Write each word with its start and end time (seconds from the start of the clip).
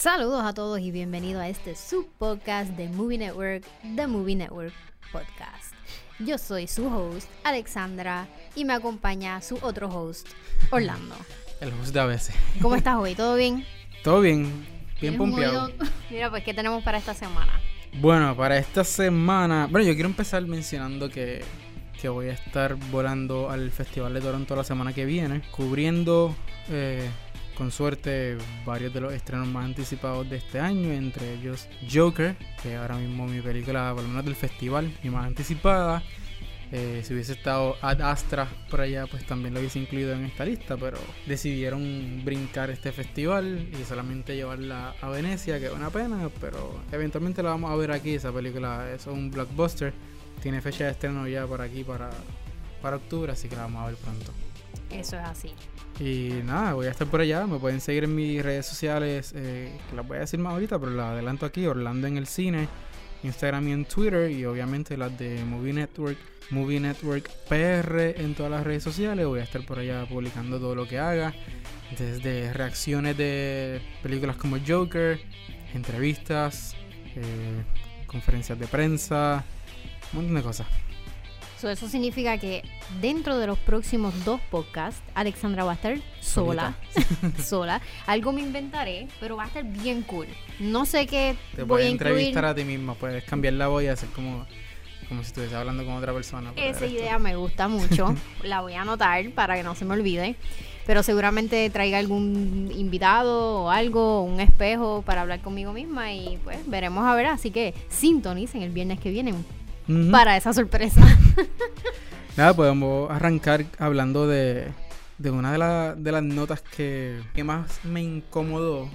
Saludos 0.00 0.42
a 0.46 0.54
todos 0.54 0.80
y 0.80 0.90
bienvenido 0.92 1.40
a 1.40 1.50
este 1.50 1.76
subpodcast 1.76 2.70
de 2.70 2.88
Movie 2.88 3.18
Network, 3.18 3.64
The 3.96 4.06
Movie 4.06 4.34
Network 4.34 4.72
Podcast. 5.12 5.74
Yo 6.18 6.38
soy 6.38 6.68
su 6.68 6.86
host, 6.86 7.28
Alexandra, 7.44 8.26
y 8.54 8.64
me 8.64 8.72
acompaña 8.72 9.42
su 9.42 9.58
otro 9.60 9.90
host, 9.90 10.26
Orlando. 10.70 11.14
El 11.60 11.74
host 11.74 11.92
de 11.92 12.00
a 12.00 12.06
veces. 12.06 12.34
¿Cómo 12.62 12.76
estás 12.76 12.96
hoy? 12.96 13.14
¿Todo 13.14 13.34
bien? 13.34 13.66
Todo 14.02 14.22
bien, 14.22 14.44
bien 14.44 14.66
¿Tienes 14.98 15.20
un 15.20 15.32
pompeado. 15.32 15.70
Mira, 16.08 16.30
pues, 16.30 16.44
¿qué 16.44 16.54
tenemos 16.54 16.82
para 16.82 16.96
esta 16.96 17.12
semana? 17.12 17.60
Bueno, 18.00 18.34
para 18.34 18.56
esta 18.56 18.84
semana. 18.84 19.68
Bueno, 19.70 19.86
yo 19.86 19.92
quiero 19.92 20.08
empezar 20.08 20.42
mencionando 20.46 21.10
que, 21.10 21.44
que 22.00 22.08
voy 22.08 22.28
a 22.28 22.32
estar 22.32 22.74
volando 22.90 23.50
al 23.50 23.70
Festival 23.70 24.14
de 24.14 24.22
Toronto 24.22 24.56
la 24.56 24.64
semana 24.64 24.94
que 24.94 25.04
viene, 25.04 25.42
cubriendo, 25.50 26.34
eh, 26.70 27.06
con 27.60 27.70
suerte, 27.70 28.38
varios 28.64 28.94
de 28.94 29.02
los 29.02 29.12
estrenos 29.12 29.46
más 29.46 29.66
anticipados 29.66 30.30
de 30.30 30.38
este 30.38 30.58
año, 30.58 30.92
entre 30.92 31.34
ellos 31.34 31.68
Joker, 31.92 32.34
que 32.62 32.74
ahora 32.74 32.96
mismo 32.96 33.26
mi 33.26 33.42
película, 33.42 33.92
por 33.94 34.02
lo 34.02 34.08
menos 34.08 34.24
del 34.24 34.34
festival, 34.34 34.90
mi 35.02 35.10
más 35.10 35.26
anticipada. 35.26 36.02
Eh, 36.72 37.02
si 37.04 37.12
hubiese 37.12 37.34
estado 37.34 37.76
Ad 37.82 38.00
Astra 38.00 38.48
por 38.70 38.80
allá, 38.80 39.06
pues 39.06 39.26
también 39.26 39.52
lo 39.52 39.60
hubiese 39.60 39.78
incluido 39.78 40.14
en 40.14 40.24
esta 40.24 40.46
lista, 40.46 40.78
pero 40.78 40.96
decidieron 41.26 42.22
brincar 42.24 42.70
este 42.70 42.92
festival 42.92 43.68
y 43.78 43.84
solamente 43.84 44.34
llevarla 44.34 44.94
a 44.98 45.10
Venecia, 45.10 45.60
que 45.60 45.66
es 45.66 45.72
una 45.72 45.90
pena, 45.90 46.30
pero 46.40 46.80
eventualmente 46.90 47.42
la 47.42 47.50
vamos 47.50 47.70
a 47.70 47.76
ver 47.76 47.92
aquí. 47.92 48.14
Esa 48.14 48.32
película 48.32 48.90
es 48.90 49.06
un 49.06 49.30
blockbuster, 49.30 49.92
tiene 50.40 50.62
fecha 50.62 50.84
de 50.84 50.92
estreno 50.92 51.28
ya 51.28 51.46
por 51.46 51.60
aquí 51.60 51.84
para, 51.84 52.08
para 52.80 52.96
octubre, 52.96 53.32
así 53.32 53.50
que 53.50 53.56
la 53.56 53.64
vamos 53.64 53.82
a 53.82 53.86
ver 53.88 53.96
pronto. 53.96 54.32
Eso 54.90 55.16
es 55.18 55.24
así. 55.24 55.52
Y 56.00 56.40
nada, 56.46 56.72
voy 56.72 56.86
a 56.86 56.90
estar 56.90 57.06
por 57.06 57.20
allá. 57.20 57.46
Me 57.46 57.58
pueden 57.58 57.80
seguir 57.80 58.04
en 58.04 58.14
mis 58.14 58.42
redes 58.42 58.64
sociales, 58.64 59.34
eh, 59.36 59.78
que 59.88 59.96
las 59.96 60.08
voy 60.08 60.16
a 60.16 60.20
decir 60.20 60.40
más 60.40 60.54
ahorita, 60.54 60.78
pero 60.78 60.92
las 60.92 61.10
adelanto 61.10 61.44
aquí: 61.44 61.66
Orlando 61.66 62.06
en 62.06 62.16
el 62.16 62.26
cine, 62.26 62.68
Instagram 63.22 63.68
y 63.68 63.72
en 63.72 63.84
Twitter, 63.84 64.30
y 64.30 64.46
obviamente 64.46 64.96
las 64.96 65.16
de 65.18 65.44
Movie 65.44 65.74
Network, 65.74 66.16
Movie 66.48 66.80
Network 66.80 67.28
PR 67.48 68.18
en 68.18 68.34
todas 68.34 68.50
las 68.50 68.64
redes 68.64 68.82
sociales. 68.82 69.26
Voy 69.26 69.40
a 69.40 69.42
estar 69.42 69.64
por 69.66 69.78
allá 69.78 70.06
publicando 70.08 70.58
todo 70.58 70.74
lo 70.74 70.88
que 70.88 70.98
haga, 70.98 71.34
desde 71.98 72.50
reacciones 72.54 73.18
de 73.18 73.82
películas 74.02 74.36
como 74.36 74.56
Joker, 74.66 75.20
entrevistas, 75.74 76.74
eh, 77.14 77.62
conferencias 78.06 78.58
de 78.58 78.66
prensa, 78.66 79.44
un 80.14 80.20
montón 80.20 80.36
de 80.36 80.42
cosas. 80.42 80.66
So, 81.60 81.68
eso 81.68 81.88
significa 81.88 82.38
que 82.38 82.62
dentro 83.02 83.36
de 83.38 83.46
los 83.46 83.58
próximos 83.58 84.24
dos 84.24 84.40
podcasts, 84.50 85.02
Alexandra 85.14 85.62
va 85.62 85.72
a 85.72 85.74
estar 85.74 85.98
sola. 86.20 86.74
sola. 87.44 87.82
Algo 88.06 88.32
me 88.32 88.40
inventaré, 88.40 89.08
pero 89.20 89.36
va 89.36 89.44
a 89.44 89.46
estar 89.48 89.64
bien 89.64 90.00
cool. 90.02 90.26
No 90.58 90.86
sé 90.86 91.06
qué 91.06 91.36
Te 91.54 91.62
voy 91.62 91.64
a 91.64 91.68
puedes 91.68 91.92
incluir. 91.92 92.12
entrevistar 92.12 92.44
a 92.46 92.54
ti 92.54 92.64
misma, 92.64 92.94
puedes 92.94 93.24
cambiar 93.24 93.54
la 93.54 93.68
voz 93.68 93.82
y 93.82 93.88
hacer 93.88 94.08
como, 94.10 94.46
como 95.08 95.20
si 95.22 95.26
estuviese 95.28 95.54
hablando 95.54 95.84
con 95.84 95.94
otra 95.94 96.14
persona. 96.14 96.50
Esa 96.56 96.86
idea 96.86 97.18
me 97.18 97.36
gusta 97.36 97.68
mucho. 97.68 98.14
La 98.42 98.62
voy 98.62 98.72
a 98.72 98.80
anotar 98.80 99.28
para 99.32 99.54
que 99.56 99.62
no 99.62 99.74
se 99.74 99.84
me 99.84 99.92
olvide. 99.92 100.36
Pero 100.86 101.02
seguramente 101.02 101.68
traiga 101.68 101.98
algún 101.98 102.72
invitado 102.74 103.64
o 103.64 103.70
algo, 103.70 104.22
un 104.22 104.40
espejo 104.40 105.02
para 105.02 105.20
hablar 105.20 105.40
conmigo 105.40 105.74
misma 105.74 106.12
y 106.14 106.38
pues 106.42 106.58
veremos 106.66 107.04
a 107.06 107.14
ver. 107.14 107.26
Así 107.26 107.50
que 107.50 107.74
sintonicen 107.90 108.62
el 108.62 108.70
viernes 108.70 108.98
que 108.98 109.10
viene 109.10 109.34
Para 110.10 110.36
esa 110.36 110.52
sorpresa. 110.52 111.00
Nada, 112.36 112.54
podemos 112.54 113.10
arrancar 113.10 113.64
hablando 113.78 114.26
de, 114.26 114.68
de 115.18 115.30
una 115.30 115.52
de, 115.52 115.58
la- 115.58 115.94
de 115.94 116.12
las 116.12 116.22
notas 116.22 116.62
que, 116.62 117.20
que 117.34 117.44
más 117.44 117.84
me 117.84 118.02
incomodó, 118.02 118.88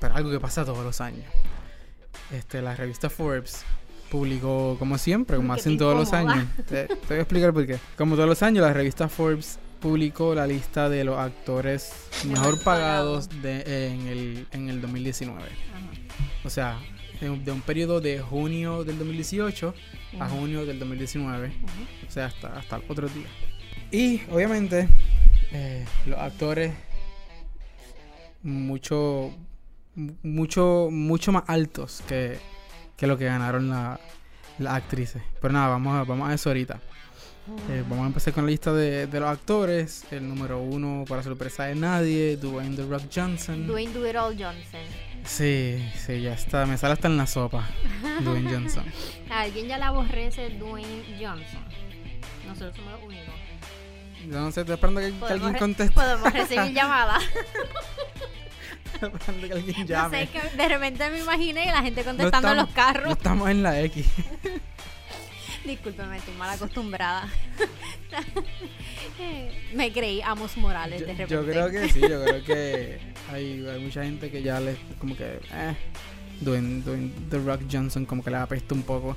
pero 0.00 0.14
algo 0.14 0.30
que 0.30 0.40
pasa 0.40 0.64
todos 0.64 0.84
los 0.84 1.00
años. 1.00 1.24
Este, 2.32 2.62
la 2.62 2.74
revista 2.74 3.10
Forbes 3.10 3.62
publicó, 4.10 4.76
como 4.78 4.98
siempre, 4.98 5.36
como 5.36 5.48
¿Por 5.48 5.56
qué 5.56 5.60
hacen 5.60 5.78
todos 5.78 5.96
los 5.96 6.12
años. 6.12 6.44
Te, 6.68 6.86
te 6.86 6.94
voy 7.08 7.18
a 7.18 7.20
explicar 7.20 7.52
por 7.52 7.66
qué. 7.66 7.78
Como 7.96 8.14
todos 8.16 8.28
los 8.28 8.42
años, 8.42 8.64
la 8.64 8.72
revista 8.72 9.08
Forbes 9.08 9.58
publicó 9.80 10.34
la 10.34 10.46
lista 10.46 10.88
de 10.88 11.04
los 11.04 11.18
actores 11.18 11.92
Mejor 12.24 12.58
pagados 12.62 13.28
de, 13.42 13.88
en, 13.92 14.06
el, 14.08 14.46
en 14.52 14.70
el 14.70 14.80
2019. 14.80 15.42
O 16.44 16.50
sea, 16.50 16.78
de 17.20 17.30
un, 17.30 17.44
de 17.44 17.52
un 17.52 17.60
periodo 17.62 18.00
de 18.00 18.20
junio 18.20 18.84
del 18.84 18.98
2018 18.98 19.74
a 20.20 20.28
junio 20.28 20.64
del 20.66 20.78
2019. 20.78 21.48
Ujú. 21.48 21.56
O 22.08 22.10
sea, 22.10 22.26
hasta, 22.26 22.56
hasta 22.58 22.76
el 22.76 22.82
otro 22.88 23.08
día. 23.08 23.26
Y 23.90 24.20
obviamente, 24.30 24.88
eh, 25.52 25.84
los 26.06 26.18
actores 26.18 26.72
mucho, 28.42 29.32
mucho, 30.22 30.88
mucho 30.90 31.32
más 31.32 31.44
altos 31.46 32.02
que, 32.08 32.38
que 32.96 33.06
lo 33.06 33.16
que 33.18 33.24
ganaron 33.26 33.68
la- 33.68 34.00
las 34.58 34.74
actrices. 34.74 35.22
Pero 35.40 35.52
nada, 35.52 35.68
vamos 35.68 35.94
a, 35.94 36.04
vamos 36.04 36.28
a 36.28 36.34
eso 36.34 36.50
ahorita. 36.50 36.80
Eh, 37.70 37.84
vamos 37.88 38.04
a 38.04 38.06
empezar 38.08 38.32
con 38.32 38.44
la 38.44 38.50
lista 38.50 38.72
de, 38.72 39.06
de 39.06 39.20
los 39.20 39.28
actores. 39.28 40.04
El 40.10 40.28
número 40.28 40.58
uno, 40.60 41.04
para 41.08 41.22
sorpresa 41.22 41.64
de 41.64 41.74
nadie, 41.76 42.36
Dwayne 42.36 42.74
The 42.76 42.86
Rock 42.86 43.02
Johnson. 43.14 43.66
Dwayne 43.66 43.92
Do 43.92 44.08
It 44.08 44.16
All 44.16 44.34
Johnson. 44.36 44.80
Sí, 45.24 45.84
sí, 46.04 46.20
ya 46.22 46.32
está. 46.34 46.66
Me 46.66 46.76
sale 46.76 46.94
hasta 46.94 47.06
en 47.08 47.16
la 47.16 47.26
sopa. 47.26 47.68
Dwayne 48.22 48.50
Johnson. 48.52 48.84
Alguien 49.30 49.68
ya 49.68 49.78
le 49.78 49.84
aborrece 49.84 50.50
Dwayne 50.50 51.04
Johnson. 51.20 51.64
Nosotros 52.46 52.76
somos 52.76 52.92
los 52.92 53.02
únicos. 53.04 53.34
Yo 54.28 54.40
no 54.40 54.50
sé, 54.50 54.60
estoy 54.62 54.74
esperando 54.74 55.00
que, 55.00 55.12
que 55.12 55.32
alguien 55.32 55.54
conteste. 55.54 55.94
Podemos 55.94 56.32
recibir 56.32 56.72
llamadas. 56.74 57.22
Esperando 58.94 59.46
que 59.46 59.52
alguien 59.52 59.80
No 59.80 59.86
llame. 59.86 60.26
sé, 60.26 60.28
que 60.32 60.56
de 60.56 60.68
repente 60.68 61.10
me 61.10 61.18
imaginé 61.20 61.66
la 61.66 61.82
gente 61.82 62.00
No 62.02 62.06
contestando 62.10 62.50
en 62.50 62.56
los 62.56 62.68
estamos- 62.68 62.74
carros. 62.92 63.06
No 63.06 63.12
estamos 63.12 63.50
en 63.50 63.62
la 63.62 63.80
X. 63.82 64.06
Discúlpeme, 65.66 66.16
estoy 66.18 66.34
mal 66.34 66.50
acostumbrada. 66.50 67.28
me 69.74 69.92
creí 69.92 70.20
Amos 70.22 70.56
Morales 70.56 71.00
Yo, 71.00 71.06
de 71.06 71.12
repente. 71.14 71.34
yo 71.34 71.44
creo 71.44 71.70
que 71.70 71.88
sí, 71.88 72.00
yo 72.00 72.24
creo 72.24 72.44
que 72.44 72.98
hay, 73.32 73.66
hay 73.66 73.80
mucha 73.80 74.04
gente 74.04 74.30
que 74.30 74.42
ya 74.42 74.60
le 74.60 74.76
como 75.00 75.16
que 75.16 75.40
eh, 75.52 75.76
Dwayne, 76.40 76.82
Dwayne 76.82 77.10
The 77.30 77.38
Rock 77.38 77.62
Johnson 77.70 78.04
como 78.04 78.22
que 78.22 78.30
le 78.30 78.36
apesta 78.36 78.74
un 78.74 78.82
poco. 78.82 79.16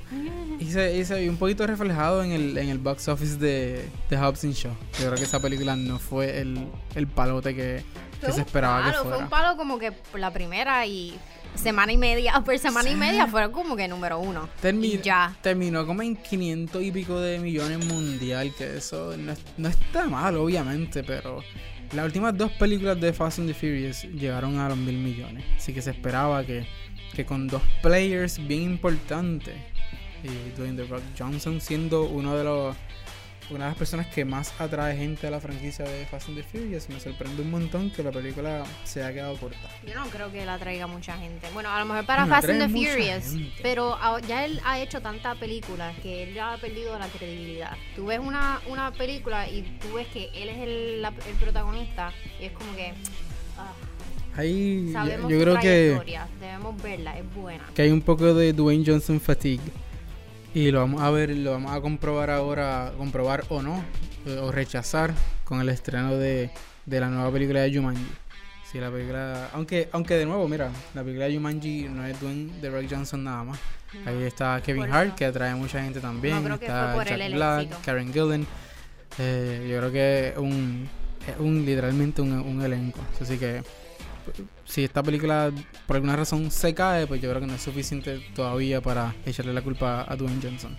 Y 0.58 0.66
se, 0.66 0.96
y 0.96 1.04
se 1.04 1.20
vio 1.20 1.30
un 1.30 1.36
poquito 1.36 1.66
reflejado 1.66 2.24
en 2.24 2.32
el, 2.32 2.58
en 2.58 2.68
el 2.68 2.78
box 2.78 3.08
office 3.08 3.36
de, 3.36 3.84
de 4.08 4.16
Hobbs 4.18 4.42
Shaw. 4.42 4.72
Yo 4.98 5.06
creo 5.06 5.14
que 5.14 5.24
esa 5.24 5.40
película 5.40 5.76
no 5.76 5.98
fue 5.98 6.40
el, 6.40 6.66
el 6.94 7.06
palote 7.06 7.54
que, 7.54 7.82
que 8.26 8.32
se 8.32 8.40
esperaba 8.42 8.80
palo, 8.80 8.90
que 8.90 8.98
Fue 8.98 9.08
fuera. 9.08 9.24
un 9.24 9.30
palo 9.30 9.56
como 9.56 9.78
que 9.78 9.92
la 10.14 10.30
primera 10.32 10.86
y 10.86 11.18
semana 11.54 11.92
y 11.92 11.96
media, 11.96 12.40
por 12.44 12.58
semana 12.58 12.90
y 12.90 12.96
media 12.96 13.26
fueron 13.26 13.52
como 13.52 13.76
que 13.76 13.88
número 13.88 14.18
uno. 14.18 14.48
Y 14.62 14.98
ya. 14.98 15.36
Terminó 15.42 15.86
como 15.86 16.02
en 16.02 16.16
500 16.16 16.82
y 16.82 16.92
pico 16.92 17.20
de 17.20 17.38
millones 17.38 17.84
mundial, 17.86 18.52
que 18.56 18.76
eso 18.76 19.16
no, 19.16 19.34
no 19.56 19.68
está 19.68 20.06
mal, 20.06 20.36
obviamente, 20.36 21.02
pero 21.02 21.42
las 21.92 22.04
últimas 22.04 22.36
dos 22.36 22.52
películas 22.52 23.00
de 23.00 23.12
Fast 23.12 23.40
and 23.40 23.48
the 23.48 23.54
Furious 23.54 24.04
llegaron 24.04 24.58
a 24.58 24.68
los 24.68 24.78
mil 24.78 24.96
millones. 24.96 25.44
Así 25.56 25.72
que 25.72 25.82
se 25.82 25.90
esperaba 25.90 26.44
que, 26.44 26.66
que 27.14 27.24
con 27.24 27.48
dos 27.48 27.62
players 27.82 28.46
bien 28.46 28.62
importantes, 28.62 29.54
y 30.22 30.56
Dwayne 30.58 30.76
The 30.82 30.88
Rock 30.88 31.02
Johnson 31.18 31.60
siendo 31.60 32.04
uno 32.04 32.36
de 32.36 32.44
los 32.44 32.76
una 33.50 33.64
de 33.64 33.70
las 33.70 33.78
personas 33.78 34.06
que 34.06 34.24
más 34.24 34.52
atrae 34.60 34.96
gente 34.96 35.26
a 35.26 35.30
la 35.30 35.40
franquicia 35.40 35.84
de 35.84 36.06
Fast 36.06 36.28
and 36.28 36.36
the 36.38 36.42
Furious, 36.44 36.88
me 36.88 37.00
sorprende 37.00 37.42
un 37.42 37.50
montón 37.50 37.90
que 37.90 38.02
la 38.02 38.10
película 38.12 38.64
se 38.84 39.02
haya 39.02 39.12
quedado 39.12 39.36
corta. 39.36 39.58
Yo 39.86 39.94
no 39.94 40.06
creo 40.06 40.30
que 40.30 40.44
la 40.46 40.58
traiga 40.58 40.86
mucha 40.86 41.16
gente. 41.18 41.46
Bueno, 41.52 41.70
a 41.70 41.80
lo 41.80 41.86
mejor 41.86 42.06
para 42.06 42.22
Bueno, 42.24 42.34
Fast 42.36 42.48
and 42.48 42.60
the 42.60 42.68
Furious. 42.68 43.24
gente. 43.32 43.52
Pero 43.62 43.96
ya 44.28 44.44
él 44.44 44.60
ha 44.64 44.78
hecho 44.80 45.00
tanta 45.02 45.34
película 45.34 45.92
que 46.02 46.22
él 46.24 46.34
ya 46.34 46.52
ha 46.54 46.58
perdido 46.58 46.98
la 46.98 47.08
credibilidad. 47.08 47.72
Tú 47.96 48.06
ves 48.06 48.20
una, 48.20 48.60
una 48.68 48.92
película 48.92 49.48
y 49.48 49.62
tú 49.80 49.94
ves 49.94 50.06
que 50.08 50.30
él 50.34 50.48
es 50.48 50.58
el, 50.58 51.02
la- 51.02 51.08
el 51.28 51.34
protagonista 51.40 52.12
y 52.40 52.44
es 52.46 52.52
como 52.52 52.74
que 52.76 52.92
ah, 53.58 53.72
Ahí 54.36 54.90
sabemos 54.92 55.30
yo 55.30 55.40
creo 55.40 55.58
que 55.58 55.98
debemos 56.40 56.80
verla, 56.82 57.18
es 57.18 57.34
buena. 57.34 57.64
que 57.74 57.82
hay 57.82 57.90
un 57.90 58.00
poco 58.00 58.32
de 58.32 58.52
Dwayne 58.52 58.84
Johnson 58.86 59.20
fatigue. 59.20 59.60
Y 60.52 60.70
lo 60.72 60.80
vamos 60.80 61.00
a 61.00 61.10
ver, 61.10 61.30
lo 61.30 61.52
vamos 61.52 61.72
a 61.72 61.80
comprobar 61.80 62.30
ahora, 62.30 62.92
comprobar 62.98 63.44
o 63.50 63.62
no, 63.62 63.84
eh, 64.26 64.36
o 64.38 64.50
rechazar 64.50 65.12
con 65.44 65.60
el 65.60 65.68
estreno 65.68 66.16
de, 66.16 66.50
de 66.86 67.00
la 67.00 67.08
nueva 67.08 67.30
película 67.30 67.60
de 67.60 67.72
Jumanji. 67.72 68.04
Sí, 68.70 68.78
la 68.78 68.90
película, 68.90 69.48
aunque, 69.52 69.88
aunque 69.92 70.14
de 70.14 70.26
nuevo, 70.26 70.48
mira, 70.48 70.70
la 70.94 71.02
película 71.02 71.26
de 71.26 71.34
Jumanji 71.34 71.88
no 71.88 72.04
es 72.04 72.20
Dwayne 72.20 72.52
The 72.60 72.70
Rock 72.70 72.86
Johnson 72.90 73.24
nada 73.24 73.44
más. 73.44 73.58
Ahí 74.06 74.22
está 74.22 74.60
Kevin 74.62 74.92
Hart, 74.92 75.16
que 75.16 75.24
atrae 75.24 75.54
mucha 75.54 75.82
gente 75.82 76.00
también. 76.00 76.46
No, 76.46 76.54
está 76.54 76.96
Jack 77.04 77.20
el 77.20 77.34
Black. 77.34 77.80
Karen 77.84 78.12
Gillan. 78.12 78.46
Eh, 79.18 79.68
yo 79.70 79.78
creo 79.78 79.92
que 79.92 80.28
es 80.28 80.36
un, 80.36 80.88
un 81.38 81.64
literalmente 81.66 82.22
un, 82.22 82.32
un 82.32 82.62
elenco. 82.62 83.00
Así 83.20 83.38
que 83.38 83.62
si 84.64 84.84
esta 84.84 85.02
película 85.02 85.50
por 85.86 85.96
alguna 85.96 86.16
razón 86.16 86.50
se 86.50 86.74
cae, 86.74 87.06
pues 87.06 87.20
yo 87.20 87.28
creo 87.30 87.40
que 87.40 87.46
no 87.46 87.54
es 87.54 87.62
suficiente 87.62 88.20
todavía 88.34 88.80
para 88.80 89.14
echarle 89.26 89.52
la 89.52 89.62
culpa 89.62 90.04
a 90.08 90.16
Dwayne 90.16 90.40
Johnson. 90.42 90.76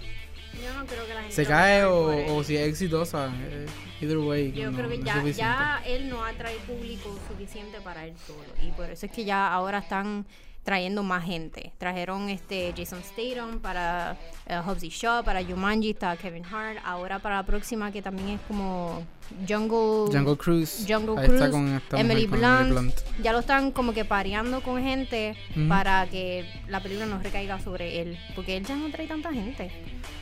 Yo 0.54 0.74
no 0.78 0.86
creo 0.86 1.06
que 1.06 1.14
la 1.14 1.22
gente 1.22 1.36
se 1.36 1.46
cae 1.46 1.86
o 1.86 2.44
si 2.44 2.58
es 2.58 2.68
exitosa. 2.68 3.32
eh, 3.50 3.66
either 4.02 4.18
way. 4.18 4.52
Yo 4.52 4.72
no- 4.72 4.78
creo 4.78 4.90
que 4.90 4.98
no 5.00 5.06
ya, 5.06 5.24
ya 5.32 5.84
él 5.86 6.10
no 6.10 6.24
atrae 6.26 6.56
público 6.68 7.18
suficiente 7.28 7.80
para 7.82 8.06
él 8.06 8.14
solo. 8.26 8.44
Y 8.66 8.72
por 8.72 8.90
eso 8.90 9.06
es 9.06 9.12
que 9.12 9.24
ya 9.26 9.52
ahora 9.52 9.80
están 9.80 10.26
trayendo 10.64 11.02
más 11.02 11.26
gente. 11.26 11.72
Trajeron 11.80 12.30
este 12.30 12.72
Jason 12.78 13.02
Statham 13.04 13.60
para 13.62 14.16
eh, 14.46 14.58
Hobbs 14.64 14.84
y 14.84 14.90
Shaw, 14.90 15.24
para 15.24 15.44
Jumanji 15.44 15.90
está 15.92 16.16
Kevin 16.18 16.46
Hart. 16.46 16.78
Ahora 16.86 17.18
para 17.18 17.38
la 17.38 17.44
próxima 17.46 17.92
que 17.92 18.04
también 18.04 18.30
es 18.30 18.42
como 18.48 19.04
Jungle, 19.50 20.16
Jungle 20.16 20.38
Cruise. 20.38 20.86
Jungle 20.88 21.20
ahí 21.20 21.26
Cruise, 21.26 21.42
está 21.42 21.50
con 21.52 21.68
esta 21.68 22.00
Emily 22.00 22.28
con 22.28 22.40
Blunt. 22.70 22.94
Ya 23.24 23.34
lo 23.34 23.40
están 23.40 23.72
como 23.72 23.92
que 23.94 24.06
pareando 24.06 24.62
con 24.62 24.80
gente 24.84 25.36
para 25.68 26.06
que 26.08 26.46
la 26.68 26.80
película 26.80 27.08
no 27.08 27.18
recaiga 27.18 27.60
sobre 27.60 28.02
él. 28.02 28.20
Porque 28.36 28.56
él 28.58 28.64
ya 28.64 28.76
no 28.76 28.90
trae 28.92 29.08
tanta 29.08 29.34
gente. 29.34 29.72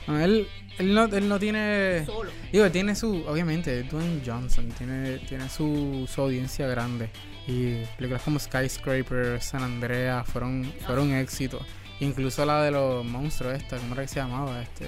No, 0.08 0.18
él, 0.20 0.48
él, 0.80 0.94
no, 0.94 1.06
él 1.06 1.30
no 1.30 1.38
tiene. 1.40 2.04
Solo. 2.06 2.32
Digo, 2.52 2.70
tiene 2.72 2.96
su. 2.96 3.24
Obviamente, 3.28 3.84
Dwayne 3.84 4.22
Johnson 4.26 4.70
tiene, 4.78 5.20
tiene 5.20 5.48
su, 5.50 6.10
su 6.12 6.22
audiencia 6.22 6.68
grande. 6.68 7.10
Y 7.48 7.84
películas 7.98 8.22
como 8.24 8.40
Skyscraper, 8.40 9.42
San 9.42 9.64
Andreas 9.64 10.28
fueron, 10.28 10.72
fueron 10.86 11.12
éxitos. 11.14 11.62
Incluso 12.00 12.46
la 12.46 12.64
de 12.64 12.72
los 12.72 13.04
monstruos, 13.04 13.56
esta, 13.56 13.78
¿cómo 13.78 13.94
era 13.94 14.04
que 14.04 14.08
se 14.08 14.16
llamaba? 14.22 14.62
Este, 14.62 14.86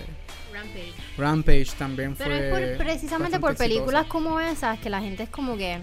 Rampage. 0.54 0.94
Rampage 1.18 1.68
también 1.78 2.16
Pero 2.16 2.30
fue. 2.30 2.72
es 2.72 2.78
por- 2.78 2.86
precisamente 2.86 3.40
por 3.40 3.56
películas 3.58 4.04
exitosa. 4.04 4.10
como 4.10 4.40
esas 4.40 4.80
que 4.80 4.90
la 4.90 5.02
gente 5.02 5.24
es 5.24 5.30
como 5.30 5.58
que 5.58 5.74
eh, 5.74 5.80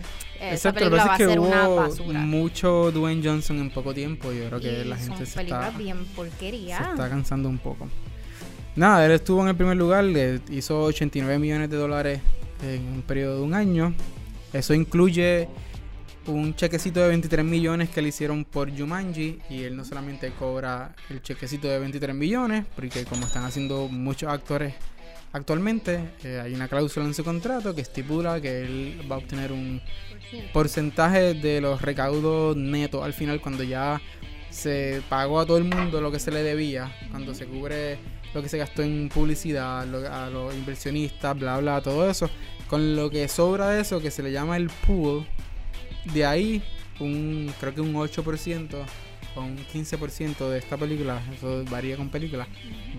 esa 0.52 0.72
película 0.72 1.04
va 1.04 1.12
a 1.12 1.16
es 1.16 1.18
que 1.18 1.26
ser 1.26 1.38
una 1.40 1.66
basura. 1.68 2.18
mucho 2.20 2.90
Dwayne 2.92 3.22
Johnson 3.22 3.58
en 3.58 3.70
poco 3.70 3.92
tiempo. 3.92 4.32
Yo 4.32 4.46
creo 4.46 4.60
que 4.60 4.82
Y 4.82 4.84
la 4.84 4.96
gente 4.96 5.16
son 5.16 5.26
se 5.26 5.34
películas 5.36 5.66
está, 5.66 5.78
bien 5.78 5.98
se 6.06 6.14
porquería. 6.14 6.78
está 6.78 7.08
cansando 7.10 7.48
un 7.48 7.58
poco. 7.58 7.88
Nada, 8.78 9.04
él 9.04 9.10
estuvo 9.10 9.42
en 9.42 9.48
el 9.48 9.56
primer 9.56 9.76
lugar, 9.76 10.04
hizo 10.50 10.84
89 10.84 11.40
millones 11.40 11.68
de 11.68 11.76
dólares 11.76 12.20
en 12.62 12.86
un 12.86 13.02
periodo 13.02 13.38
de 13.38 13.42
un 13.42 13.52
año. 13.52 13.92
Eso 14.52 14.72
incluye 14.72 15.48
un 16.28 16.54
chequecito 16.54 17.00
de 17.00 17.08
23 17.08 17.44
millones 17.44 17.90
que 17.90 18.00
le 18.00 18.10
hicieron 18.10 18.44
por 18.44 18.70
Jumanji 18.70 19.40
y 19.50 19.64
él 19.64 19.76
no 19.76 19.84
solamente 19.84 20.30
cobra 20.30 20.94
el 21.10 21.20
chequecito 21.20 21.66
de 21.66 21.80
23 21.80 22.14
millones, 22.14 22.66
porque 22.76 23.04
como 23.04 23.26
están 23.26 23.44
haciendo 23.44 23.88
muchos 23.88 24.30
actores 24.30 24.74
actualmente, 25.32 26.10
eh, 26.22 26.40
hay 26.40 26.54
una 26.54 26.68
cláusula 26.68 27.04
en 27.04 27.14
su 27.14 27.24
contrato 27.24 27.74
que 27.74 27.80
estipula 27.80 28.40
que 28.40 28.62
él 28.62 29.00
va 29.10 29.16
a 29.16 29.18
obtener 29.18 29.50
un 29.50 29.82
porcentaje 30.52 31.34
de 31.34 31.60
los 31.60 31.82
recaudos 31.82 32.56
netos 32.56 33.02
al 33.02 33.12
final 33.12 33.40
cuando 33.40 33.64
ya 33.64 34.00
se 34.50 35.02
pagó 35.08 35.40
a 35.40 35.46
todo 35.46 35.58
el 35.58 35.64
mundo 35.64 36.00
lo 36.00 36.12
que 36.12 36.20
se 36.20 36.30
le 36.30 36.44
debía, 36.44 36.96
cuando 37.10 37.34
se 37.34 37.46
cubre 37.46 37.98
lo 38.34 38.42
que 38.42 38.48
se 38.48 38.58
gastó 38.58 38.82
en 38.82 39.08
publicidad, 39.08 39.86
lo- 39.86 40.06
a 40.12 40.28
los 40.30 40.54
inversionistas, 40.54 41.38
bla, 41.38 41.58
bla, 41.58 41.80
todo 41.80 42.08
eso, 42.10 42.28
con 42.68 42.96
lo 42.96 43.10
que 43.10 43.26
sobra 43.28 43.70
de 43.70 43.80
eso, 43.80 44.00
que 44.00 44.10
se 44.10 44.22
le 44.22 44.32
llama 44.32 44.56
el 44.56 44.68
pool, 44.86 45.26
de 46.12 46.24
ahí, 46.26 46.62
un, 47.00 47.52
creo 47.60 47.74
que 47.74 47.80
un 47.80 47.94
8% 47.94 48.76
o 49.36 49.40
un 49.40 49.56
15% 49.72 50.48
de 50.50 50.58
esta 50.58 50.76
película, 50.76 51.20
eso 51.36 51.64
varía 51.70 51.96
con 51.96 52.08
película, 52.08 52.46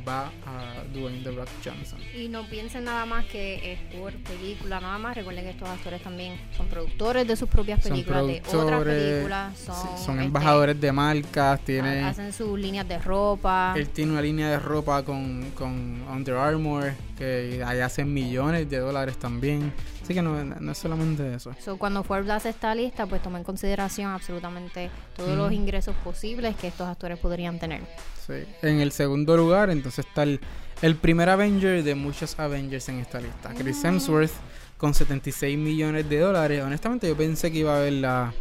va 0.08 0.32
a 0.46 0.84
Dwayne 0.94 1.24
The 1.24 1.32
Rock 1.32 1.50
Johnson. 1.64 2.00
Y 2.16 2.28
no 2.28 2.48
piensen 2.50 2.86
nada 2.86 3.06
más 3.06 3.26
que 3.26 3.74
es 3.74 3.80
por 3.96 4.14
película, 4.24 4.80
nada 4.80 4.98
más. 4.98 5.16
Recuerden 5.16 5.46
que 5.46 5.52
estos 5.52 5.70
actores 5.70 6.02
también 6.02 6.40
son 6.56 6.68
productores 6.68 7.28
de 7.28 7.36
sus 7.36 7.50
propias 7.50 7.82
Son 7.82 7.92
películas, 7.92 8.28
de 8.28 8.58
otras 8.58 8.84
películas, 8.84 9.58
sí, 9.58 9.66
son, 9.66 9.76
son 9.98 10.16
este, 10.16 10.26
embajadores 10.26 10.80
de 10.80 10.92
marcas, 10.92 11.60
tiene... 11.62 12.04
hacen 12.04 12.34
sus 12.34 12.60
líneas 12.60 12.88
de 12.88 13.00
ropa. 13.00 13.74
Él 13.76 13.90
tiene 13.90 14.12
una 14.12 14.22
línea 14.22 14.50
de 14.50 14.60
ropa 14.60 15.04
con, 15.04 15.52
con 15.56 16.02
Under 16.10 16.36
Armour 16.36 16.94
que 17.20 17.62
ahí 17.64 17.80
hacen 17.82 18.12
millones 18.12 18.68
de 18.68 18.80
dólares 18.80 19.18
también. 19.20 19.72
Así 20.02 20.16
que 20.16 20.22
no, 20.24 20.44
no 20.44 20.72
es 20.72 20.78
solamente 20.78 21.36
eso. 21.36 21.54
So, 21.64 21.78
cuando 21.78 22.04
Forbes 22.04 22.32
hace 22.32 22.50
esta 22.50 22.74
lista, 22.74 23.06
pues 23.06 23.22
toma 23.22 23.38
en 23.38 23.44
consideración 23.44 24.10
absolutamente 24.12 24.90
todos 25.16 25.38
los 25.38 25.52
Mm. 25.52 25.54
ingresos 25.54 25.96
posibles 26.04 26.56
que 26.56 26.70
estos 26.70 26.88
actores 26.88 27.20
podrían 27.20 27.60
tener. 27.60 27.82
Sí. 28.26 28.34
En 28.64 28.80
el 28.80 28.92
segundo 28.92 29.38
lugar, 29.38 29.70
entonces 29.70 30.06
está 30.08 30.24
el, 30.24 30.40
el 30.82 30.96
primer 30.96 31.30
Avenger 31.30 31.84
de 31.84 31.94
muchos 31.94 32.40
Avengers 32.40 32.90
en 32.90 33.00
esta 33.00 33.20
lista. 33.22 33.54
Chris 33.56 33.84
Ah. 33.86 33.90
Hemsworth 33.90 34.32
con 34.78 34.94
76 34.94 35.58
millones 35.58 36.10
de 36.10 36.20
dólares. 36.20 36.64
Honestamente, 36.64 37.08
yo 37.08 37.16
pensé 37.18 37.52
que 37.52 37.60
iba 37.60 37.76
a 37.76 37.80
haber 37.80 37.94
la 37.94 38.34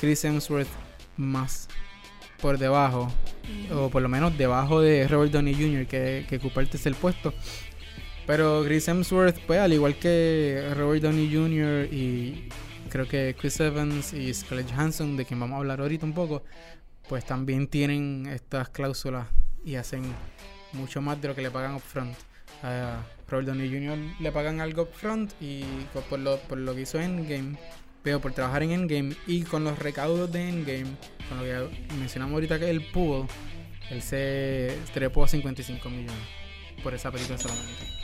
Chris 0.00 0.24
Hemsworth 0.24 0.68
más 1.16 1.68
por 2.40 2.56
debajo, 2.56 3.12
o 3.76 3.90
por 3.90 4.00
lo 4.00 4.08
menos 4.08 4.36
debajo 4.38 4.80
de 4.80 5.06
Robert 5.06 5.30
Downey 5.32 5.54
Jr., 5.54 5.86
que, 5.86 6.24
que 6.26 6.36
ocupa 6.38 6.62
el 6.62 6.70
tercer 6.70 6.94
puesto. 6.94 7.34
Pero 8.30 8.62
Chris 8.64 8.86
Hemsworth, 8.86 9.40
pues 9.44 9.58
al 9.58 9.72
igual 9.72 9.96
que 9.96 10.72
Robert 10.76 11.02
Downey 11.02 11.34
Jr. 11.34 11.92
y 11.92 12.48
creo 12.88 13.08
que 13.08 13.34
Chris 13.36 13.58
Evans 13.58 14.12
y 14.12 14.32
Scarlett 14.32 14.70
Johansson, 14.70 15.16
de 15.16 15.24
quien 15.24 15.40
vamos 15.40 15.56
a 15.56 15.58
hablar 15.58 15.80
ahorita 15.80 16.06
un 16.06 16.12
poco, 16.12 16.44
pues 17.08 17.24
también 17.24 17.66
tienen 17.66 18.28
estas 18.32 18.68
cláusulas 18.68 19.26
y 19.64 19.74
hacen 19.74 20.02
mucho 20.74 21.00
más 21.00 21.20
de 21.20 21.26
lo 21.26 21.34
que 21.34 21.42
le 21.42 21.50
pagan 21.50 21.74
upfront. 21.74 22.14
A 22.62 23.02
Robert 23.28 23.48
Downey 23.48 23.68
Jr. 23.68 23.98
le 24.20 24.30
pagan 24.30 24.60
algo 24.60 24.82
upfront 24.82 25.32
y 25.40 25.62
co- 25.92 26.02
por 26.02 26.20
lo, 26.20 26.38
por 26.38 26.58
lo 26.58 26.72
que 26.72 26.82
hizo 26.82 27.00
Endgame, 27.00 27.56
pero 28.04 28.20
por 28.20 28.32
trabajar 28.32 28.62
en 28.62 28.70
Endgame 28.70 29.16
y 29.26 29.42
con 29.42 29.64
los 29.64 29.76
recaudos 29.76 30.30
de 30.30 30.48
Endgame, 30.48 30.86
con 31.28 31.38
lo 31.38 31.44
que 31.44 31.94
mencionamos 31.98 32.34
ahorita 32.34 32.60
que 32.60 32.70
el 32.70 32.82
pool, 32.92 33.26
él 33.90 34.00
se 34.02 34.78
trepó 34.94 35.24
a 35.24 35.28
55 35.28 35.90
millones 35.90 36.14
por 36.82 36.94
esa 36.94 37.10
película 37.10 37.36
solamente. 37.38 37.99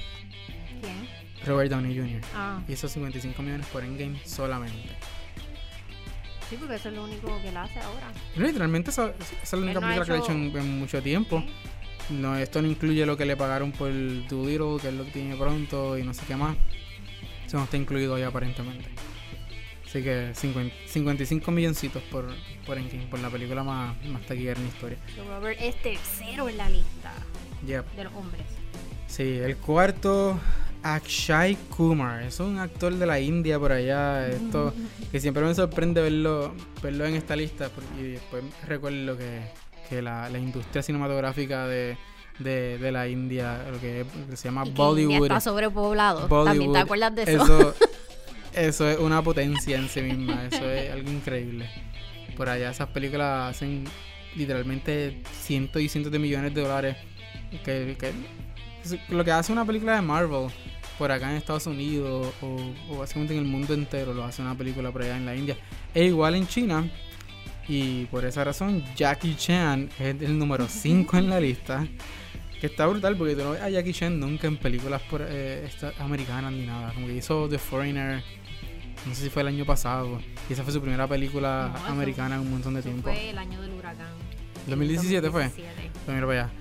¿Quién? 0.81 1.09
Robert 1.47 1.71
Downey 1.71 1.97
Jr. 1.97 2.21
Ah, 2.35 2.61
hizo 2.69 2.89
55 2.89 3.43
millones 3.43 3.67
por 3.69 3.85
Endgame 3.85 4.19
solamente. 4.25 4.89
sí, 6.49 6.57
porque 6.59 6.77
eso 6.77 6.89
es 6.89 6.95
lo 6.95 7.05
único 7.05 7.41
que 7.43 7.49
él 7.49 7.57
hace 7.57 7.79
ahora. 7.81 8.11
Literalmente 8.37 8.91
esa, 8.91 9.09
esa 9.11 9.25
es 9.43 9.53
la 9.53 9.59
única 9.59 9.81
no 9.81 9.87
ha 9.87 9.91
película 9.91 10.05
que 10.07 10.13
le 10.13 10.19
he 10.19 10.21
hecho 10.23 10.33
hecho- 10.33 10.59
en, 10.59 10.67
en 10.67 10.79
mucho 10.81 11.03
tiempo. 11.03 11.45
No, 12.11 12.37
esto 12.37 12.63
no 12.63 12.69
incluye 12.69 13.05
lo 13.05 13.17
que 13.17 13.25
le 13.27 13.37
pagaron 13.37 13.73
por 13.73 13.89
Doolittle, 14.29 14.79
que 14.81 14.89
es 14.89 14.95
lo 14.95 15.05
que 15.05 15.11
tiene 15.11 15.35
pronto 15.37 15.99
y 15.99 16.05
no 16.05 16.15
sé 16.15 16.23
qué 16.27 16.37
más. 16.37 16.57
Eso 17.45 17.59
no 17.59 17.65
está 17.65 17.77
incluido 17.77 18.15
ahí 18.15 18.23
aparentemente. 18.23 18.89
Así 19.85 20.03
que 20.03 20.33
50 20.35 20.75
55 20.87 21.51
milloncitos 21.51 22.03
por, 22.05 22.29
por 22.65 22.77
Endgame, 22.79 23.07
por 23.07 23.19
la 23.21 23.31
película 23.31 23.63
más, 23.65 23.97
más 24.07 24.25
taquillera 24.27 24.59
en 24.59 24.67
la 24.67 24.73
historia. 24.73 24.99
Robert 25.29 25.59
es 25.61 25.81
tercero 25.83 26.49
en 26.49 26.57
la 26.59 26.69
lista 26.71 27.13
Yep. 27.67 27.93
de 27.97 28.05
los 28.05 28.13
hombres. 28.15 28.43
Sí, 29.09 29.23
el 29.23 29.57
cuarto, 29.57 30.39
Akshay 30.95 31.57
Kumar. 31.77 32.23
Es 32.23 32.39
un 32.41 32.59
actor 32.59 32.93
de 32.95 33.07
la 33.07 33.19
India 33.21 33.59
por 33.59 33.73
allá. 33.73 34.29
Esto 34.29 34.73
que 35.11 35.21
siempre 35.21 35.43
me 35.45 35.55
sorprende 35.55 36.01
verlo, 36.01 36.55
verlo 36.83 37.05
en 37.07 37.15
esta 37.17 37.35
lista. 37.37 37.69
porque- 37.69 38.01
Y 38.01 38.11
después 38.13 38.45
recuerdo 38.67 39.17
que, 39.19 39.41
que 39.89 40.03
la, 40.03 40.29
la 40.31 40.39
industria 40.39 40.83
cinematográfica 40.83 41.67
de, 41.67 41.97
de, 42.39 42.79
de 42.79 42.93
la 42.93 43.09
India, 43.09 43.65
lo 43.71 43.81
que, 43.81 44.05
se 44.35 44.49
llama 44.49 44.63
Y 44.67 44.71
que 44.71 44.77
Bollywood. 44.77 45.13
India 45.15 45.27
está 45.37 45.41
sobrepoblado. 45.41 46.21
También 46.29 46.45
Bollywood, 46.59 46.73
te 46.75 46.79
acuerdas 46.81 47.15
de 47.15 47.23
eso. 47.23 47.43
Eso, 47.45 47.75
eso 48.55 48.89
es 48.91 48.99
una 48.99 49.23
potencia 49.23 49.77
en 49.77 49.89
sí 49.89 50.03
misma. 50.03 50.47
Eso 50.51 50.71
es 50.71 50.91
algo 50.93 51.11
increíble. 51.11 51.69
Por 52.37 52.49
allá 52.49 52.71
esas 52.71 52.89
películas 52.89 53.55
hacen 53.57 53.85
literalmente 54.35 55.23
cientos 55.41 55.81
y 55.81 55.89
cientos 55.89 56.13
de 56.13 56.19
millones 56.19 56.55
de 56.55 56.61
dólares. 56.63 56.97
Que, 57.65 57.97
que- 57.99 58.13
lo 59.09 59.25
que 59.25 59.33
hace 59.33 59.53
una 59.53 59.65
película 59.65 59.97
de 59.97 60.03
Marvel 60.03 60.47
por 60.99 61.13
acá 61.13 61.31
en 61.31 61.37
Estados 61.37 61.67
Unidos 61.67 62.33
o, 62.41 62.57
o 62.91 62.99
básicamente 62.99 63.35
en 63.35 63.41
el 63.41 63.47
mundo 63.47 63.75
entero 63.75 64.15
lo 64.15 64.25
hace 64.25 64.43
una 64.43 64.55
película 64.57 64.91
por 64.91 65.03
allá 65.03 65.17
en 65.17 65.27
la 65.27 65.35
India. 65.37 65.57
E 65.95 66.05
igual 66.05 66.35
en 66.35 66.47
China. 66.47 66.89
Y 67.69 68.05
por 68.07 68.25
esa 68.25 68.45
razón 68.45 68.85
Jackie 68.95 69.35
Chan 69.35 69.91
es 69.99 70.21
el 70.23 70.39
número 70.39 70.67
5 70.69 71.17
en 71.19 71.31
la 71.31 71.41
lista. 71.41 71.87
Que 72.61 72.69
está 72.69 72.87
brutal 72.87 73.17
porque 73.17 73.35
tú 73.35 73.43
no 73.43 73.51
ves 73.51 73.61
a 73.61 73.69
Jackie 73.69 73.93
Chan 73.93 74.19
nunca 74.19 74.47
en 74.47 74.57
películas 74.57 75.03
por, 75.03 75.23
eh, 75.29 75.69
americanas 75.99 76.53
ni 76.53 76.65
nada. 76.65 76.93
Como 76.95 77.07
que 77.07 77.15
hizo 77.17 77.49
The 77.49 77.59
Foreigner, 77.59 78.23
no 79.07 79.15
sé 79.15 79.25
si 79.25 79.31
fue 79.31 79.43
el 79.43 79.49
año 79.49 79.67
pasado. 79.67 80.21
Y 80.49 80.55
esa 80.55 80.63
fue 80.63 80.73
su 80.73 80.81
primera 80.81 81.07
película 81.07 81.71
No, 81.83 81.87
americana 81.93 82.37
en 82.37 82.41
un 82.43 82.51
montón 82.53 82.73
de 82.75 82.83
tiempo. 82.83 83.03
fue 83.11 83.29
el 83.31 83.37
año 83.39 83.61
del 83.61 83.73
huracán. 83.75 84.09
2017 84.69 85.31
fue. 85.31 85.43
2017. 85.45 85.91
Pues 86.07 86.15
mira 86.15 86.27
para 86.27 86.43
allá. 86.45 86.53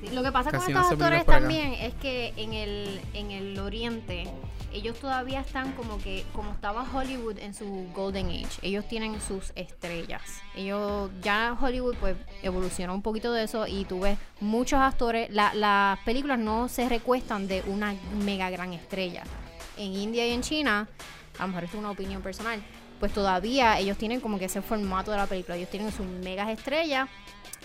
Sí, 0.00 0.08
Lo 0.14 0.22
que 0.22 0.30
pasa 0.32 0.50
Casi 0.50 0.72
con 0.72 0.82
estos 0.82 0.92
actores 0.92 1.26
también 1.26 1.72
es 1.74 1.94
que 1.94 2.32
en 2.36 2.52
el, 2.52 3.00
en 3.14 3.30
el 3.32 3.58
oriente 3.58 4.28
ellos 4.72 4.98
todavía 5.00 5.40
están 5.40 5.72
como 5.72 5.98
que 5.98 6.24
como 6.34 6.52
estaba 6.52 6.84
Hollywood 6.92 7.38
en 7.38 7.54
su 7.54 7.88
golden 7.94 8.26
age 8.28 8.58
ellos 8.62 8.86
tienen 8.86 9.20
sus 9.20 9.50
estrellas. 9.56 10.22
Ellos 10.54 11.10
ya 11.22 11.56
Hollywood 11.60 11.96
pues 11.98 12.16
evolucionó 12.42 12.94
un 12.94 13.02
poquito 13.02 13.32
de 13.32 13.44
eso 13.44 13.66
y 13.66 13.86
tú 13.86 14.00
ves 14.00 14.18
muchos 14.40 14.78
actores 14.78 15.30
la- 15.30 15.54
las 15.54 15.98
películas 16.00 16.38
no 16.38 16.68
se 16.68 16.88
recuestan 16.88 17.48
de 17.48 17.62
una 17.66 17.94
mega 18.24 18.50
gran 18.50 18.72
estrella. 18.74 19.24
En 19.78 19.94
India 19.94 20.26
y 20.26 20.32
en 20.32 20.42
China 20.42 20.86
a 21.38 21.42
lo 21.42 21.48
mejor 21.48 21.64
esto 21.64 21.76
es 21.76 21.80
una 21.80 21.90
opinión 21.90 22.20
personal 22.22 22.62
pues 23.00 23.12
todavía 23.12 23.78
ellos 23.78 23.96
tienen 23.96 24.20
como 24.20 24.38
que 24.40 24.46
ese 24.46 24.60
formato 24.60 25.12
de 25.12 25.16
la 25.18 25.26
película 25.26 25.56
ellos 25.56 25.70
tienen 25.70 25.90
sus 25.92 26.04
megas 26.04 26.48
estrellas 26.50 27.08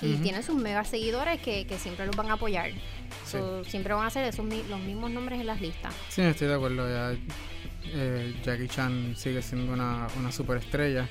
y 0.03 0.13
Ujú. 0.13 0.23
tienen 0.23 0.43
sus 0.43 0.55
mega 0.55 0.83
seguidores 0.83 1.41
que, 1.41 1.65
que 1.65 1.77
siempre 1.79 2.05
los 2.05 2.15
van 2.15 2.29
a 2.29 2.33
apoyar. 2.33 2.71
Sí. 3.25 3.37
So, 3.37 3.63
siempre 3.63 3.93
van 3.93 4.05
a 4.05 4.09
ser 4.09 4.25
esos 4.25 4.45
los 4.45 4.79
mismos 4.81 5.11
nombres 5.11 5.39
en 5.39 5.47
las 5.47 5.61
listas. 5.61 5.93
Sí, 6.09 6.21
estoy 6.21 6.47
de 6.47 6.55
acuerdo. 6.55 6.87
Ya, 6.89 7.17
eh, 7.85 8.35
Jackie 8.43 8.67
Chan 8.67 9.15
sigue 9.15 9.41
siendo 9.41 9.73
una, 9.73 10.07
una 10.19 10.31
superestrella. 10.31 11.07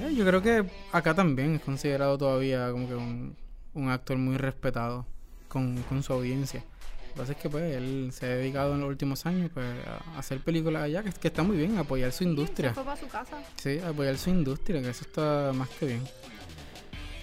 Eh, 0.00 0.14
yo 0.14 0.24
creo 0.26 0.42
que 0.42 0.64
acá 0.92 1.14
también 1.14 1.56
es 1.56 1.60
considerado 1.62 2.18
todavía 2.18 2.70
como 2.70 2.88
que 2.88 2.94
un, 2.94 3.36
un 3.74 3.88
actor 3.90 4.16
muy 4.16 4.36
respetado 4.36 5.06
con, 5.48 5.82
con 5.84 6.02
su 6.02 6.12
audiencia. 6.12 6.60
Lo 6.60 7.14
que 7.14 7.20
pasa 7.20 7.32
es 7.32 7.38
que 7.38 7.50
pues, 7.50 7.74
él 7.74 8.10
se 8.12 8.26
ha 8.26 8.28
dedicado 8.28 8.74
en 8.74 8.80
los 8.80 8.88
últimos 8.88 9.26
años 9.26 9.50
pues, 9.52 9.66
a 9.86 10.18
hacer 10.18 10.38
películas 10.40 10.84
allá, 10.84 11.02
que, 11.02 11.10
que 11.10 11.28
está 11.28 11.42
muy 11.42 11.56
bien, 11.56 11.76
apoyar 11.78 12.12
su 12.12 12.22
industria. 12.22 12.68
se 12.68 12.74
fue 12.74 12.84
para 12.84 12.96
su 13.00 13.08
casa. 13.08 13.42
Sí, 13.56 13.80
apoyar 13.80 14.16
su 14.18 14.30
industria, 14.30 14.80
que 14.80 14.90
eso 14.90 15.02
está 15.04 15.52
más 15.52 15.68
que 15.70 15.86
bien. 15.86 16.02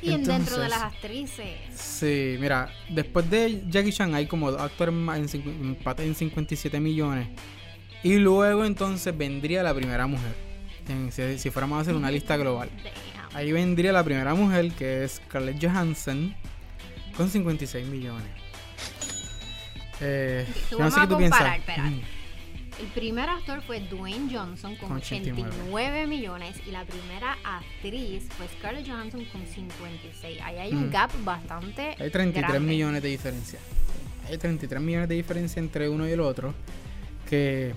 Y 0.02 0.12
en 0.12 0.24
dentro 0.24 0.58
de 0.58 0.66
Entonces- 0.66 0.70
las 0.70 0.82
actrices. 0.84 1.50
Sí, 1.76 2.38
mira, 2.40 2.70
después 2.90 3.30
de 3.30 3.64
Jackie 3.70 3.92
Chan 3.92 4.14
hay 4.14 4.28
como 4.28 4.52
dos 4.52 4.62
actores 4.62 4.94
más 4.94 5.18
en, 5.34 5.42
empate 5.44 6.04
en 6.06 6.14
57 6.16 6.80
millones. 6.80 7.28
Y 8.04 8.18
luego 8.18 8.66
entonces 8.66 9.18
vendría 9.18 9.64
la 9.64 9.74
primera 9.74 10.06
mujer. 10.08 10.36
En- 10.88 11.12
si, 11.12 11.40
si 11.40 11.50
fuéramos 11.50 11.78
a 11.78 11.82
hacer 11.82 11.96
una 11.96 12.12
lista 12.12 12.38
global. 12.38 12.70
Ahí 13.34 13.52
vendría 13.52 13.92
la 13.92 14.04
primera 14.04 14.34
mujer, 14.36 14.72
que 14.74 15.04
es 15.04 15.14
Scarlett 15.26 15.62
Johansson, 15.62 16.36
con 17.18 17.30
56 17.30 17.86
millones. 17.88 18.28
Eh, 20.02 20.46
yo 20.72 20.80
no 20.80 20.92
sé 20.92 21.00
qué 21.02 21.08
tú 21.08 21.18
piensas. 21.18 21.40
comparar, 21.40 21.60
espera. 21.60 21.92
El 22.80 22.88
primer 22.88 23.30
actor 23.30 23.62
fue 23.62 23.80
Dwayne 23.80 24.28
Johnson 24.30 24.76
con 24.76 24.90
Con 24.90 24.98
89. 24.98 25.50
89 25.50 26.08
millones 26.08 26.58
y 26.68 26.72
la 26.72 26.84
primera 26.84 27.38
actriz 27.44 28.28
fue 28.38 28.48
Scarlett 28.60 28.86
Johansson 28.88 29.24
con 29.26 29.46
56. 29.48 30.40
Ahí 30.44 30.58
hay 30.58 30.72
un 30.74 30.88
Mm. 30.88 30.92
gap 30.92 31.12
bastante 31.24 31.96
Hay 31.98 32.10
33 32.10 32.52
grande. 32.52 32.60
millones 32.68 33.02
de 33.02 33.10
diferencia. 33.10 33.60
Hay 34.28 34.38
33 34.38 34.82
millones 34.82 35.08
de 35.08 35.16
diferencia 35.16 35.60
entre 35.62 35.88
uno 35.88 36.08
y 36.08 36.12
el 36.12 36.20
otro. 36.20 36.54
Que. 37.30 37.74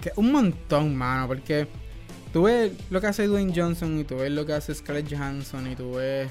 Que 0.00 0.12
un 0.14 0.30
montón, 0.30 0.94
mano. 0.94 1.26
Porque 1.26 1.66
tú 2.32 2.42
ves 2.44 2.70
lo 2.90 3.00
que 3.00 3.08
hace 3.08 3.26
Dwayne 3.26 3.52
Johnson 3.54 3.98
y 3.98 4.04
tú 4.04 4.16
ves 4.16 4.30
lo 4.30 4.46
que 4.46 4.52
hace 4.52 4.72
Scarlett 4.74 5.10
Johansson 5.12 5.70
y 5.72 5.74
tú 5.74 5.94
ves 5.94 6.30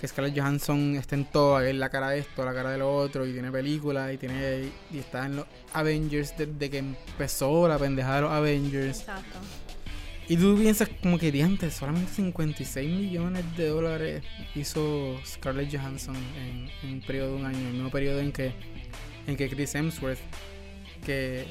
que 0.00 0.08
Scarlett 0.08 0.38
Johansson 0.38 0.96
está 0.96 1.14
en 1.14 1.26
todo, 1.26 1.60
es 1.60 1.74
la 1.74 1.90
cara 1.90 2.10
de 2.10 2.20
esto, 2.20 2.44
la 2.44 2.54
cara 2.54 2.70
de 2.70 2.78
lo 2.78 2.94
otro, 2.96 3.26
y 3.26 3.32
tiene 3.32 3.50
películas, 3.52 4.12
y 4.14 4.16
tiene 4.16 4.70
y 4.90 4.98
está 4.98 5.26
en 5.26 5.36
los 5.36 5.46
Avengers 5.74 6.34
desde 6.38 6.70
que 6.70 6.78
empezó 6.78 7.68
la 7.68 7.78
pendejada 7.78 8.16
de 8.16 8.20
los 8.22 8.32
Avengers. 8.32 9.00
Exacto. 9.00 9.38
Y 10.28 10.36
tú 10.36 10.56
piensas 10.56 10.88
como 11.02 11.18
que 11.18 11.30
diantes, 11.32 11.74
solamente 11.74 12.12
56 12.12 12.88
millones 12.88 13.44
de 13.56 13.66
dólares 13.68 14.22
hizo 14.54 15.18
Scarlett 15.26 15.74
Johansson 15.76 16.16
en, 16.16 16.70
en 16.82 16.94
un 16.94 17.00
periodo 17.00 17.32
de 17.32 17.36
un 17.36 17.46
año, 17.46 17.58
el 17.58 17.74
mismo 17.74 17.90
periodo 17.90 18.20
en 18.20 18.30
que, 18.32 18.52
en 19.26 19.36
que 19.36 19.48
Chris 19.50 19.74
Hemsworth, 19.74 20.20
que 21.04 21.44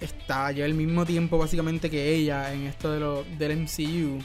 está 0.00 0.50
ya 0.52 0.64
el 0.64 0.74
mismo 0.74 1.04
tiempo 1.04 1.38
básicamente 1.38 1.90
que 1.90 2.14
ella 2.14 2.52
en 2.52 2.62
esto 2.66 2.90
de 2.92 3.00
lo, 3.00 3.24
del 3.38 3.58
MCU, 3.58 4.16
Ujú. 4.16 4.22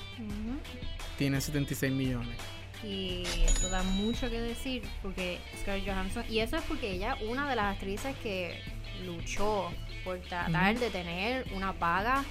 tiene 1.18 1.40
76 1.42 1.92
millones. 1.92 2.36
Y 2.84 3.24
eso 3.46 3.70
da 3.70 3.84
mucho 3.84 4.30
que 4.30 4.40
decir 4.40 4.84
porque 5.02 5.40
Scarlett 5.62 5.86
Johansson, 5.88 6.24
y 6.30 6.40
eso 6.40 6.56
es 6.58 6.64
porque 6.64 6.92
ella 6.92 7.16
es 7.20 7.28
una 7.30 7.50
de 7.50 7.56
las 7.56 7.74
actrices 7.76 8.16
que 8.24 8.60
luchó 9.06 9.70
por 10.04 10.20
tratar 10.20 10.78
de 10.80 10.90
tener 10.90 11.46
una 11.56 11.74
paga 11.74 12.24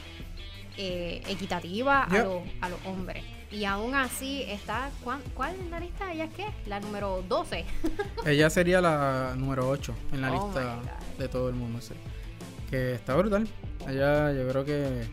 eh, 0.77 1.23
equitativa 1.29 2.05
a, 2.05 2.19
los, 2.19 2.43
a 2.61 2.69
los 2.69 2.79
hombres. 2.87 3.25
Y 3.51 3.65
aún 3.65 3.95
así 3.95 4.43
está, 4.43 4.91
¿cuán- 5.03 5.23
¿cuál 5.35 5.55
es 5.57 5.71
la 5.71 5.81
lista? 5.81 6.13
¿Ella 6.13 6.25
es 6.25 6.35
qué? 6.35 6.47
La 6.67 6.81
número 6.81 7.23
12. 7.29 7.65
Ella 8.27 8.51
sería 8.51 8.81
la 8.81 9.35
número 9.37 9.69
8 9.69 9.95
en 10.13 10.21
la 10.21 10.33
Oh 10.33 10.47
lista 10.47 10.81
de 11.19 11.29
todo 11.29 11.49
el 11.49 11.55
mundo, 11.55 11.81
sí. 11.81 11.95
Que 12.71 12.93
está 12.95 13.15
brutal. 13.17 13.49
Ella 13.89 14.33
yo 14.33 14.47
creo 14.49 14.65
que, 14.67 15.05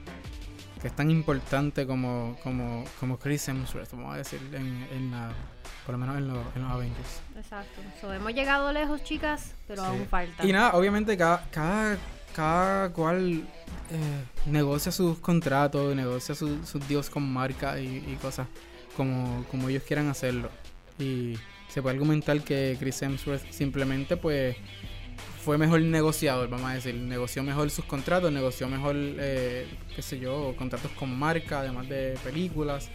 que 0.86 0.90
es 0.90 0.96
tan 0.96 1.10
importante 1.10 1.88
como, 1.88 2.38
como, 2.44 2.84
como 3.00 3.18
Chris 3.18 3.48
Hemsworth, 3.48 3.90
vamos 3.94 4.14
a 4.14 4.18
decir, 4.20 4.40
en, 4.54 4.88
en 4.92 5.10
la, 5.10 5.32
por 5.84 5.94
lo 5.94 5.98
menos 5.98 6.16
en, 6.16 6.28
los- 6.28 6.46
en 6.56 6.62
los 6.62 6.72
Avengers. 6.72 7.22
Exacto. 7.36 7.82
So, 8.00 8.14
hemos 8.14 8.32
llegado 8.36 8.72
lejos, 8.72 9.04
chicas, 9.04 9.56
pero 9.68 9.82
Sí. 9.82 9.88
aún 9.90 10.06
falta. 10.06 10.46
Y 10.46 10.54
nada, 10.54 10.74
obviamente 10.76 11.18
cada, 11.18 11.44
cada, 11.50 11.98
cada 12.36 12.94
cual 12.94 13.32
eh, 13.90 14.24
negocia 14.46 14.92
sus 14.92 15.18
contratos, 15.18 15.96
negocia 15.96 16.36
su- 16.36 16.64
sus 16.64 16.88
deals 16.88 17.10
con 17.10 17.24
marcas 17.34 17.80
y, 17.80 17.88
y 18.08 18.18
cosas 18.22 18.46
como, 18.96 19.44
como 19.50 19.70
ellos 19.70 19.82
quieran 19.88 20.08
hacerlo. 20.10 20.52
Y 21.00 21.34
se 21.68 21.82
puede 21.82 21.96
argumentar 21.96 22.40
que 22.42 22.78
Chris 22.80 23.02
Hemsworth 23.02 23.50
simplemente 23.50 24.18
pues 24.18 24.56
fue 25.46 25.60
mejor 25.60 25.80
negociador, 25.82 26.50
vamos 26.50 26.72
a 26.72 26.74
decir, 26.74 26.96
negoció 26.96 27.44
mejor 27.44 27.70
sus 27.70 27.86
contratos, 27.86 28.32
negoció 28.32 28.68
mejor, 28.68 28.96
eh, 28.98 29.68
qué 29.96 30.02
sé 30.02 30.18
yo, 30.20 30.56
contratos 30.58 30.92
con 30.94 31.16
marca, 31.16 31.60
además 31.60 31.88
de 31.88 32.18
películas. 32.24 32.90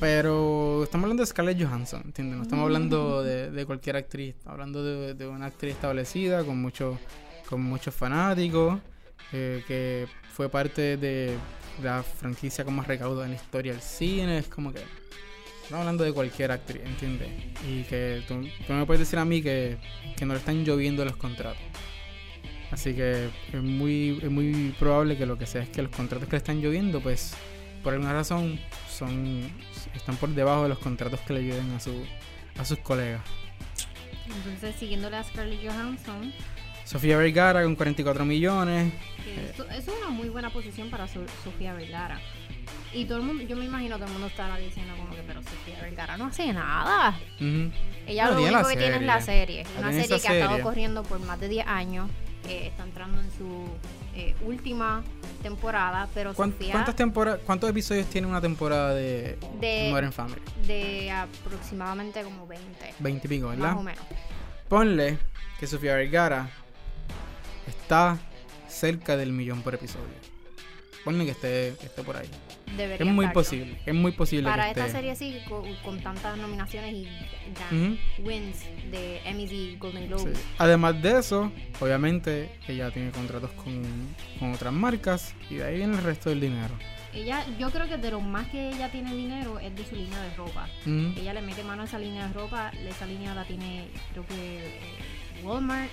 Pero 0.00 0.82
estamos 0.82 1.04
hablando 1.04 1.22
de 1.22 1.28
Scarlett 1.28 1.62
Johansson, 1.62 2.02
¿entiendes? 2.04 2.36
No 2.36 2.42
estamos 2.42 2.64
hablando 2.64 3.22
de, 3.22 3.52
de 3.52 3.64
cualquier 3.64 3.94
actriz, 3.94 4.34
estamos 4.34 4.54
hablando 4.54 4.82
de, 4.82 5.14
de 5.14 5.28
una 5.28 5.46
actriz 5.46 5.74
establecida 5.74 6.42
con 6.42 6.60
muchos 6.60 6.98
con 7.48 7.62
muchos 7.62 7.94
fanáticos, 7.94 8.80
eh, 9.32 9.62
que 9.68 10.08
fue 10.32 10.48
parte 10.48 10.96
de 10.96 11.36
la 11.80 12.02
franquicia 12.02 12.64
con 12.64 12.74
más 12.74 12.88
recaudo 12.88 13.22
en 13.22 13.30
la 13.30 13.36
historia 13.36 13.70
del 13.70 13.80
cine. 13.80 14.38
Es 14.38 14.48
como 14.48 14.72
que 14.72 14.80
estamos 15.66 15.80
hablando 15.80 16.04
de 16.04 16.12
cualquier 16.12 16.52
actriz, 16.52 16.80
¿entiendes? 16.84 17.28
Y 17.68 17.82
que 17.82 18.22
tú, 18.28 18.40
tú 18.66 18.72
no 18.72 18.78
me 18.78 18.86
puedes 18.86 19.00
decir 19.00 19.18
a 19.18 19.24
mí 19.24 19.42
que, 19.42 19.78
que 20.16 20.24
no 20.24 20.32
le 20.32 20.38
están 20.38 20.64
lloviendo 20.64 21.04
los 21.04 21.16
contratos. 21.16 21.60
Así 22.70 22.94
que 22.94 23.30
es 23.52 23.62
muy, 23.62 24.20
es 24.22 24.30
muy 24.30 24.72
probable 24.78 25.16
que 25.16 25.26
lo 25.26 25.36
que 25.36 25.44
sea 25.44 25.62
es 25.62 25.68
que 25.68 25.82
los 25.82 25.90
contratos 25.90 26.28
que 26.28 26.36
le 26.36 26.38
están 26.38 26.60
lloviendo, 26.60 27.00
pues 27.00 27.34
por 27.82 27.94
alguna 27.94 28.12
razón 28.12 28.60
son 28.88 29.50
están 29.92 30.16
por 30.18 30.28
debajo 30.28 30.62
de 30.62 30.68
los 30.68 30.78
contratos 30.78 31.18
que 31.22 31.32
le 31.32 31.42
llueven 31.42 31.72
a, 31.72 31.80
su, 31.80 32.04
a 32.58 32.64
sus 32.64 32.78
colegas. 32.78 33.22
Entonces, 34.36 34.76
siguiéndole 34.76 35.16
a 35.16 35.24
Scarlett 35.24 35.64
Johansson, 35.64 36.32
Sofía 36.84 37.16
Vergara 37.16 37.64
con 37.64 37.74
44 37.74 38.24
millones. 38.24 38.92
Eh. 39.26 39.50
eso, 39.52 39.68
es 39.68 39.88
una 39.88 40.10
muy 40.10 40.28
buena 40.28 40.50
posición 40.50 40.90
para 40.90 41.08
Sofía 41.08 41.74
Vergara. 41.74 42.20
Y 42.92 43.04
todo 43.04 43.18
el 43.18 43.24
mundo, 43.24 43.42
yo 43.44 43.56
me 43.56 43.64
imagino 43.64 43.96
todo 43.96 44.06
el 44.06 44.12
mundo 44.12 44.26
estará 44.28 44.56
diciendo 44.56 44.94
como 44.96 45.10
que, 45.14 45.22
pero 45.22 45.42
Sofía 45.42 45.80
Vergara 45.82 46.16
no 46.16 46.26
hace 46.26 46.52
nada. 46.52 47.18
Ella 48.06 48.30
lo 48.30 48.42
único 48.42 48.68
que 48.68 48.76
tiene 48.76 48.96
es 48.96 49.02
la 49.02 49.20
serie. 49.20 49.64
Ya 49.64 49.80
Una 49.80 49.92
serie 49.92 50.20
que 50.20 50.28
ha 50.28 50.34
estado 50.38 50.60
corriendo 50.62 51.02
por 51.02 51.18
más 51.20 51.38
de 51.40 51.48
10 51.48 51.66
años. 51.66 52.10
que 52.46 52.68
está 52.68 52.84
entrando 52.84 53.20
en 53.20 53.28
su 53.32 53.66
eh, 54.14 54.36
última 54.42 55.02
temporada. 55.42 56.08
Pero 56.14 56.32
¿Cuán- 56.32 56.52
Sofía, 56.52 56.70
¿Cuántas 56.72 56.94
temporadas, 56.94 57.40
cuántos 57.44 57.68
episodios 57.68 58.06
tiene 58.06 58.28
una 58.28 58.40
temporada 58.40 58.94
de, 58.94 59.36
De- 59.60 59.88
Modern 59.90 60.12
Family? 60.12 60.40
de 60.64 61.10
aproximadamente 61.10 62.22
como 62.22 62.46
20. 62.46 62.94
20 63.00 63.26
y 63.26 63.28
pico, 63.28 63.48
Más 63.48 63.56
¿verdad? 63.58 63.76
o 63.78 63.82
menos. 63.82 64.04
Ponle 64.68 65.18
que 65.58 65.66
Sofía 65.66 65.96
Vergara 65.96 66.48
está 67.66 68.16
cerca 68.68 69.16
del 69.16 69.32
millón 69.32 69.62
por 69.62 69.74
episodio. 69.74 70.04
Ponle 71.04 71.24
que 71.24 71.32
esté, 71.32 71.74
que 71.80 71.86
esté 71.86 72.02
por 72.04 72.16
ahí. 72.16 72.30
Debería 72.76 73.06
Es 73.06 73.12
muy 73.12 73.28
posible, 73.28 73.78
es 73.86 73.94
muy 73.94 74.12
posible 74.12 74.48
Para 74.50 74.64
que 74.64 74.70
esta 74.70 74.86
esté. 74.86 74.98
serie 74.98 75.14
sí, 75.16 75.38
con, 75.48 75.72
con 75.76 76.00
tantas 76.00 76.36
nominaciones 76.36 76.92
y 76.94 77.08
wins 78.22 78.64
de 78.90 79.20
Emmys 79.24 79.52
y 79.52 79.76
Golden 79.76 80.02
Sí. 80.02 80.08
Globes. 80.08 80.44
Además 80.58 81.00
de 81.02 81.18
eso, 81.18 81.52
obviamente 81.80 82.50
ella 82.68 82.90
tiene 82.90 83.10
contratos 83.12 83.50
con, 83.52 83.82
con 84.38 84.52
otras 84.52 84.72
marcas 84.72 85.34
y 85.50 85.56
de 85.56 85.64
ahí 85.64 85.76
viene 85.76 85.96
el 85.96 86.02
resto 86.02 86.30
del 86.30 86.40
dinero. 86.40 86.74
Ella, 87.14 87.46
yo 87.58 87.70
creo 87.70 87.88
que 87.88 87.96
de 87.96 88.10
lo 88.10 88.20
más 88.20 88.46
que 88.48 88.68
ella 88.70 88.90
tiene 88.90 89.14
dinero 89.14 89.58
es 89.58 89.74
de 89.74 89.84
su 89.86 89.94
línea 89.94 90.20
de 90.20 90.34
ropa. 90.36 90.68
Ella 90.84 91.32
le 91.32 91.40
mete 91.40 91.62
mano 91.62 91.82
a 91.82 91.84
esa 91.86 91.98
línea 91.98 92.26
de 92.28 92.34
ropa, 92.34 92.70
esa 92.86 93.06
línea 93.06 93.34
la 93.34 93.44
tiene 93.44 93.86
creo 94.12 94.26
que 94.26 94.66
eh, 94.66 94.80
Walmart 95.42 95.88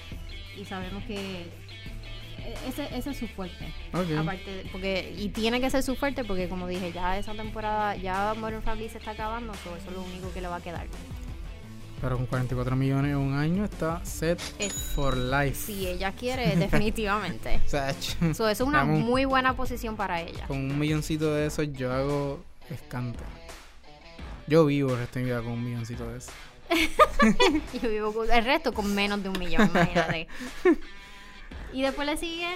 y 0.59 0.65
sabemos 0.65 1.03
que 1.05 1.45
ese, 2.67 2.87
ese 2.95 3.11
es 3.11 3.17
su 3.17 3.27
fuerte. 3.27 3.73
Ok. 3.93 4.17
Aparte, 4.19 4.65
porque 4.71 5.13
y 5.17 5.29
tiene 5.29 5.59
que 5.61 5.69
ser 5.69 5.83
su 5.83 5.95
fuerte 5.95 6.23
porque 6.23 6.47
como 6.49 6.67
dije, 6.67 6.91
ya 6.91 7.17
esa 7.17 7.33
temporada, 7.33 7.95
ya 7.95 8.33
Modern 8.37 8.61
Family 8.61 8.89
se 8.89 8.97
está 8.97 9.11
acabando, 9.11 9.53
so 9.55 9.75
eso 9.75 9.89
es 9.89 9.95
lo 9.95 10.01
único 10.03 10.31
que 10.33 10.41
le 10.41 10.47
va 10.47 10.57
a 10.57 10.61
quedar. 10.61 10.87
Pero 12.01 12.17
con 12.17 12.25
44 12.25 12.75
millones 12.75 13.11
en 13.11 13.17
un 13.17 13.33
año 13.33 13.63
está 13.63 14.03
set 14.03 14.37
Es- 14.59 14.73
for 14.73 15.15
life. 15.15 15.55
Si 15.55 15.87
ella 15.87 16.11
quiere, 16.19 16.55
definitivamente. 16.57 17.61
So, 17.69 17.77
eso 18.27 18.49
es 18.49 18.59
una 18.61 18.79
Vamos. 18.79 18.99
muy 18.99 19.23
buena 19.25 19.55
posición 19.55 19.95
para 19.95 20.21
ella. 20.21 20.45
con 20.47 20.57
un 20.57 20.77
milloncito 20.79 21.33
de 21.33 21.45
esos 21.47 21.71
yo 21.73 21.93
hago 21.93 22.43
escante. 22.69 23.23
Yo 24.47 24.65
vivo 24.65 24.91
el 24.91 24.97
resto 24.99 25.19
de 25.19 25.25
mi 25.25 25.31
vida 25.31 25.41
con 25.41 25.51
un 25.53 25.63
milloncito 25.63 26.05
de 26.09 26.17
esos. 26.17 26.33
Yo 27.81 27.89
vivo 27.89 28.23
el 28.25 28.43
resto 28.43 28.73
con 28.73 28.93
menos 28.93 29.21
de 29.23 29.29
un 29.29 29.37
millón, 29.39 29.69
imagínate. 29.69 30.27
Y 31.73 31.81
después 31.81 32.07
le 32.07 32.17
sigue 32.17 32.47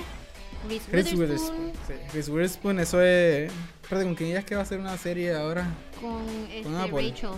Reese 0.67 0.89
Chris 0.89 1.13
Witherspoon. 1.13 1.71
Sí, 1.87 1.93
Chris 2.11 2.29
Witherspoon, 2.29 2.79
eso 2.79 3.01
es. 3.01 3.51
Espérate, 3.83 4.05
¿con 4.05 4.15
quién 4.15 4.29
ella 4.31 4.39
es 4.39 4.45
que 4.45 4.55
va 4.55 4.61
a 4.61 4.63
hacer 4.63 4.79
una 4.79 4.97
serie 4.97 5.33
ahora? 5.33 5.67
con 6.01 6.23
este, 6.51 6.75
Apple. 6.77 7.09
Rachel. 7.09 7.29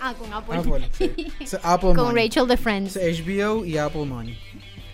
Ah, 0.00 0.14
con 0.14 0.32
Apple. 0.32 0.58
Apple, 0.58 0.90
sí. 0.92 1.32
So, 1.46 1.58
Apple 1.62 1.94
con 1.94 2.06
Money. 2.06 2.24
Rachel 2.24 2.48
de 2.48 2.56
Friends. 2.56 2.92
So, 2.94 3.00
HBO 3.00 3.64
y 3.64 3.78
Apple 3.78 4.04
Money. 4.04 4.38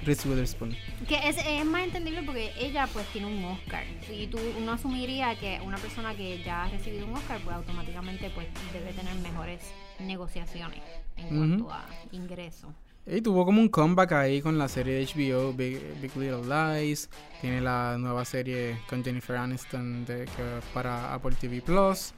Reese 0.05 0.27
Witherspoon. 0.27 0.75
Que 1.07 1.29
es, 1.29 1.37
es 1.37 1.65
más 1.67 1.83
entendible 1.83 2.23
porque 2.23 2.53
ella 2.59 2.89
pues 2.93 3.07
tiene 3.09 3.27
un 3.27 3.45
Oscar. 3.45 3.85
Y 4.11 4.27
tú 4.29 4.39
uno 4.59 4.73
asumiría 4.73 5.35
que 5.39 5.61
una 5.63 5.77
persona 5.77 6.15
que 6.15 6.43
ya 6.43 6.65
ha 6.65 6.69
recibido 6.71 7.07
un 7.07 7.15
Oscar 7.15 7.39
pues 7.45 7.55
automáticamente 7.55 8.31
pues 8.31 8.47
debe 8.73 8.93
tener 8.93 9.15
mejores 9.17 9.61
negociaciones 9.99 10.81
en 11.17 11.37
cuanto 11.37 11.71
a 11.71 11.87
ingresos. 12.13 12.71
Y 13.07 13.23
tuvo 13.23 13.45
como 13.45 13.61
un 13.61 13.69
comeback 13.69 14.13
ahí 14.13 14.43
con 14.43 14.59
la 14.59 14.69
serie 14.69 14.95
de 14.95 15.07
HBO 15.07 15.53
Big, 15.53 15.81
Big 16.01 16.15
Little 16.17 16.43
Lies. 16.45 17.09
Tiene 17.41 17.61
la 17.61 17.97
nueva 17.99 18.25
serie 18.25 18.79
con 18.89 19.03
Jennifer 19.03 19.37
Aniston 19.37 20.05
que 20.07 20.27
para 20.75 21.15
Apple 21.15 21.35
TV 21.41 21.63
Plus. 21.63 22.13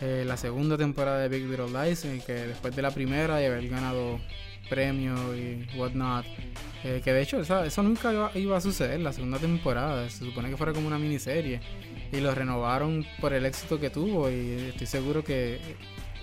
Eh, 0.00 0.24
la 0.26 0.36
segunda 0.36 0.78
temporada 0.78 1.18
de 1.18 1.28
Big 1.28 1.48
Little 1.48 1.68
Lies, 1.68 2.04
eh, 2.04 2.22
que 2.24 2.32
después 2.32 2.74
de 2.74 2.82
la 2.82 2.90
primera 2.90 3.42
y 3.42 3.46
haber 3.46 3.68
ganado 3.68 4.20
premios 4.70 5.20
y 5.36 5.66
whatnot. 5.76 6.24
eh, 6.84 7.02
que 7.04 7.12
de 7.12 7.22
hecho 7.22 7.40
eso 7.40 7.82
nunca 7.82 8.12
iba, 8.12 8.30
iba 8.34 8.56
a 8.56 8.60
suceder, 8.60 9.00
la 9.00 9.12
segunda 9.12 9.38
temporada. 9.38 10.08
Se 10.08 10.24
supone 10.24 10.48
que 10.50 10.56
fuera 10.56 10.72
como 10.72 10.86
una 10.86 10.98
miniserie. 10.98 11.60
Y 12.12 12.20
lo 12.20 12.34
renovaron 12.34 13.04
por 13.20 13.32
el 13.32 13.44
éxito 13.44 13.78
que 13.78 13.90
tuvo. 13.90 14.30
Y 14.30 14.70
estoy 14.70 14.86
seguro 14.86 15.24
que 15.24 15.58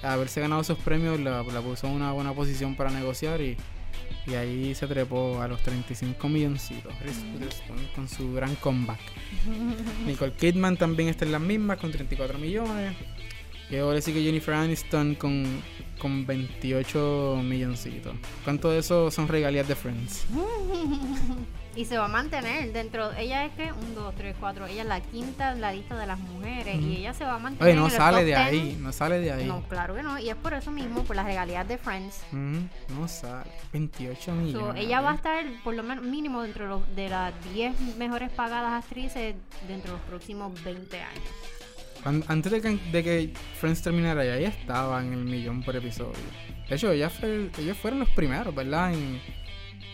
haberse 0.01 0.41
ganado 0.41 0.61
esos 0.61 0.79
premios 0.79 1.19
la, 1.19 1.43
la 1.43 1.61
puso 1.61 1.87
en 1.87 1.93
una 1.93 2.11
buena 2.11 2.33
posición 2.33 2.75
para 2.75 2.89
negociar. 2.89 3.41
Y, 3.41 3.57
y 4.29 4.35
ahí 4.35 4.75
se 4.75 4.87
trepó 4.87 5.41
a 5.41 5.47
los 5.47 5.61
35 5.61 6.29
milloncitos. 6.29 6.93
Witherspoon 7.33 7.79
con 7.95 8.07
su 8.07 8.33
gran 8.33 8.55
comeback. 8.55 8.99
Nicole 10.05 10.33
Kidman 10.33 10.77
también 10.77 11.09
está 11.09 11.25
en 11.25 11.31
las 11.31 11.41
mismas 11.41 11.77
con 11.77 11.91
34 11.91 12.37
millones. 12.37 12.95
Y 13.69 13.77
ahora 13.77 14.01
sí 14.01 14.13
que 14.13 14.23
Jennifer 14.23 14.55
Aniston 14.55 15.15
con, 15.15 15.45
con 15.99 16.25
28 16.25 17.41
milloncitos. 17.43 18.15
¿Cuánto 18.43 18.71
de 18.71 18.79
eso 18.79 19.11
son 19.11 19.27
regalías 19.27 19.67
de 19.67 19.75
Friends? 19.75 20.25
y 21.79 21.85
se 21.85 21.97
va 21.97 22.05
a 22.05 22.09
mantener 22.09 22.73
dentro. 22.73 23.13
Ella 23.13 23.45
es 23.45 23.53
que, 23.53 23.71
un, 23.71 23.95
dos, 23.95 24.13
tres, 24.15 24.35
cuatro. 24.39 24.65
Ella 24.65 24.81
es 24.81 24.87
la 24.87 24.99
quinta 25.01 25.53
en 25.53 25.61
la 25.61 25.71
lista 25.71 25.97
de 25.97 26.05
las 26.07 26.19
mujeres. 26.19 26.75
Y 26.79 26.97
ella 26.97 27.13
se 27.13 27.23
va 27.23 27.35
a 27.35 27.39
mantener. 27.39 27.71
Oye, 27.73 27.79
no 27.79 27.85
en 27.85 27.91
sale 27.91 28.17
de 28.19 28.25
10. 28.25 28.37
ahí, 28.37 28.77
no 28.81 28.91
sale 28.91 29.19
de 29.19 29.31
ahí. 29.31 29.45
No, 29.45 29.61
claro 29.63 29.95
que 29.95 30.03
no. 30.03 30.19
Y 30.19 30.29
es 30.29 30.35
por 30.35 30.53
eso 30.53 30.71
mismo, 30.71 31.03
por 31.03 31.15
las 31.15 31.25
regalías 31.25 31.67
de 31.67 31.77
Friends. 31.77 32.21
No 32.31 33.07
sale. 33.07 33.49
28 33.71 34.23
So, 34.25 34.31
millones. 34.33 34.83
ella 34.83 34.99
va 35.01 35.11
a 35.11 35.15
estar 35.15 35.45
por 35.63 35.73
lo 35.73 35.83
menos 35.83 36.03
mínimo 36.03 36.41
dentro 36.41 36.65
de, 36.65 36.69
los- 36.69 36.95
de 36.95 37.09
las 37.09 37.33
10 37.53 37.79
mejores 37.97 38.29
pagadas 38.31 38.83
actrices 38.83 39.35
dentro 39.67 39.93
de 39.93 39.97
los 39.99 40.07
próximos 40.07 40.61
20 40.63 40.99
años. 41.01 41.23
Antes 42.27 42.51
de 42.51 42.61
que, 42.61 42.69
de 42.91 43.03
que 43.03 43.33
Friends 43.59 43.81
terminara, 43.81 44.23
ya 44.23 44.35
ella 44.37 44.49
estaba 44.49 45.01
en 45.01 45.11
el 45.13 45.25
millón 45.25 45.63
por 45.63 45.75
episodio. 45.75 46.13
De 46.69 46.75
hecho, 46.75 46.91
ella 46.91 47.09
fue, 47.09 47.49
ellos 47.57 47.77
fueron 47.77 47.99
los 47.99 48.09
primeros, 48.11 48.53
¿verdad? 48.55 48.93
En, 48.93 49.21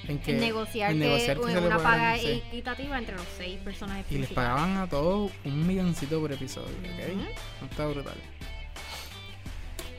en 0.07 0.19
que 0.19 0.31
en 0.31 0.39
negociar, 0.39 0.91
en 0.91 0.99
que, 0.99 1.05
negociar 1.05 1.37
que 1.39 1.57
una 1.67 1.77
paga 1.77 2.17
sí. 2.17 2.43
equitativa 2.47 2.97
entre 2.97 3.15
los 3.15 3.25
seis 3.37 3.57
personajes 3.63 4.05
Y 4.11 4.17
les 4.19 4.29
pagaban 4.31 4.77
a 4.77 4.87
todos 4.87 5.31
un 5.43 5.65
milloncito 5.67 6.19
por 6.19 6.31
episodio, 6.31 6.69
¿ok? 6.79 7.13
Ujú. 7.15 7.25
No 7.61 7.67
está 7.69 7.87
brutal. 7.87 8.15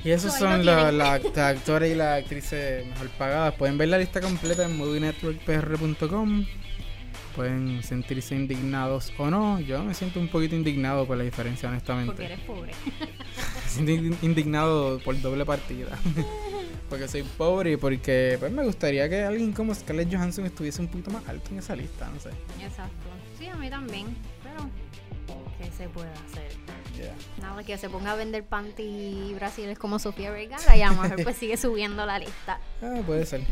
Y 0.04 0.10
esos 0.12 0.32
son 0.34 0.58
lo 0.58 0.64
la- 0.64 0.76
tienen. 0.90 0.98
la- 0.98 1.18
las 1.34 1.38
actores 1.38 1.92
y 1.92 1.94
las 1.96 2.22
actrices 2.22 2.86
mejor 2.86 3.08
pagadas. 3.10 3.54
Pueden 3.54 3.76
ver 3.78 3.88
la 3.88 3.98
lista 3.98 4.20
completa 4.20 4.64
en 4.64 4.76
movienetworkpr.com. 4.76 6.46
Pueden 7.34 7.82
sentirse 7.82 8.34
indignados 8.34 9.12
o 9.18 9.28
no. 9.30 9.60
Yo 9.60 9.82
me 9.82 9.92
siento 9.94 10.20
un 10.20 10.28
poquito 10.28 10.54
indignado 10.54 11.06
por 11.06 11.18
la 11.18 11.24
diferencia, 11.24 11.68
honestamente. 11.68 12.12
Porque 12.12 12.24
eres 12.24 12.40
pobre. 12.40 12.72
Me 13.64 13.68
siento 13.70 13.90
in- 13.92 14.18
indignado 14.22 14.98
por 15.00 15.20
doble 15.20 15.44
partida. 15.44 15.98
porque 16.88 17.08
soy 17.08 17.22
pobre 17.22 17.72
y 17.72 17.76
porque 17.76 18.36
pues, 18.38 18.52
me 18.52 18.64
gustaría 18.64 19.08
que 19.08 19.22
alguien 19.22 19.52
como 19.52 19.74
Scarlett 19.74 20.12
Johansson 20.12 20.46
estuviese 20.46 20.80
un 20.80 20.88
poquito 20.88 21.10
más 21.10 21.26
alto 21.28 21.50
en 21.50 21.58
esa 21.58 21.74
lista, 21.74 22.08
no 22.08 22.20
sé. 22.20 22.30
Exacto. 22.62 23.08
Sí, 23.38 23.46
a 23.46 23.56
mí 23.56 23.68
también. 23.68 24.16
Pero, 24.42 24.68
¿qué 25.58 25.70
se 25.76 25.88
puede 25.88 26.10
hacer? 26.10 26.56
Nada, 27.40 27.62
que 27.62 27.76
se 27.76 27.90
ponga 27.90 28.12
a 28.12 28.16
vender 28.16 28.44
panty 28.44 29.34
brasiles 29.34 29.78
como 29.78 29.98
Sofía 29.98 30.30
Vergara 30.30 30.76
y 30.76 30.82
a 30.82 30.90
lo 30.90 31.02
mejor 31.02 31.22
pues 31.22 31.36
sigue 31.36 31.56
subiendo 31.56 32.06
la 32.06 32.18
lista. 32.18 32.58
Ah, 32.82 33.00
puede 33.06 33.26
ser. 33.26 33.42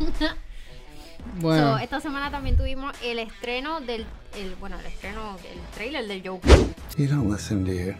bueno, 1.39 1.77
So, 1.77 1.83
esta 1.83 1.99
semana 1.99 2.31
también 2.31 2.57
tuvimos 2.57 2.95
el 3.03 3.19
estreno 3.19 3.81
del, 3.81 4.05
el, 4.35 4.55
bueno, 4.55 4.79
el 4.79 4.85
estreno, 4.87 5.37
el 5.51 5.59
trailer 5.75 6.07
del 6.07 6.27
Joker. 6.27 6.57
You 6.97 7.07
don't 7.07 7.31
listen, 7.31 7.65
you? 7.65 7.93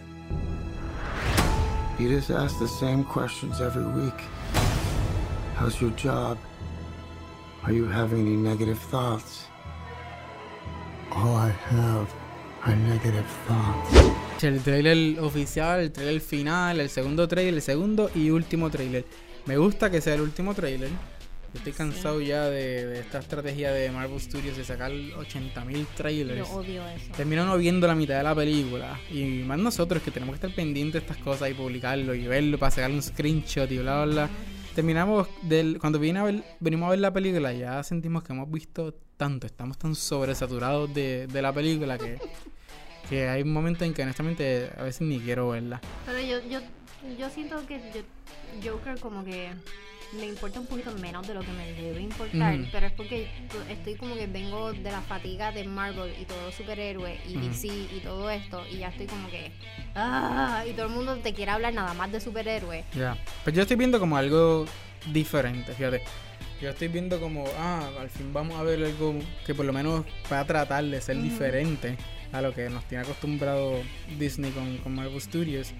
You 1.98 2.08
just 2.14 2.30
ask 2.30 2.58
the 2.58 2.68
same 2.68 3.04
questions 3.04 3.60
every 3.60 3.84
week. 3.84 4.14
How's 5.58 5.80
your 5.80 5.90
job? 5.96 6.36
Are 7.62 7.72
you 7.72 7.86
having 7.86 8.26
any 8.26 8.36
negative 8.36 8.78
thoughts? 8.90 9.46
All 11.10 11.34
I 11.34 11.50
have 11.70 12.06
are 12.66 12.76
negative 12.76 13.24
thoughts. 13.48 14.44
el 14.44 14.60
trailer 14.62 15.18
oficial, 15.20 15.80
el 15.80 15.92
trailer 15.92 16.20
final, 16.20 16.78
el 16.78 16.90
segundo 16.90 17.26
trailer, 17.26 17.54
el 17.54 17.62
segundo 17.62 18.10
y 18.14 18.28
último 18.28 18.68
trailer. 18.70 19.06
Me 19.46 19.56
gusta 19.56 19.90
que 19.90 20.02
sea 20.02 20.14
el 20.14 20.20
último 20.20 20.52
trailer. 20.52 20.90
Yo 20.90 21.58
estoy 21.58 21.72
cansado 21.72 22.20
ya 22.20 22.44
de, 22.44 22.84
de 22.84 23.00
esta 23.00 23.20
estrategia 23.20 23.72
de 23.72 23.90
Marvel 23.90 24.20
Studios 24.20 24.58
de 24.58 24.64
sacar 24.64 24.92
80.000 24.92 25.86
trailers. 25.96 26.38
Yo 26.38 26.54
odio 26.54 26.86
eso. 26.86 27.12
Termina 27.16 27.44
uno 27.44 27.56
viendo 27.56 27.86
la 27.86 27.94
mitad 27.94 28.18
de 28.18 28.24
la 28.24 28.34
película. 28.34 29.00
Y 29.10 29.42
más 29.46 29.58
nosotros 29.58 30.02
que 30.02 30.10
tenemos 30.10 30.34
que 30.34 30.46
estar 30.46 30.54
pendientes 30.54 31.00
de 31.00 31.06
estas 31.06 31.16
cosas 31.16 31.50
y 31.50 31.54
publicarlo 31.54 32.14
y 32.14 32.26
verlo 32.26 32.58
para 32.58 32.72
sacarle 32.72 32.96
un 32.96 33.02
screenshot 33.02 33.70
y 33.72 33.78
bla 33.78 34.04
bla 34.04 34.12
bla. 34.12 34.30
Terminamos 34.76 35.26
del. 35.40 35.78
Cuando 35.80 35.98
vine 35.98 36.18
a 36.18 36.24
ver, 36.24 36.44
venimos 36.60 36.86
a 36.86 36.90
ver 36.90 36.98
la 36.98 37.10
película, 37.10 37.50
ya 37.54 37.82
sentimos 37.82 38.22
que 38.22 38.34
hemos 38.34 38.50
visto 38.50 38.92
tanto, 39.16 39.46
estamos 39.46 39.78
tan 39.78 39.94
sobresaturados 39.94 40.92
de, 40.92 41.26
de 41.28 41.40
la 41.40 41.50
película 41.50 41.96
que, 41.96 42.18
que 43.08 43.26
hay 43.26 43.40
un 43.40 43.54
momento 43.54 43.86
en 43.86 43.94
que 43.94 44.02
honestamente 44.02 44.70
a 44.76 44.82
veces 44.82 45.00
ni 45.08 45.18
quiero 45.18 45.48
verla. 45.48 45.80
Pero 46.04 46.20
yo, 46.20 46.46
yo, 46.46 46.60
yo 47.18 47.30
siento 47.30 47.66
que 47.66 47.80
yo- 47.94 48.70
Joker 48.72 49.00
como 49.00 49.24
que 49.24 49.48
me 50.16 50.26
importa 50.26 50.60
un 50.60 50.66
poquito 50.66 50.90
menos 50.98 51.26
de 51.26 51.34
lo 51.34 51.40
que 51.40 51.52
me 51.52 51.72
debe 51.72 52.00
importar. 52.00 52.54
Ujú. 52.58 52.68
Pero 52.72 52.86
es 52.86 52.92
porque 52.92 53.28
to- 53.50 53.62
estoy 53.70 53.94
como 53.96 54.14
que 54.14 54.26
vengo 54.26 54.72
de 54.72 54.90
la 54.90 55.00
fatiga 55.02 55.52
de 55.52 55.64
Marvel 55.64 56.12
y 56.20 56.24
todo 56.24 56.50
superhéroe 56.52 57.18
y 57.28 57.36
Ujú. 57.36 57.46
DC 57.48 57.66
y 57.68 58.00
todo 58.02 58.30
esto. 58.30 58.62
Y 58.70 58.78
ya 58.78 58.88
estoy 58.88 59.06
como 59.06 59.28
que... 59.30 59.52
Ah, 59.94 60.64
y 60.68 60.72
todo 60.72 60.86
el 60.86 60.92
mundo 60.92 61.16
te 61.18 61.32
quiere 61.32 61.50
hablar 61.52 61.72
nada 61.74 61.94
más 61.94 62.10
de 62.12 62.20
superhéroes. 62.20 62.84
Ya. 62.94 63.16
Pues 63.44 63.54
yo 63.54 63.62
estoy 63.62 63.76
viendo 63.76 63.98
como 64.00 64.16
algo 64.16 64.66
diferente, 65.12 65.72
fíjate. 65.72 66.02
Yo 66.60 66.70
estoy 66.70 66.88
viendo 66.88 67.20
como, 67.20 67.44
ah, 67.58 67.88
al 68.00 68.08
fin 68.10 68.32
vamos 68.32 68.58
a 68.58 68.62
ver 68.62 68.82
algo 68.82 69.14
que 69.44 69.54
por 69.54 69.66
lo 69.66 69.72
menos 69.72 70.04
va 70.32 70.40
a 70.40 70.46
tratar 70.46 70.84
de 70.84 71.00
ser 71.00 71.16
Ujú. 71.16 71.24
diferente 71.24 71.96
a 72.32 72.40
lo 72.40 72.52
que 72.54 72.68
nos 72.70 72.84
tiene 72.86 73.04
acostumbrado 73.04 73.74
Disney 74.18 74.50
con, 74.52 74.78
con 74.78 74.94
Marvel 74.94 75.20
Studios. 75.20 75.72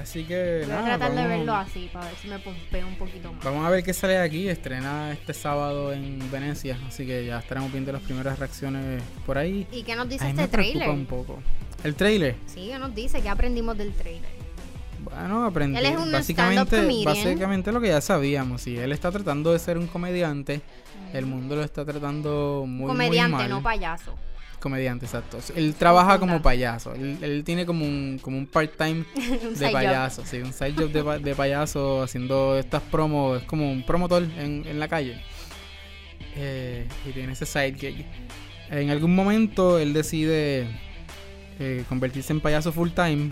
Así 0.00 0.24
que 0.24 0.62
Voy 0.66 0.74
a 0.74 0.84
tratar 0.84 1.14
de 1.14 1.26
verlo 1.26 1.54
así 1.54 1.88
para 1.92 2.06
ver 2.06 2.14
si 2.16 2.28
me 2.28 2.38
pompeo 2.38 2.86
un 2.86 2.96
poquito 2.96 3.32
más. 3.32 3.42
Vamos 3.44 3.66
a 3.66 3.70
ver 3.70 3.82
qué 3.82 3.92
sale 3.94 4.18
aquí. 4.18 4.48
Estrena 4.48 5.12
este 5.12 5.32
sábado 5.34 5.92
en 5.92 6.30
Venecia. 6.30 6.78
Así 6.86 7.06
que 7.06 7.24
ya 7.26 7.38
estaremos 7.38 7.72
viendo 7.72 7.92
las 7.92 8.02
primeras 8.02 8.38
reacciones 8.38 9.02
por 9.24 9.38
ahí. 9.38 9.66
¿Y 9.72 9.82
qué 9.82 9.96
nos 9.96 10.08
dice 10.08 10.24
A 10.24 10.28
este 10.30 10.42
me 10.42 10.48
trailer? 10.48 10.90
un 10.90 11.06
poco. 11.06 11.38
El 11.82 11.94
trailer. 11.94 12.36
Sí, 12.46 12.68
¿qué 12.68 12.78
nos 12.78 12.94
dice? 12.94 13.20
¿Qué 13.22 13.28
aprendimos 13.28 13.76
del 13.78 13.92
trailer? 13.94 14.28
Bueno, 15.02 15.44
aprendí. 15.44 15.78
Él 15.78 15.86
es 15.86 15.96
un 15.96 16.10
básicamente, 16.10 17.04
básicamente 17.04 17.70
lo 17.72 17.80
que 17.80 17.88
ya 17.88 18.00
sabíamos. 18.00 18.62
Si 18.62 18.76
él 18.76 18.92
está 18.92 19.10
tratando 19.12 19.52
de 19.52 19.58
ser 19.58 19.78
un 19.78 19.86
comediante, 19.86 20.60
el 21.12 21.26
mundo 21.26 21.54
lo 21.56 21.62
está 21.62 21.84
tratando 21.84 22.64
muy, 22.66 22.88
Comediante, 22.88 23.30
muy 23.34 23.42
mal. 23.42 23.50
no 23.50 23.62
payaso. 23.62 24.14
Comediante, 24.66 25.06
exacto. 25.06 25.38
Él 25.54 25.74
trabaja 25.74 26.18
como 26.18 26.42
payaso. 26.42 26.92
Él, 26.94 27.18
él 27.22 27.44
tiene 27.44 27.64
como 27.66 27.84
un, 27.84 28.18
como 28.20 28.36
un 28.38 28.46
part-time 28.46 29.04
de 29.14 29.64
job. 29.66 29.72
payaso, 29.72 30.24
sí, 30.26 30.38
un 30.38 30.52
side 30.52 30.72
job 30.76 30.90
de, 30.90 31.02
pa- 31.04 31.18
de 31.18 31.34
payaso 31.34 32.02
haciendo 32.02 32.58
estas 32.58 32.82
promos, 32.82 33.40
es 33.42 33.46
como 33.48 33.70
un 33.70 33.84
promotor 33.86 34.22
en, 34.38 34.64
en 34.66 34.78
la 34.80 34.88
calle. 34.88 35.20
Eh, 36.36 36.86
y 37.08 37.10
tiene 37.12 37.32
ese 37.32 37.46
side 37.46 37.74
gig. 37.78 38.04
En 38.70 38.90
algún 38.90 39.14
momento 39.14 39.78
él 39.78 39.92
decide 39.92 40.66
eh, 41.58 41.84
convertirse 41.88 42.32
en 42.32 42.40
payaso 42.40 42.72
full 42.72 42.90
time 42.90 43.30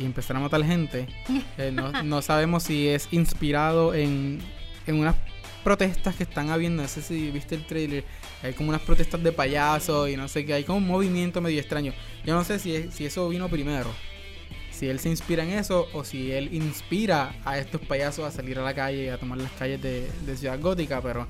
y 0.00 0.04
empezar 0.04 0.36
a 0.36 0.40
matar 0.40 0.64
gente. 0.64 1.06
Eh, 1.58 1.70
no, 1.72 2.02
no 2.02 2.20
sabemos 2.22 2.64
si 2.64 2.88
es 2.88 3.06
inspirado 3.12 3.94
en, 3.94 4.40
en 4.88 4.96
unas 4.98 5.14
protestas 5.62 6.16
que 6.16 6.24
están 6.24 6.50
habiendo. 6.50 6.82
No 6.82 6.88
sé 6.88 7.00
si 7.02 7.30
viste 7.30 7.54
el 7.54 7.64
trailer. 7.64 8.04
Hay 8.44 8.52
como 8.52 8.68
unas 8.68 8.82
protestas 8.82 9.22
de 9.22 9.32
payasos 9.32 10.10
y 10.10 10.18
no 10.18 10.28
sé 10.28 10.44
qué. 10.44 10.52
Hay 10.52 10.64
como 10.64 10.76
un 10.76 10.86
movimiento 10.86 11.40
medio 11.40 11.58
extraño. 11.58 11.94
Yo 12.26 12.34
no 12.34 12.44
sé 12.44 12.58
si, 12.58 12.90
si 12.90 13.06
eso 13.06 13.26
vino 13.30 13.48
primero. 13.48 13.90
Si 14.70 14.86
él 14.86 15.00
se 15.00 15.08
inspira 15.08 15.44
en 15.44 15.50
eso 15.50 15.88
o 15.94 16.04
si 16.04 16.30
él 16.30 16.52
inspira 16.52 17.34
a 17.46 17.56
estos 17.56 17.80
payasos 17.80 18.26
a 18.26 18.30
salir 18.30 18.58
a 18.58 18.62
la 18.62 18.74
calle 18.74 19.04
y 19.04 19.08
a 19.08 19.16
tomar 19.16 19.38
las 19.38 19.50
calles 19.52 19.80
de, 19.80 20.10
de 20.26 20.36
Ciudad 20.36 20.60
Gótica. 20.60 21.00
Pero 21.00 21.26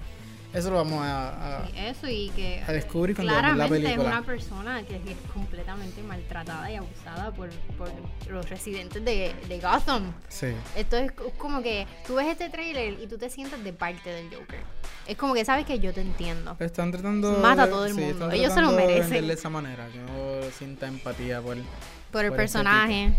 Eso 0.54 0.70
lo 0.70 0.76
vamos 0.76 1.02
a, 1.02 1.62
a- 1.64 1.68
Y 1.70 1.78
eso 1.78 2.08
y 2.08 2.30
que 2.30 2.62
a 2.66 2.72
descubrir 2.72 3.16
cuando 3.16 3.32
veamos 3.32 3.50
la 3.50 3.54
claramente 3.66 3.88
es 3.88 3.92
película. 3.96 4.16
una 4.18 4.26
persona 4.26 4.82
que 4.84 4.96
es 4.96 5.02
completamente 5.32 6.02
maltratada 6.02 6.70
y 6.70 6.76
abusada 6.76 7.32
por, 7.32 7.50
por 7.76 7.90
los 8.30 8.48
residentes 8.48 9.04
de, 9.04 9.34
de 9.48 9.60
Gotham. 9.60 10.12
Sí. 10.28 10.48
Esto 10.76 10.96
es 10.96 11.10
co- 11.12 11.30
como 11.38 11.60
que 11.62 11.86
tú 12.06 12.14
ves 12.14 12.28
este 12.28 12.48
trailer 12.50 12.98
y 13.00 13.06
tú 13.08 13.18
te 13.18 13.28
sientas 13.30 13.62
de 13.64 13.72
parte 13.72 14.10
del 14.10 14.30
Joker. 14.34 14.60
Es 15.06 15.16
como 15.16 15.34
que 15.34 15.44
sabes 15.44 15.66
que 15.66 15.78
yo 15.80 15.92
te 15.92 16.00
entiendo. 16.00 16.56
Están 16.60 16.90
tratando. 16.92 17.32
Mata 17.42 17.64
a 17.64 17.68
todo 17.68 17.86
el 17.86 17.94
sí, 17.94 18.00
mundo. 18.00 18.30
Ellos 18.30 18.54
se 18.54 18.60
lo 18.62 18.70
merecen. 18.72 19.26
de 19.26 19.34
esa 19.34 19.50
manera, 19.50 19.86
que 19.88 19.98
no 19.98 20.50
sienta 20.56 20.86
empatía 20.86 21.40
por. 21.42 21.56
Por 21.56 22.24
el 22.24 22.30
por 22.30 22.40
este 22.40 22.58
personaje. 22.58 23.12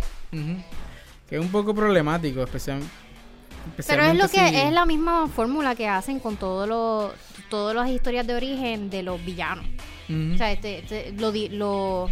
Que 1.30 1.36
es 1.36 1.42
un 1.42 1.50
poco 1.50 1.74
problemático, 1.76 2.42
especial- 2.44 2.82
Pero 3.88 4.04
es 4.04 4.16
lo 4.16 4.28
que 4.30 4.50
si- 4.50 4.56
es 4.56 4.72
la 4.72 4.86
misma 4.86 5.28
fórmula 5.28 5.76
que 5.76 5.88
hacen 5.88 6.20
con 6.20 6.38
todos 6.38 6.68
los 6.68 7.12
todas 7.50 7.76
las 7.76 7.90
historias 7.90 8.26
de 8.26 8.36
origen 8.36 8.90
de 8.90 9.04
los 9.04 9.24
villanos. 9.24 9.66
O 10.34 10.38
sea, 10.38 10.52
este, 10.52 10.80
este- 10.80 11.14
lo, 11.18 11.32
lo 11.52 12.10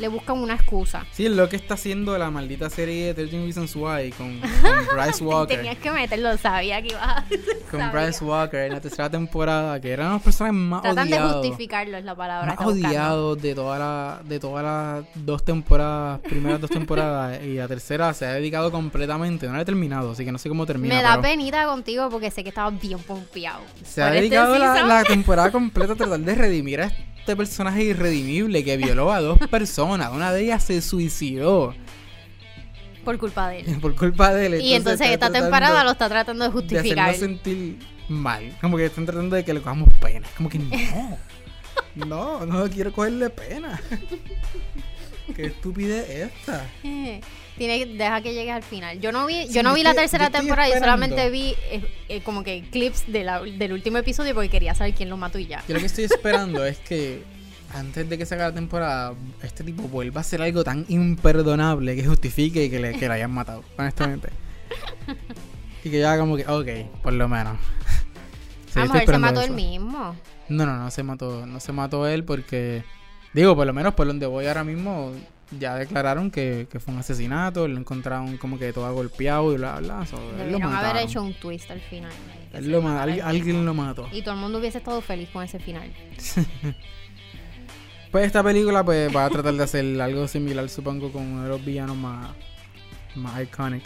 le 0.00 0.08
buscan 0.08 0.38
una 0.38 0.54
excusa. 0.54 1.04
Sí, 1.12 1.26
es 1.26 1.32
lo 1.32 1.48
que 1.48 1.56
está 1.56 1.74
haciendo 1.74 2.16
la 2.18 2.30
maldita 2.30 2.70
serie 2.70 3.06
de 3.06 3.14
13 3.14 3.44
Reasons 3.44 3.76
Why 3.76 4.10
con, 4.12 4.40
con 4.40 4.50
Bryce 4.96 5.22
Walker. 5.22 5.56
Tenías 5.56 5.78
que 5.78 5.90
meterlo, 5.90 6.36
sabía 6.38 6.80
que 6.82 6.88
ibas 6.88 7.02
a 7.02 7.24
con 7.70 7.80
sabía. 7.80 7.90
Bryce 7.90 8.24
Walker 8.24 8.60
en 8.60 8.72
la 8.72 8.80
tercera 8.80 9.10
temporada, 9.10 9.80
que 9.80 9.90
eran 9.90 10.12
los 10.12 10.22
personajes 10.22 10.58
más 10.58 10.82
Tratan 10.82 11.08
de 11.08 11.14
odiados. 11.14 11.32
justificarlo, 11.46 11.96
es 11.98 12.04
la 12.04 12.14
palabra. 12.14 12.54
Más 12.54 12.66
odiados 12.66 13.40
de 13.40 13.54
todas 13.54 13.78
las 13.78 14.28
de 14.28 14.40
todas 14.40 14.64
las 14.64 15.04
dos 15.14 15.44
temporadas, 15.44 16.20
primeras 16.20 16.60
dos 16.60 16.70
temporadas 16.70 17.42
y 17.44 17.54
la 17.54 17.68
tercera 17.68 18.12
se 18.14 18.26
ha 18.26 18.32
dedicado 18.34 18.70
completamente, 18.70 19.46
no 19.46 19.54
la 19.54 19.62
he 19.62 19.64
terminado, 19.64 20.12
así 20.12 20.24
que 20.24 20.32
no 20.32 20.38
sé 20.38 20.48
cómo 20.48 20.66
termina. 20.66 20.94
Me 20.94 21.02
da 21.02 21.10
pero 21.10 21.22
penita 21.22 21.66
contigo 21.66 22.08
porque 22.10 22.30
sé 22.30 22.42
que 22.42 22.48
estabas 22.48 22.80
bien 22.80 22.98
pompeado. 23.00 23.60
se 23.84 24.02
ha 24.02 24.08
este 24.08 24.20
dedicado 24.20 24.58
la, 24.58 24.82
la 24.82 25.04
temporada 25.04 25.50
completa 25.50 25.92
a 25.92 25.96
tratar 25.96 26.20
de 26.20 26.34
redimir 26.34 26.80
a 26.80 26.92
este 27.30 27.36
personaje 27.36 27.84
irredimible 27.84 28.64
que 28.64 28.76
violó 28.76 29.12
a 29.12 29.20
dos 29.20 29.38
personas, 29.50 30.10
una 30.12 30.32
de 30.32 30.42
ellas 30.42 30.64
se 30.64 30.82
suicidó 30.82 31.72
Por 33.04 33.18
culpa 33.18 33.50
de 33.50 33.60
él. 33.60 33.78
por 33.80 33.94
culpa 33.94 34.34
de 34.34 34.46
él. 34.46 34.60
Y 34.60 34.74
entonces 34.74 35.08
está 35.10 35.26
esta 35.26 35.40
temporada 35.40 35.84
lo 35.84 35.92
está 35.92 36.08
tratando 36.08 36.42
de 36.42 36.50
de 36.50 36.52
justificar. 36.52 37.10
hacernos 37.10 37.40
sentir 37.40 37.78
mal. 38.08 38.52
Como 38.60 38.76
que 38.76 38.86
están 38.86 39.06
tratando 39.06 39.36
de 39.36 39.44
que 39.44 39.54
le 39.54 39.60
cojamos 39.60 39.94
pena. 40.00 40.26
Como 40.36 40.48
que 40.48 40.58
no. 40.58 40.70
No, 41.94 42.46
no 42.46 42.68
quiero 42.70 42.92
cogerle 42.92 43.30
pena. 43.30 43.80
Qué 45.34 45.46
estupidez 45.46 46.08
esta. 46.08 46.64
Tiene 47.60 47.84
deja 47.84 48.22
que 48.22 48.32
llegue 48.32 48.50
al 48.50 48.62
final. 48.62 48.98
Yo 49.00 49.12
no 49.12 49.26
vi, 49.26 49.46
Sí, 49.46 49.52
yo 49.52 49.62
no 49.62 49.70
yo 49.70 49.74
vi 49.74 49.82
la 49.82 49.92
tercera 49.92 50.28
yo 50.28 50.30
temporada, 50.30 50.68
yo 50.68 50.74
esperando. 50.76 51.04
solamente 51.04 51.30
vi 51.30 51.54
eh, 51.70 51.82
eh, 52.08 52.22
como 52.22 52.42
que 52.42 52.62
clips 52.70 53.04
de 53.12 53.22
la- 53.22 53.42
del 53.42 53.74
último 53.74 53.98
episodio 53.98 54.32
porque 54.34 54.48
quería 54.48 54.74
saber 54.74 54.94
quién 54.94 55.10
lo 55.10 55.18
mató 55.18 55.38
y 55.38 55.46
ya. 55.46 55.62
Yo 55.68 55.74
lo 55.74 55.80
que 55.80 55.86
estoy 55.86 56.04
esperando 56.04 56.64
es 56.64 56.78
que 56.78 57.22
antes 57.74 58.08
de 58.08 58.16
que 58.16 58.24
se 58.24 58.34
acabe 58.34 58.52
la 58.52 58.54
temporada, 58.54 59.12
este 59.42 59.62
tipo 59.62 59.82
vuelva 59.82 60.20
a 60.20 60.22
hacer 60.22 60.40
algo 60.40 60.64
tan 60.64 60.86
imperdonable 60.88 61.94
que 61.96 62.06
justifique 62.06 62.70
que 62.70 62.80
le, 62.80 62.92
que 62.98 63.06
le 63.08 63.12
hayan 63.14 63.30
matado, 63.30 63.62
honestamente. 63.76 64.30
Y 65.84 65.90
que 65.90 66.00
ya 66.00 66.16
como 66.18 66.36
que, 66.36 66.46
ok, 66.46 67.00
por 67.02 67.12
lo 67.12 67.28
menos. 67.28 67.58
Sí, 68.72 68.78
a 68.78 68.80
lo 68.80 68.84
estoy 68.86 69.00
mejor 69.00 69.14
se 69.14 69.18
mató 69.18 69.40
eso. 69.42 69.48
él 69.50 69.54
mismo. 69.54 70.16
No, 70.48 70.64
no, 70.66 70.76
no 70.78 70.90
se 70.90 71.02
mató, 71.02 71.44
no 71.46 71.60
se 71.60 71.72
mató 71.72 72.06
él 72.08 72.24
porque, 72.24 72.84
digo, 73.34 73.54
por 73.54 73.66
lo 73.66 73.72
menos 73.74 73.92
por 73.94 74.06
donde 74.06 74.24
voy 74.26 74.46
ahora 74.46 74.64
mismo, 74.64 75.12
ya 75.58 75.74
declararon 75.74 76.30
que, 76.30 76.68
que 76.70 76.78
fue 76.80 76.94
un 76.94 77.00
asesinato, 77.00 77.66
lo 77.66 77.78
encontraron 77.78 78.36
como 78.36 78.58
que 78.58 78.72
todo 78.72 78.92
golpeado 78.94 79.52
y 79.52 79.56
bla, 79.56 79.80
bla, 79.80 80.06
so, 80.06 80.16
él 80.40 80.52
lo 80.52 80.68
haber 80.68 80.96
hecho 80.98 81.22
un 81.22 81.34
twist 81.34 81.70
al 81.70 81.80
final. 81.80 82.12
Él 82.52 82.70
lo 82.70 82.86
al- 82.86 83.20
alguien 83.20 83.64
lo 83.64 83.74
mató. 83.74 84.08
Y 84.12 84.22
todo 84.22 84.34
el 84.34 84.40
mundo 84.40 84.58
hubiese 84.58 84.78
estado 84.78 85.00
feliz 85.00 85.28
con 85.30 85.42
ese 85.44 85.58
final. 85.58 85.92
Pues 88.10 88.26
esta 88.26 88.42
película 88.42 88.84
pues 88.84 89.14
va 89.14 89.26
a 89.26 89.30
tratar 89.30 89.54
de 89.54 89.62
hacer 89.62 90.00
algo 90.00 90.26
similar, 90.26 90.68
supongo, 90.68 91.12
con 91.12 91.22
uno 91.24 91.44
de 91.44 91.48
los 91.48 91.64
villanos 91.64 91.96
más, 91.96 92.30
más 93.14 93.40
iconic. 93.40 93.84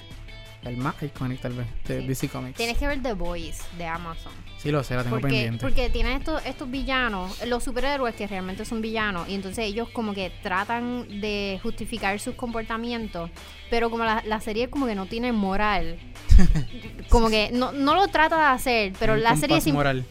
El 0.64 0.77
más 0.79 0.94
iconic 1.03 1.40
tal 1.40 1.53
vez, 1.53 1.66
de 1.87 2.00
Sí. 2.00 2.07
DC 2.07 2.29
Comics. 2.29 2.57
Tienes 2.57 2.79
que 2.79 2.87
ver 2.87 3.03
The 3.03 3.12
Boys 3.12 3.61
de 3.77 3.87
Amazon. 3.87 4.33
Sí, 4.59 4.70
lo 4.70 4.83
sé, 4.83 4.94
la 4.96 5.03
tengo 5.03 5.16
Porque, 5.16 5.29
pendiente. 5.29 5.61
porque 5.62 5.90
tienen 5.90 6.12
estos, 6.16 6.44
estos 6.46 6.70
villanos, 6.70 7.44
los 7.46 7.62
superhéroes 7.62 8.14
que 8.14 8.27
realmente 8.27 8.64
son 8.64 8.81
villanos, 8.81 9.29
y 9.29 9.35
entonces 9.35 9.66
ellos 9.66 9.88
como 9.90 10.14
que 10.14 10.31
tratan 10.42 11.20
de 11.20 11.61
justificar 11.62 12.18
sus 12.18 12.35
comportamientos, 12.35 13.31
pero 13.68 13.90
como 13.90 14.05
la, 14.05 14.22
la 14.27 14.40
serie 14.40 14.70
como 14.70 14.87
que 14.87 14.94
no 14.94 15.05
tiene 15.07 15.33
moral, 15.33 15.98
como 17.11 17.29
que 17.29 17.50
no, 17.53 17.72
no 17.72 17.94
lo 17.94 18.09
trata 18.09 18.37
de 18.38 18.46
hacer, 18.55 18.92
pero 18.98 19.16
la 19.16 19.37
serie 19.37 19.61
sim- 19.61 19.74
moral. 19.74 20.05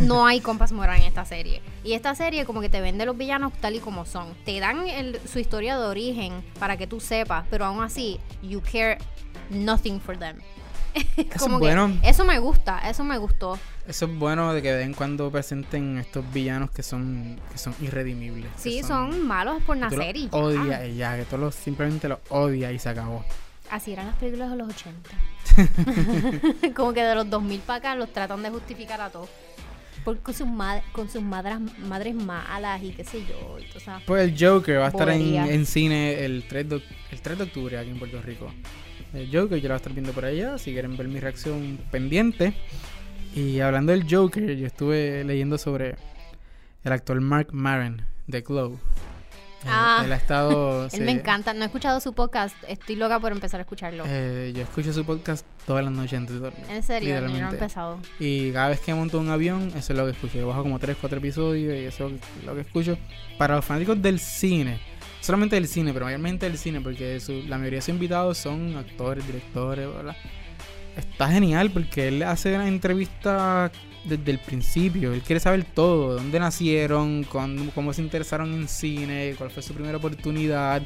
no 0.00 0.26
hay 0.26 0.40
compás 0.40 0.72
moral 0.72 0.98
en 1.00 1.04
esta 1.06 1.24
serie. 1.24 1.62
Y 1.84 1.92
esta 1.94 2.14
serie 2.14 2.44
como 2.44 2.60
que 2.60 2.68
te 2.68 2.80
vende 2.80 3.06
los 3.06 3.16
villanos 3.16 3.52
tal 3.60 3.74
y 3.76 3.78
como 3.78 4.04
son. 4.04 4.34
Te 4.44 4.58
dan 4.60 4.86
el- 4.88 5.18
su 5.26 5.38
historia 5.38 5.78
de 5.78 5.86
origen 5.86 6.42
para 6.58 6.76
que 6.76 6.86
tú 6.86 7.00
sepas, 7.00 7.46
pero 7.50 7.64
aún 7.64 7.82
así, 7.82 8.18
you 8.42 8.60
care 8.60 8.98
nothing 9.50 10.00
for 10.00 10.16
them. 10.18 10.38
Eso 11.16 11.38
como 11.38 11.56
es 11.56 11.60
que 11.60 11.76
bueno. 11.76 11.98
eso 12.02 12.24
me 12.24 12.38
gusta, 12.38 12.78
eso 12.88 13.04
me 13.04 13.18
gustó. 13.18 13.58
Eso 13.86 14.06
es 14.06 14.18
bueno 14.18 14.52
de 14.52 14.62
que 14.62 14.70
de 14.70 14.78
vez 14.78 14.86
en 14.86 14.94
cuando 14.94 15.30
presenten 15.30 15.98
estos 15.98 16.24
villanos 16.32 16.70
que 16.70 16.82
son 16.82 17.38
que 17.52 17.58
son 17.58 17.74
irredimibles. 17.80 18.50
Sí, 18.56 18.82
son, 18.82 19.26
malos 19.26 19.62
por 19.62 19.76
nacer 19.76 20.16
y 20.16 20.28
ya. 20.28 20.36
odias 20.36 20.88
y 20.88 20.96
ya, 20.96 21.16
que 21.16 21.24
tú 21.24 21.38
los, 21.38 21.54
simplemente 21.54 22.08
los 22.08 22.18
odias 22.30 22.72
y 22.72 22.78
se 22.78 22.88
acabó. 22.88 23.24
Así 23.70 23.92
eran 23.92 24.06
las 24.06 24.16
películas 24.16 24.50
de 24.50 24.56
los 24.56 24.68
80. 24.68 25.10
Como 26.74 26.92
que 26.92 27.02
de 27.02 27.14
los 27.14 27.28
2000 27.28 27.60
para 27.60 27.78
acá 27.78 27.94
los 27.94 28.12
tratan 28.12 28.42
de 28.42 28.50
justificar 28.50 29.00
a 29.00 29.10
todos. 29.10 29.28
Por, 30.04 30.18
con 30.20 30.32
sus, 30.32 30.46
con 30.92 31.10
sus 31.10 31.22
madres, 31.22 31.58
madres 31.80 32.14
malas 32.14 32.82
y 32.82 32.92
qué 32.92 33.04
sé 33.04 33.24
yo. 33.26 33.58
y 33.58 33.66
Pues 34.06 34.22
el 34.22 34.36
Joker 34.38 34.80
va 34.80 34.86
a 34.86 34.88
estar 34.88 35.08
en, 35.10 35.66
cine 35.66 36.24
el 36.24 36.44
3, 36.48 36.68
de, 36.68 36.82
el 37.10 37.20
3 37.20 37.38
de 37.38 37.44
octubre 37.44 37.78
aquí 37.78 37.90
en 37.90 37.98
Puerto 37.98 38.22
Rico. 38.22 38.50
El 39.14 39.26
Joker 39.26 39.58
yo 39.58 39.68
lo 39.68 39.68
voy 39.68 39.72
a 39.72 39.76
estar 39.76 39.92
viendo 39.92 40.12
por 40.12 40.24
allá. 40.24 40.58
Si 40.58 40.72
quieren 40.72 40.96
ver 40.96 41.08
mi 41.08 41.20
reacción 41.20 41.78
pendiente. 41.90 42.52
Y 43.34 43.60
hablando 43.60 43.92
del 43.92 44.06
Joker, 44.08 44.56
yo 44.56 44.66
estuve 44.66 45.24
leyendo 45.24 45.58
sobre 45.58 45.96
el 46.84 46.92
actor 46.92 47.20
Mark 47.20 47.48
Maron 47.52 48.02
de 48.26 48.40
Glow. 48.42 48.78
Ah. 49.66 50.02
él 50.04 50.12
ha 50.12 50.16
estado. 50.16 50.84
Él 50.84 50.90
sí, 50.90 51.00
me 51.00 51.10
encanta. 51.10 51.52
No 51.52 51.62
he 51.62 51.66
escuchado 51.66 51.98
su 52.00 52.12
podcast. 52.12 52.54
Estoy 52.68 52.94
loca 52.96 53.18
por 53.18 53.32
empezar 53.32 53.58
a 53.60 53.62
escucharlo. 53.62 54.04
eh, 54.06 54.52
yo 54.54 54.62
escucho 54.62 54.92
su 54.92 55.04
podcast 55.04 55.44
todas 55.66 55.84
las 55.84 55.92
noches 55.92 56.14
antes 56.16 56.34
de 56.34 56.40
dormir. 56.40 56.64
en 56.70 56.82
serio, 56.82 57.08
yo 57.08 57.14
no 57.14 57.26
he 57.26 57.28
literalmente. 57.28 57.56
empezado. 57.56 57.98
Y 58.20 58.52
cada 58.52 58.68
vez 58.68 58.80
que 58.80 58.94
monto 58.94 59.18
un 59.18 59.28
avión, 59.30 59.68
eso 59.74 59.92
es 59.92 59.98
lo 59.98 60.04
que 60.04 60.12
escucho. 60.12 60.38
Yo 60.38 60.46
bajo 60.46 60.62
como 60.62 60.78
3, 60.78 60.96
4 61.00 61.18
episodios 61.18 61.74
y 61.74 61.84
eso 61.86 62.06
es 62.08 62.44
lo 62.46 62.54
que 62.54 62.60
escucho. 62.60 62.96
Para 63.36 63.56
los 63.56 63.64
fanáticos 63.64 64.00
del 64.00 64.20
cine, 64.20 64.80
solamente 65.20 65.56
del 65.56 65.68
cine, 65.68 65.92
pero 65.92 66.04
mayormente 66.06 66.48
del 66.48 66.58
cine, 66.58 66.80
porque 66.80 67.20
su- 67.20 67.42
la 67.48 67.58
mayoría 67.58 67.78
de 67.78 67.82
sus 67.82 67.90
invitados 67.90 68.38
son 68.38 68.76
actores, 68.76 69.26
directores, 69.26 69.88
bla. 70.02 70.16
Está 70.96 71.28
genial 71.30 71.70
porque 71.70 72.08
él 72.08 72.22
hace 72.24 72.54
una 72.54 72.66
entrevista 72.66 73.70
desde 74.04 74.30
el 74.32 74.38
principio. 74.38 75.12
Él 75.12 75.22
quiere 75.22 75.38
saber 75.40 75.64
todo: 75.64 76.14
dónde 76.14 76.40
nacieron, 76.40 77.24
cuándo- 77.24 77.70
cómo 77.74 77.92
se 77.92 78.02
interesaron 78.02 78.52
en 78.52 78.66
cine, 78.68 79.34
cuál 79.38 79.50
fue 79.50 79.62
su 79.62 79.74
primera 79.74 79.98
oportunidad. 79.98 80.82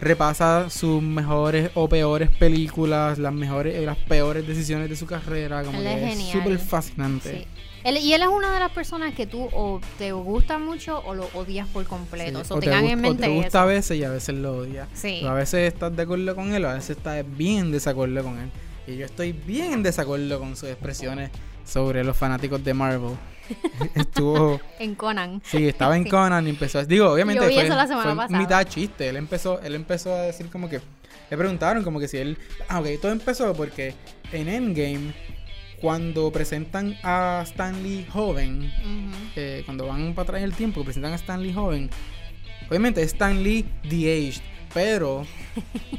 Repasa 0.00 0.70
sus 0.70 1.02
mejores 1.02 1.70
o 1.74 1.88
peores 1.88 2.30
películas, 2.30 3.18
las 3.18 3.32
mejores 3.32 3.80
y 3.82 3.84
las 3.84 3.96
peores 3.96 4.46
decisiones 4.46 4.88
de 4.88 4.94
su 4.96 5.06
carrera. 5.06 5.64
Como 5.64 5.78
Él 5.80 5.84
que 5.98 6.12
es 6.12 6.18
súper 6.28 6.58
fascinante. 6.58 7.40
Sí. 7.40 7.46
Él- 7.84 7.96
y 7.98 8.12
él 8.12 8.22
es 8.22 8.28
una 8.28 8.52
de 8.52 8.60
las 8.60 8.70
personas 8.72 9.14
que 9.14 9.26
tú 9.26 9.48
o 9.52 9.80
te 9.98 10.12
gusta 10.12 10.58
mucho 10.58 11.00
o 11.04 11.14
lo 11.14 11.28
odias 11.34 11.66
por 11.68 11.84
completo. 11.84 12.40
Sí, 12.40 12.44
So, 12.48 12.54
o, 12.56 12.60
te 12.60 12.70
en 12.72 12.84
o 12.84 12.96
mente 12.96 13.22
te 13.22 13.28
gusta 13.28 13.48
eso. 13.48 13.58
a 13.60 13.64
veces 13.64 13.98
y 13.98 14.04
a 14.04 14.10
veces 14.10 14.34
lo 14.36 14.58
odias. 14.58 14.88
Sí. 14.94 15.24
A 15.24 15.32
veces 15.32 15.72
estás 15.72 15.94
de 15.96 16.02
acuerdo 16.02 16.34
con 16.36 16.52
él, 16.52 16.64
a 16.64 16.74
veces 16.74 16.96
estás 16.96 17.24
bien 17.36 17.58
en 17.66 17.72
desacuerdo 17.72 18.22
con 18.22 18.38
él. 18.38 18.50
Y 18.86 18.96
yo 18.96 19.04
estoy 19.06 19.32
bien 19.32 19.72
en 19.72 19.82
desacuerdo 19.82 20.38
con 20.38 20.56
sus 20.56 20.68
expresiones 20.70 21.30
sobre 21.68 22.02
los 22.04 22.16
fanáticos 22.16 22.62
de 22.64 22.74
Marvel. 22.74 23.16
Estuvo. 23.94 24.60
En 24.78 24.94
Conan. 24.94 25.40
Sí, 25.44 25.68
estaba 25.68 25.96
en 25.96 26.04
Sí. 26.04 26.10
Conan 26.10 26.46
y 26.46 26.50
empezó 26.50 26.78
a. 26.80 26.84
Digo, 26.84 27.10
obviamente 27.12 27.42
Yo 27.42 27.48
vi 27.48 27.54
fue, 27.54 27.64
eso 27.64 27.74
la 27.76 27.86
semana 27.86 28.10
fue 28.10 28.16
pasada. 28.16 28.38
mitad 28.38 28.64
chiste. 28.64 29.08
Él 29.08 29.16
empezó, 29.16 29.60
él 29.62 29.74
empezó 29.74 30.12
a 30.14 30.22
decir 30.22 30.48
como 30.50 30.68
que. 30.68 30.80
Le 31.30 31.36
preguntaron 31.36 31.82
como 31.84 32.00
que 32.00 32.08
si 32.08 32.16
él. 32.18 32.38
Ah, 32.68 32.80
ok, 32.80 32.86
todo 33.00 33.12
empezó 33.12 33.52
porque 33.54 33.94
en 34.32 34.48
Endgame, 34.48 35.12
cuando 35.80 36.30
presentan 36.32 36.96
a 37.02 37.42
Stanley 37.46 38.06
joven, 38.10 38.72
eh, 39.36 39.62
cuando 39.64 39.86
van 39.86 40.14
para 40.14 40.24
atrás 40.24 40.38
en 40.38 40.44
el 40.44 40.54
tiempo, 40.54 40.80
que 40.80 40.86
presentan 40.86 41.12
a 41.12 41.16
Stanley 41.16 41.52
joven, 41.52 41.90
obviamente 42.68 43.02
es 43.02 43.08
Stanley 43.12 43.64
The 43.88 44.28
Aged, 44.28 44.42
pero 44.78 45.26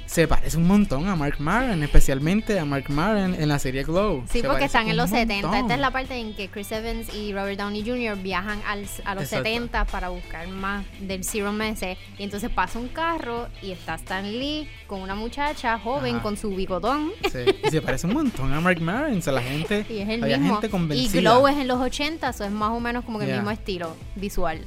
se 0.05 0.25
parece 0.25 0.55
un 0.55 0.65
montón 0.65 1.09
a 1.09 1.15
Mark 1.17 1.35
Maron, 1.39 1.83
especialmente 1.83 2.57
a 2.59 2.63
Mark 2.63 2.85
Maron 2.89 3.35
en 3.35 3.49
la 3.49 3.59
serie 3.59 3.83
Glow. 3.83 4.23
Sí, 4.31 4.39
Se 4.39 4.47
porque 4.47 4.63
están 4.65 4.87
en 4.87 4.95
los 4.95 5.09
70. 5.09 5.35
Esta 5.35 5.47
montón. 5.49 5.71
es 5.71 5.79
la 5.79 5.91
parte 5.91 6.15
en 6.15 6.33
que 6.33 6.47
Chris 6.47 6.71
Evans 6.71 7.13
y 7.13 7.33
Robert 7.33 7.59
Downey 7.59 7.83
Jr. 7.85 8.17
viajan 8.23 8.61
al, 8.65 8.85
a 9.03 9.15
los 9.15 9.25
Exacto. 9.25 9.49
70 9.49 9.83
para 9.85 10.07
buscar 10.09 10.47
más 10.47 10.85
del 11.01 11.25
Zero 11.25 11.51
Messe. 11.51 11.97
Y 12.17 12.23
entonces 12.23 12.49
pasa 12.49 12.79
un 12.79 12.87
carro 12.87 13.49
y 13.61 13.71
está 13.71 13.95
Stan 13.95 14.23
Lee 14.23 14.69
con 14.87 15.01
una 15.01 15.13
muchacha 15.15 15.77
joven 15.77 16.15
Ajá. 16.15 16.23
con 16.23 16.37
su 16.37 16.51
bigotón. 16.55 17.11
Sí, 17.29 17.39
y 17.65 17.69
se 17.69 17.81
parece 17.81 18.07
un 18.07 18.13
montón 18.13 18.53
a 18.53 18.61
Mark 18.61 18.79
Maron. 18.79 19.17
O 19.17 19.21
sea, 19.21 19.33
la 19.33 19.41
gente, 19.41 19.85
Y 19.89 19.97
es 19.99 20.07
el 20.07 20.23
había 20.23 20.37
mismo. 20.37 20.53
gente 20.53 20.67
Y 20.67 20.69
convencida. 20.69 21.19
Glow 21.19 21.47
es 21.49 21.57
en 21.57 21.67
los 21.67 21.81
80, 21.81 22.29
eso 22.29 22.45
es 22.45 22.51
más 22.51 22.69
o 22.71 22.79
menos 22.79 23.03
como 23.03 23.19
que 23.19 23.25
el 23.25 23.33
mismo 23.35 23.51
estilo 23.51 23.93
visual. 24.15 24.63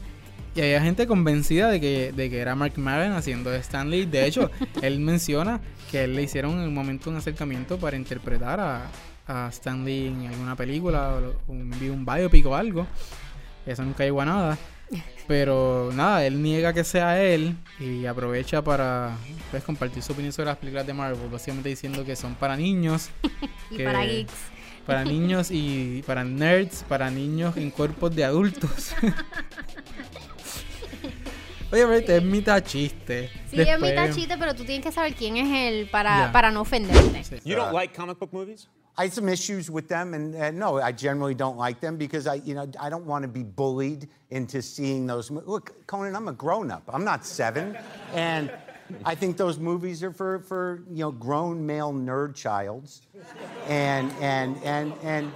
Y 0.55 0.61
había 0.61 0.83
gente 0.83 1.07
convencida 1.07 1.71
de 1.71 1.81
que, 1.81 2.13
de 2.13 2.29
que 2.29 2.39
era 2.39 2.55
Mark 2.55 2.75
Maron 2.77 3.13
haciendo 3.13 3.51
de 3.51 3.59
Stan 3.59 3.89
Lee. 3.89 4.05
De 4.07 4.27
hecho, 4.27 4.51
él 4.83 5.01
menciona 5.01 5.61
que 5.91 6.05
él 6.05 6.15
le 6.15 6.23
hicieron 6.23 6.53
en 6.61 6.69
un 6.69 6.75
momento 6.75 7.09
un 7.11 7.17
acercamiento 7.17 7.79
para 7.79 7.97
interpretar 7.97 8.61
a, 8.61 8.87
a 9.27 9.49
Stan 9.49 9.83
Lee 9.85 10.09
en 10.09 10.27
alguna 10.27 10.55
película 10.55 11.15
o 11.15 11.53
un, 11.53 11.73
un 11.73 12.05
biopic 12.05 12.45
o 12.47 12.55
algo. 12.55 12.87
Eso 13.65 13.83
nunca 13.83 14.05
llegó 14.05 14.21
a 14.21 14.27
nada. 14.27 14.59
Pero 15.27 15.91
nada, 15.95 16.27
él 16.27 16.43
niega 16.43 16.75
que 16.75 16.85
sea 16.85 17.23
él 17.23 17.57
y 17.81 18.05
aprovecha 18.05 18.61
para 18.63 19.17
pues, 19.51 19.63
compartir 19.65 20.03
su 20.03 20.13
opinión 20.13 20.35
sobre 20.35 20.47
las 20.47 20.59
películas 20.59 20.87
de 20.87 20.93
Marvel, 20.93 21.31
básicamente 21.31 21.71
diciendo 21.71 22.05
que 22.05 22.15
son 22.15 22.35
para 22.35 22.57
niños, 22.59 23.09
Y 23.71 23.77
Que- 23.79 23.85
para 23.85 24.05
geeks. 24.05 24.33
para 24.85 25.05
niños 25.05 25.51
y 25.51 26.03
para 26.07 26.25
nerds, 26.25 26.85
para 26.89 27.09
niños 27.11 27.57
en 27.57 27.71
cuerpos 27.71 28.15
de 28.15 28.25
adultos. 28.25 28.95
Oye, 31.73 31.83
pero 31.85 31.93
este 31.95 32.17
es 32.19 32.23
mitad 32.23 32.63
chiste. 32.63 33.31
Sí, 33.51 33.59
es 33.61 33.67
Después- 33.67 33.81
mitad 33.81 34.11
chiste, 34.15 34.37
pero 34.39 34.55
tú 34.55 34.65
tienes 34.65 34.85
que 34.85 34.93
saber 34.93 35.15
quién 35.15 35.37
es 35.39 35.49
él 35.49 35.89
para, 35.91 36.27
Ya. 36.27 36.33
para 36.33 36.51
no 36.51 36.61
ofenderte. 36.61 37.25
Sí. 37.25 37.41
You 37.45 37.57
don't 37.57 37.73
like 37.73 37.95
comic 37.95 38.19
book 38.19 38.33
movies? 38.33 38.69
I 38.99 39.05
have 39.05 39.15
some 39.15 39.27
issues 39.33 39.71
with 39.71 39.89
them, 39.89 40.13
and 40.13 40.35
uh, 40.35 40.51
no, 40.51 40.77
I 40.79 40.93
generally 40.93 41.35
don't 41.35 41.57
like 41.57 41.81
them 41.81 41.97
because 41.97 42.27
I, 42.27 42.43
you 42.45 42.53
know, 42.55 42.67
I 42.79 42.91
don't 42.91 43.07
want 43.07 43.23
to 43.23 43.29
be 43.29 43.43
bullied 43.43 44.07
into 44.31 44.61
seeing 44.61 45.07
those. 45.07 45.31
mo- 45.31 45.43
Look, 45.47 45.87
Conan, 45.87 46.15
I'm 46.15 46.29
a 46.29 46.33
grown-up. 46.35 46.83
I'm 46.93 47.03
not 47.03 47.25
seven, 47.25 47.75
and 48.13 48.51
I 49.07 49.15
think 49.15 49.39
those 49.39 49.59
movies 49.59 50.03
are 50.03 50.13
for, 50.13 50.41
for 50.41 50.83
you 50.91 51.05
know, 51.05 51.11
grown 51.11 51.65
male 51.65 51.91
nerd 51.95 52.35
childs, 52.35 53.01
and 53.67 54.13
and 54.21 54.59
and 54.63 54.93
and. 55.03 55.33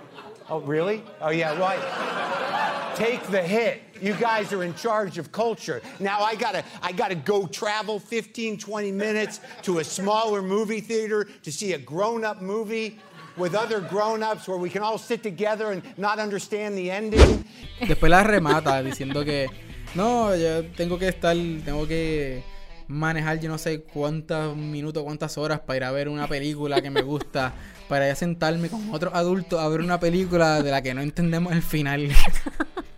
Oh, 0.50 0.60
really? 0.60 1.02
Oh, 1.22 1.30
yeah, 1.30 1.58
right. 1.58 2.94
Take 2.94 3.22
the 3.28 3.42
hit. 3.42 3.80
You 4.00 4.14
guys 4.14 4.52
are 4.52 4.62
in 4.62 4.74
charge 4.74 5.18
of 5.18 5.32
culture. 5.32 5.80
Now 6.00 6.20
I 6.20 6.34
gotta, 6.34 6.64
I 6.82 6.92
gotta 6.92 7.14
go 7.14 7.46
travel 7.46 7.98
15, 7.98 8.58
20 8.58 8.92
minutes 8.92 9.40
to 9.62 9.78
a 9.78 9.84
smaller 9.84 10.42
movie 10.42 10.80
theater 10.80 11.26
to 11.42 11.52
see 11.52 11.72
a 11.72 11.78
grown-up 11.78 12.42
movie 12.42 12.98
with 13.36 13.54
other 13.54 13.80
grown-ups 13.80 14.48
where 14.48 14.58
we 14.58 14.70
can 14.70 14.82
all 14.82 14.98
sit 14.98 15.22
together 15.22 15.72
and 15.72 15.82
not 15.96 16.18
understand 16.18 16.76
the 16.76 16.90
ending. 16.90 17.44
Después 17.80 18.10
la 18.10 18.22
remata 18.22 18.82
diciendo 18.82 19.24
que 19.24 19.48
no, 19.94 20.34
yo 20.36 20.64
tengo 20.76 20.98
que 20.98 21.08
estar, 21.08 21.36
tengo 21.64 21.86
que 21.86 22.42
manejar 22.88 23.40
yo 23.40 23.48
no 23.48 23.58
sé 23.58 23.82
cuántos 23.82 24.56
minutos, 24.56 25.02
cuántas 25.02 25.36
horas 25.38 25.60
para 25.60 25.76
ir 25.76 25.84
a 25.84 25.90
ver 25.90 26.08
una 26.08 26.28
película 26.28 26.80
que 26.80 26.90
me 26.90 27.02
gusta, 27.02 27.52
para 27.88 28.06
ir 28.06 28.12
a 28.12 28.16
sentarme 28.16 28.68
con 28.68 28.92
otros 28.92 29.12
adultos 29.14 29.60
a 29.60 29.68
ver 29.68 29.80
una 29.80 29.98
película 30.00 30.62
de 30.62 30.70
la 30.70 30.82
que 30.82 30.94
no 30.94 31.00
entendemos 31.00 31.52
el 31.52 31.62
final. 31.62 32.08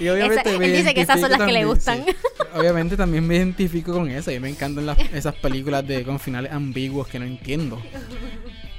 Y 0.00 0.08
obviamente 0.08 0.48
Esa- 0.50 0.64
él 0.64 0.72
dice 0.72 0.94
que 0.94 1.02
esas 1.02 1.20
son 1.20 1.30
las 1.30 1.38
que 1.40 1.52
le 1.52 1.60
también, 1.60 1.68
gustan. 1.68 2.04
sí. 2.06 2.12
Obviamente 2.54 2.96
también 2.96 3.26
me 3.26 3.36
identifico 3.36 3.92
con 3.92 4.10
eso. 4.10 4.30
Y 4.32 4.40
me 4.40 4.48
encantan 4.48 4.86
las- 4.86 4.98
esas 5.12 5.34
películas 5.36 5.86
de 5.86 6.02
con 6.04 6.18
finales 6.18 6.50
ambiguos 6.52 7.06
que 7.06 7.18
no 7.18 7.26
entiendo. 7.26 7.80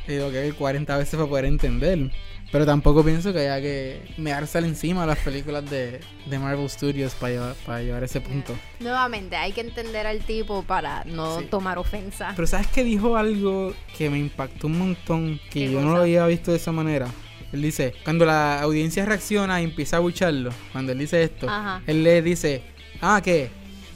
Y 0.05 0.07
tengo 0.07 0.31
que 0.31 0.39
ver 0.41 0.53
40 0.55 0.97
veces 0.97 1.15
para 1.15 1.29
poder 1.29 1.45
entender. 1.45 2.12
Pero 2.51 2.65
tampoco 2.65 3.01
pienso 3.01 3.31
que 3.31 3.39
haya 3.47 3.62
que 3.62 4.01
meársele 4.17 4.67
encima 4.67 5.03
a 5.03 5.05
las 5.05 5.19
películas 5.19 5.69
de, 5.69 6.01
de 6.25 6.38
Marvel 6.39 6.69
Studios 6.69 7.13
para 7.13 7.31
llevar, 7.31 7.55
para 7.65 7.81
llevar 7.81 8.03
ese 8.03 8.19
punto. 8.19 8.53
Nuevamente, 8.81 9.38
hay 9.38 9.53
que 9.53 9.62
entender 9.62 10.05
al 10.05 10.19
tipo 10.19 10.63
para 10.63 11.05
no 11.05 11.39
Sí. 11.39 11.45
tomar 11.45 11.77
ofensa. 11.77 12.34
Pero 12.36 12.45
¿sabes 12.47 12.67
que 12.67 12.84
dijo 12.84 13.15
algo 13.15 13.73
que 13.97 14.10
me 14.10 14.19
impactó 14.19 14.67
un 14.67 14.79
montón? 14.79 15.39
Que 15.49 15.67
¿Qué 15.67 15.71
yo 15.71 15.79
no 15.79 15.86
cosa? 15.88 15.95
lo 15.97 16.01
había 16.01 16.25
visto 16.27 16.51
de 16.51 16.57
esa 16.57 16.73
manera. 16.73 17.07
Él 17.52 17.62
dice, 17.62 17.94
cuando 18.04 18.26
la 18.26 18.62
audiencia 18.62 19.06
reacciona 19.06 19.62
y 19.62 19.66
empieza 19.66 19.98
a 19.98 20.00
bucharlo, 20.00 20.52
cuando 20.72 20.92
él 20.94 21.00
dice 21.00 21.24
esto, 21.24 21.50
Ajá. 21.50 21.82
él 21.88 22.04
le 22.04 22.22
dice, 22.22 22.64
ah, 23.02 23.22
¿qué? 23.24 23.50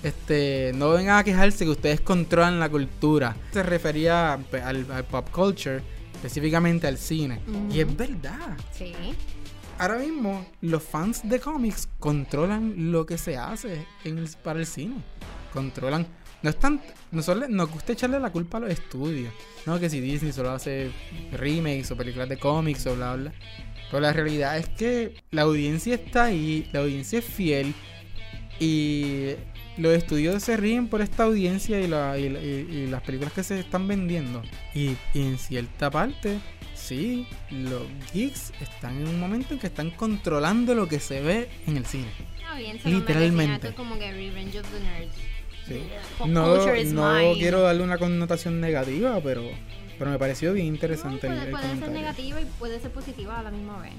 Este, 0.04 0.72
no 0.76 0.90
vengan 0.92 1.18
a 1.18 1.24
quejarse 1.24 1.66
que 1.66 1.72
ustedes 1.72 2.02
controlan 2.02 2.60
la 2.60 2.70
cultura. 2.70 3.36
Se 3.52 3.64
refería 3.64 4.38
pues, 4.52 4.62
al, 4.64 4.86
al 4.92 5.04
pop 5.06 5.30
culture, 5.32 5.82
específicamente 6.14 6.86
al 6.88 6.98
cine. 6.98 7.40
Y 7.72 7.80
es 7.80 7.98
verdad. 7.98 8.58
Sí. 8.72 8.94
Ahora 9.80 9.98
mismo, 9.98 10.46
los 10.62 10.84
fans 10.84 11.22
de 11.28 11.40
cómics 11.40 11.90
controlan 12.00 12.92
lo 12.92 13.06
que 13.06 13.18
se 13.18 13.36
hace 13.38 13.86
en 14.04 14.18
el- 14.20 14.30
para 14.44 14.60
el 14.60 14.66
cine. 14.66 14.96
Controlan. 15.54 16.06
No 16.42 16.50
están. 16.50 16.82
No 17.12 17.22
solo, 17.24 17.48
nos 17.48 17.70
gusta 17.72 17.94
echarle 17.94 18.20
la 18.20 18.32
culpa 18.32 18.58
a 18.58 18.62
los 18.62 18.70
estudios. 18.70 19.34
No, 19.66 19.80
que 19.80 19.90
si 19.90 20.00
Disney 20.02 20.32
solo 20.32 20.52
hace 20.52 20.92
remakes 21.32 21.90
o 21.92 21.98
películas 21.98 22.30
de 22.30 22.38
cómics 22.38 22.86
o 22.88 22.96
bla 22.96 23.16
bla. 23.16 23.34
Pero 23.90 24.02
la 24.02 24.14
realidad 24.14 24.58
es 24.58 24.68
que 24.70 25.16
la 25.32 25.44
audiencia 25.44 25.96
está 25.96 26.26
ahí, 26.26 26.68
la 26.74 26.80
audiencia 26.82 27.20
es 27.20 27.26
fiel. 27.26 27.74
Y 28.60 29.34
los 29.78 29.94
estudios 29.96 30.42
se 30.44 30.56
ríen 30.58 30.88
por 30.88 31.02
esta 31.02 31.24
audiencia 31.24 31.80
y, 31.82 31.88
la- 31.88 32.18
y 32.18 32.26
y- 32.26 32.76
y 32.76 32.88
las 32.88 33.02
películas 33.02 33.34
que 33.34 33.44
se 33.44 33.60
están 33.60 33.88
vendiendo. 33.88 34.42
Y, 34.74 34.96
en 35.14 35.38
cierta 35.38 35.92
parte, 35.92 36.40
sí, 36.74 37.28
los 37.52 37.84
geeks 38.14 38.54
están 38.62 38.98
en 39.02 39.08
un 39.08 39.20
momento 39.20 39.54
en 39.54 39.60
que 39.60 39.68
están 39.68 39.92
controlando 39.92 40.74
lo 40.76 40.88
que 40.88 41.00
se 41.00 41.22
ve 41.22 41.50
en 41.68 41.78
el 41.78 41.86
cine. 41.86 42.08
Bien, 42.58 42.80
Literalmente. 42.86 43.70
es 43.70 43.74
como 43.76 44.00
que 44.00 44.12
Revenge 44.14 44.60
of 44.60 44.68
the 44.72 44.80
Nerds. 44.80 45.16
Sí. 45.68 45.84
No, 46.28 46.58
no 46.58 47.34
quiero 47.34 47.62
darle 47.62 47.84
una 47.84 47.98
connotación 47.98 48.62
negativa, 48.62 49.20
pero, 49.24 49.44
pero 49.98 50.12
me 50.12 50.20
pareció 50.20 50.54
bien 50.54 50.68
interesante 50.68 51.28
puede, 51.28 51.44
el 51.44 51.52
puede 51.52 51.80
ser 51.80 51.90
negativa 51.92 52.42
y 52.42 52.46
puede 52.60 52.80
ser 52.80 52.92
positiva 52.92 53.40
a 53.40 53.44
la 53.44 53.52
misma 53.52 53.82
vez. 53.82 53.94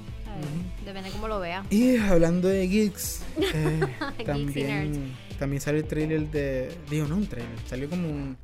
Depende 0.85 1.09
cómo 1.11 1.27
lo 1.27 1.39
veas. 1.39 1.65
Y 1.71 1.97
hablando 1.97 2.47
de 2.47 2.67
geeks, 2.67 3.21
eh, 3.53 3.79
también, 4.25 5.15
también 5.39 5.61
salió 5.61 5.81
el 5.81 5.87
trailer 5.87 6.29
de. 6.29 6.71
Digo, 6.89 7.07
no 7.07 7.17
un 7.17 7.27
trailer, 7.27 7.59
salió 7.67 7.89
como 7.89 8.07
un, 8.07 8.37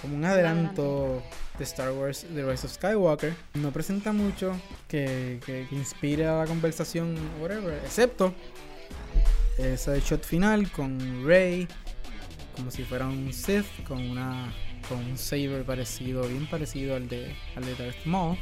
como 0.00 0.16
un 0.16 0.24
adelanto 0.24 1.22
de 1.58 1.64
Star 1.64 1.92
Wars 1.92 2.24
The 2.34 2.44
Rise 2.44 2.66
of 2.66 2.72
Skywalker. 2.72 3.34
No 3.54 3.72
presenta 3.72 4.12
mucho 4.12 4.56
que, 4.88 5.40
que, 5.44 5.66
que 5.68 5.74
inspire 5.74 6.26
a 6.26 6.38
la 6.38 6.46
conversación, 6.46 7.16
whatever, 7.40 7.74
excepto 7.84 8.32
ese 9.64 10.00
shot 10.00 10.24
final 10.24 10.70
con 10.70 11.26
Rey, 11.26 11.68
como 12.60 12.70
si 12.70 12.84
fuera 12.84 13.06
un 13.06 13.32
Sith, 13.32 13.64
con 13.88 13.98
una 14.10 14.52
con 14.86 14.98
un 14.98 15.16
saber 15.16 15.64
parecido, 15.64 16.26
bien 16.28 16.46
parecido 16.46 16.94
al 16.94 17.08
de, 17.08 17.34
al 17.56 17.64
de 17.64 17.74
Darth 17.74 18.04
Maul 18.04 18.36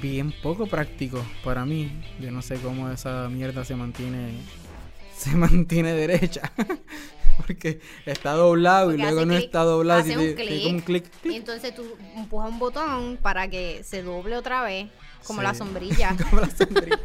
bien 0.00 0.32
poco 0.42 0.66
práctico 0.66 1.24
para 1.42 1.64
mí. 1.64 1.90
Yo 2.20 2.30
no 2.30 2.42
sé 2.42 2.56
cómo 2.56 2.90
esa 2.90 3.28
mierda 3.28 3.64
se 3.64 3.74
mantiene 3.74 4.34
se 5.16 5.34
mantiene 5.34 5.92
derecha. 5.92 6.52
Porque 7.36 7.80
está 8.06 8.32
doblado 8.34 8.90
Porque 8.90 9.02
y 9.02 9.04
luego 9.04 9.26
no 9.26 9.32
clic, 9.34 9.44
está 9.46 9.64
doblado. 9.64 10.00
hace 10.00 10.12
y 10.12 10.14
un 10.14 10.34
como 10.36 10.76
un 10.76 10.80
clic. 10.80 11.04
Y 11.24 11.34
entonces 11.34 11.74
tú 11.74 11.84
empujas 12.14 12.48
un 12.48 12.60
botón 12.60 13.18
para 13.20 13.48
que 13.48 13.82
se 13.82 14.02
doble 14.02 14.36
otra 14.36 14.62
vez, 14.62 14.88
como 15.26 15.40
Sí. 15.40 15.44
la 15.44 15.54
sombrilla. 15.54 16.16
Como 16.30 16.40
la 16.42 16.50
sombrilla. 16.50 17.00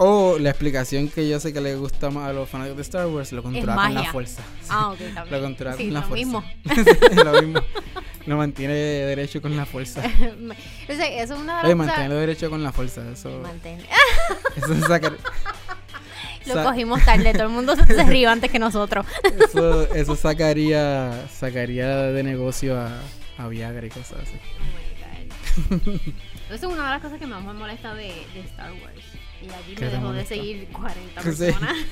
O 0.00 0.38
la 0.38 0.50
explicación 0.50 1.08
que 1.08 1.28
yo 1.28 1.40
sé 1.40 1.52
que 1.52 1.60
le 1.60 1.74
gusta 1.74 2.10
más 2.10 2.28
a 2.28 2.32
los 2.32 2.48
fanáticos 2.48 2.76
de 2.76 2.82
Star 2.82 3.06
Wars, 3.08 3.32
lo 3.32 3.42
controla 3.42 3.74
con 3.74 3.94
la 3.94 4.04
fuerza. 4.12 4.42
ah, 4.68 4.90
ok, 4.90 4.98
también. 5.14 5.30
Lo 5.30 5.40
controla 5.42 5.76
sí, 5.76 5.84
con 5.86 5.94
la 5.94 6.00
lo 6.00 6.06
fuerza. 6.06 6.24
mismo. 6.24 6.44
Sí, 7.10 7.16
lo 7.24 7.42
mismo. 7.42 7.60
Lo 8.26 8.36
mantiene 8.36 8.74
derecho 8.74 9.40
con 9.42 9.56
la 9.56 9.66
fuerza. 9.66 10.02
O 10.88 10.92
sea, 10.94 11.06
eso 11.22 11.34
es 11.34 11.40
una 11.40 11.54
de 11.56 11.60
Oye, 11.60 11.68
las 11.70 11.76
mantenerlo 11.76 12.16
derecho 12.16 12.48
con 12.48 12.62
la 12.62 12.70
fuerza. 12.72 13.02
Eso, 13.10 13.42
Mantén- 13.42 13.84
eso 14.56 14.72
es 14.72 14.84
sacar- 14.84 15.16
Lo 16.46 16.54
Sa- 16.54 16.62
cosgimos 16.64 17.04
tarde, 17.04 17.32
todo 17.32 17.42
el 17.44 17.48
mundo 17.50 17.74
se, 17.76 17.84
se 17.84 18.04
rió 18.04 18.30
antes 18.30 18.50
que 18.52 18.58
nosotros. 18.58 19.04
Eso, 19.48 19.92
eso 19.94 20.14
sacaría 20.16 21.26
sacaría 21.28 21.88
de 21.88 22.22
negocio 22.22 22.78
a, 22.80 22.92
a 23.36 23.48
Viagra 23.48 23.84
y 23.86 23.90
cosas 23.90 24.20
así. 24.22 24.36
Oh 24.60 25.74
my 25.74 25.86
God. 25.90 26.00
Eso 26.50 26.54
es 26.54 26.62
una 26.72 26.84
de 26.84 26.90
las 26.90 27.02
cosas 27.02 27.18
que 27.18 27.26
más 27.26 27.42
me 27.44 27.52
molesta 27.52 27.94
de, 27.94 28.12
de 28.34 28.40
Star 28.46 28.70
Wars. 28.72 29.04
Y 29.42 29.46
aquí 29.50 29.74
¿Qué 29.76 29.84
me 29.84 29.90
dejó 29.92 30.12
de 30.12 30.26
seguir 30.26 30.68
40 30.72 31.22
Sí. 31.22 31.28
personas. 31.28 31.76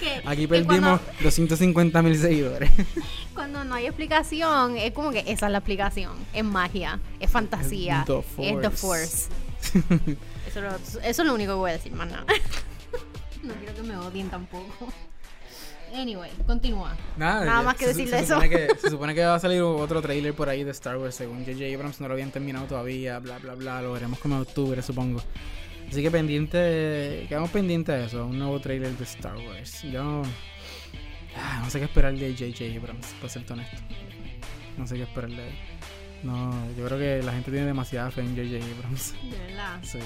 Que- 0.00 0.22
Aquí 0.26 0.46
perdimos 0.48 1.00
Cuando, 1.00 1.00
250 1.22 2.02
mil 2.02 2.18
seguidores. 2.18 2.70
cuando 3.34 3.64
no 3.64 3.74
hay 3.76 3.86
explicación, 3.86 4.76
es 4.76 4.92
como 4.92 5.12
que 5.12 5.20
esa 5.26 5.46
es 5.46 5.52
la 5.52 5.58
explicación. 5.58 6.12
Es 6.32 6.44
magia, 6.44 6.98
es 7.20 7.30
fantasía, 7.30 8.04
The 8.06 8.18
es 8.38 8.60
The 8.60 8.70
Force. 8.70 9.28
Eso, 10.48 10.60
lo- 10.60 10.74
eso 10.76 11.00
es 11.02 11.18
lo 11.18 11.32
único 11.34 11.52
que 11.52 11.56
voy 11.56 11.70
a 11.70 11.74
decir, 11.74 11.92
más 11.92 12.08
nada. 12.08 12.24
no 13.44 13.54
quiero 13.54 13.74
que 13.74 13.82
me 13.82 13.96
odien 13.96 14.28
tampoco. 14.28 14.92
Anyway, 15.94 16.30
continúa. 16.44 16.96
Nada, 17.16 17.44
Nada 17.44 17.62
más 17.62 17.76
que 17.76 17.84
se- 17.84 17.90
decir 17.94 18.08
se 18.08 18.16
de 18.16 18.22
eso. 18.22 18.40
que- 18.40 18.68
se 18.80 18.90
supone 18.90 19.14
que 19.14 19.24
va 19.24 19.36
a 19.36 19.40
salir 19.40 19.62
otro 19.62 20.02
trailer 20.02 20.34
por 20.34 20.48
ahí 20.48 20.64
de 20.64 20.72
Star 20.72 20.96
Wars, 20.96 21.14
según 21.14 21.44
J.J. 21.44 21.72
Abrams 21.72 22.00
no 22.00 22.08
lo 22.08 22.14
habían 22.14 22.32
terminado 22.32 22.66
todavía, 22.66 23.20
bla, 23.20 23.38
bla, 23.38 23.54
bla. 23.54 23.80
Lo 23.80 23.92
veremos 23.92 24.18
como 24.18 24.34
en 24.34 24.40
octubre, 24.42 24.82
supongo. 24.82 25.22
Así 25.88 26.02
que 26.02 26.10
pendiente, 26.10 27.26
quedamos 27.28 27.50
pendientes 27.50 27.94
de 27.96 28.06
eso, 28.06 28.26
un 28.26 28.38
nuevo 28.38 28.60
trailer 28.60 28.96
de 28.96 29.04
Star 29.04 29.36
Wars. 29.36 29.82
Yo 29.82 30.22
ah, 31.36 31.60
no 31.62 31.70
sé 31.70 31.78
qué 31.78 31.84
esperar 31.84 32.14
de 32.14 32.32
J.J. 32.32 32.76
Abrams, 32.76 33.06
para 33.20 33.28
ser 33.28 33.44
honesto. 33.50 33.76
No 34.76 34.86
sé 34.86 34.96
qué 34.96 35.02
esperar 35.02 35.30
de 35.30 35.48
él. 35.48 35.54
No, 36.22 36.52
yo 36.76 36.86
creo 36.86 36.98
que 36.98 37.22
la 37.22 37.32
gente 37.32 37.50
tiene 37.50 37.66
demasiada 37.66 38.10
fe 38.10 38.22
en 38.22 38.36
J.J. 38.36 38.64
Abrams. 38.76 39.14
De 39.30 39.38
verdad. 39.38 39.78
Sí. 39.82 39.98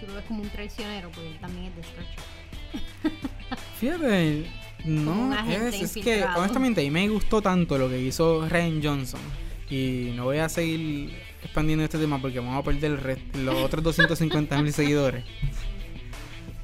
Tú 0.00 0.06
lo 0.08 0.14
ves 0.14 0.24
como 0.24 0.42
un 0.42 0.50
traicionero, 0.50 1.10
porque 1.10 1.28
él 1.28 1.38
también 1.40 1.66
es 1.66 1.76
de 1.76 1.80
Star 1.82 2.04
Trek. 2.04 3.12
Fíjate, 3.78 4.46
no, 4.84 5.34
es, 5.48 5.96
es 5.96 6.04
que 6.04 6.24
honestamente 6.24 6.80
a 6.80 6.84
mí 6.84 6.90
me 6.90 7.08
gustó 7.08 7.40
tanto 7.40 7.78
lo 7.78 7.88
que 7.88 8.00
hizo 8.00 8.48
Ryan 8.48 8.80
Johnson 8.82 9.20
y 9.70 10.12
no 10.16 10.24
voy 10.24 10.38
a 10.38 10.48
seguir 10.48 11.12
expandiendo 11.42 11.84
este 11.84 11.98
tema 11.98 12.20
porque 12.20 12.38
vamos 12.38 12.56
a 12.56 12.62
perder 12.62 13.20
los 13.36 13.54
otros 13.56 13.84
250 13.84 14.62
mil 14.62 14.72
seguidores. 14.72 15.24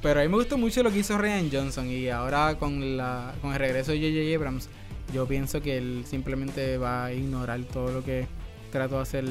Pero 0.01 0.21
a 0.21 0.23
mí 0.23 0.29
me 0.29 0.37
gustó 0.37 0.57
mucho 0.57 0.81
lo 0.81 0.91
que 0.91 0.99
hizo 0.99 1.17
Ryan 1.17 1.49
Johnson 1.51 1.89
y 1.89 2.07
ahora 2.09 2.57
con, 2.57 2.95
la, 2.95 3.35
con 3.41 3.51
el 3.51 3.59
regreso 3.59 3.91
de 3.91 3.99
J.J. 3.99 4.35
Abrams 4.35 4.69
yo 5.13 5.27
pienso 5.27 5.61
que 5.61 5.77
él 5.77 6.03
simplemente 6.05 6.77
va 6.77 7.05
a 7.05 7.13
ignorar 7.13 7.61
todo 7.63 7.91
lo 7.91 8.03
que 8.03 8.27
trató 8.71 8.97
de 8.97 9.01
hacer 9.01 9.25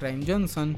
Ryan 0.00 0.24
Johnson, 0.26 0.76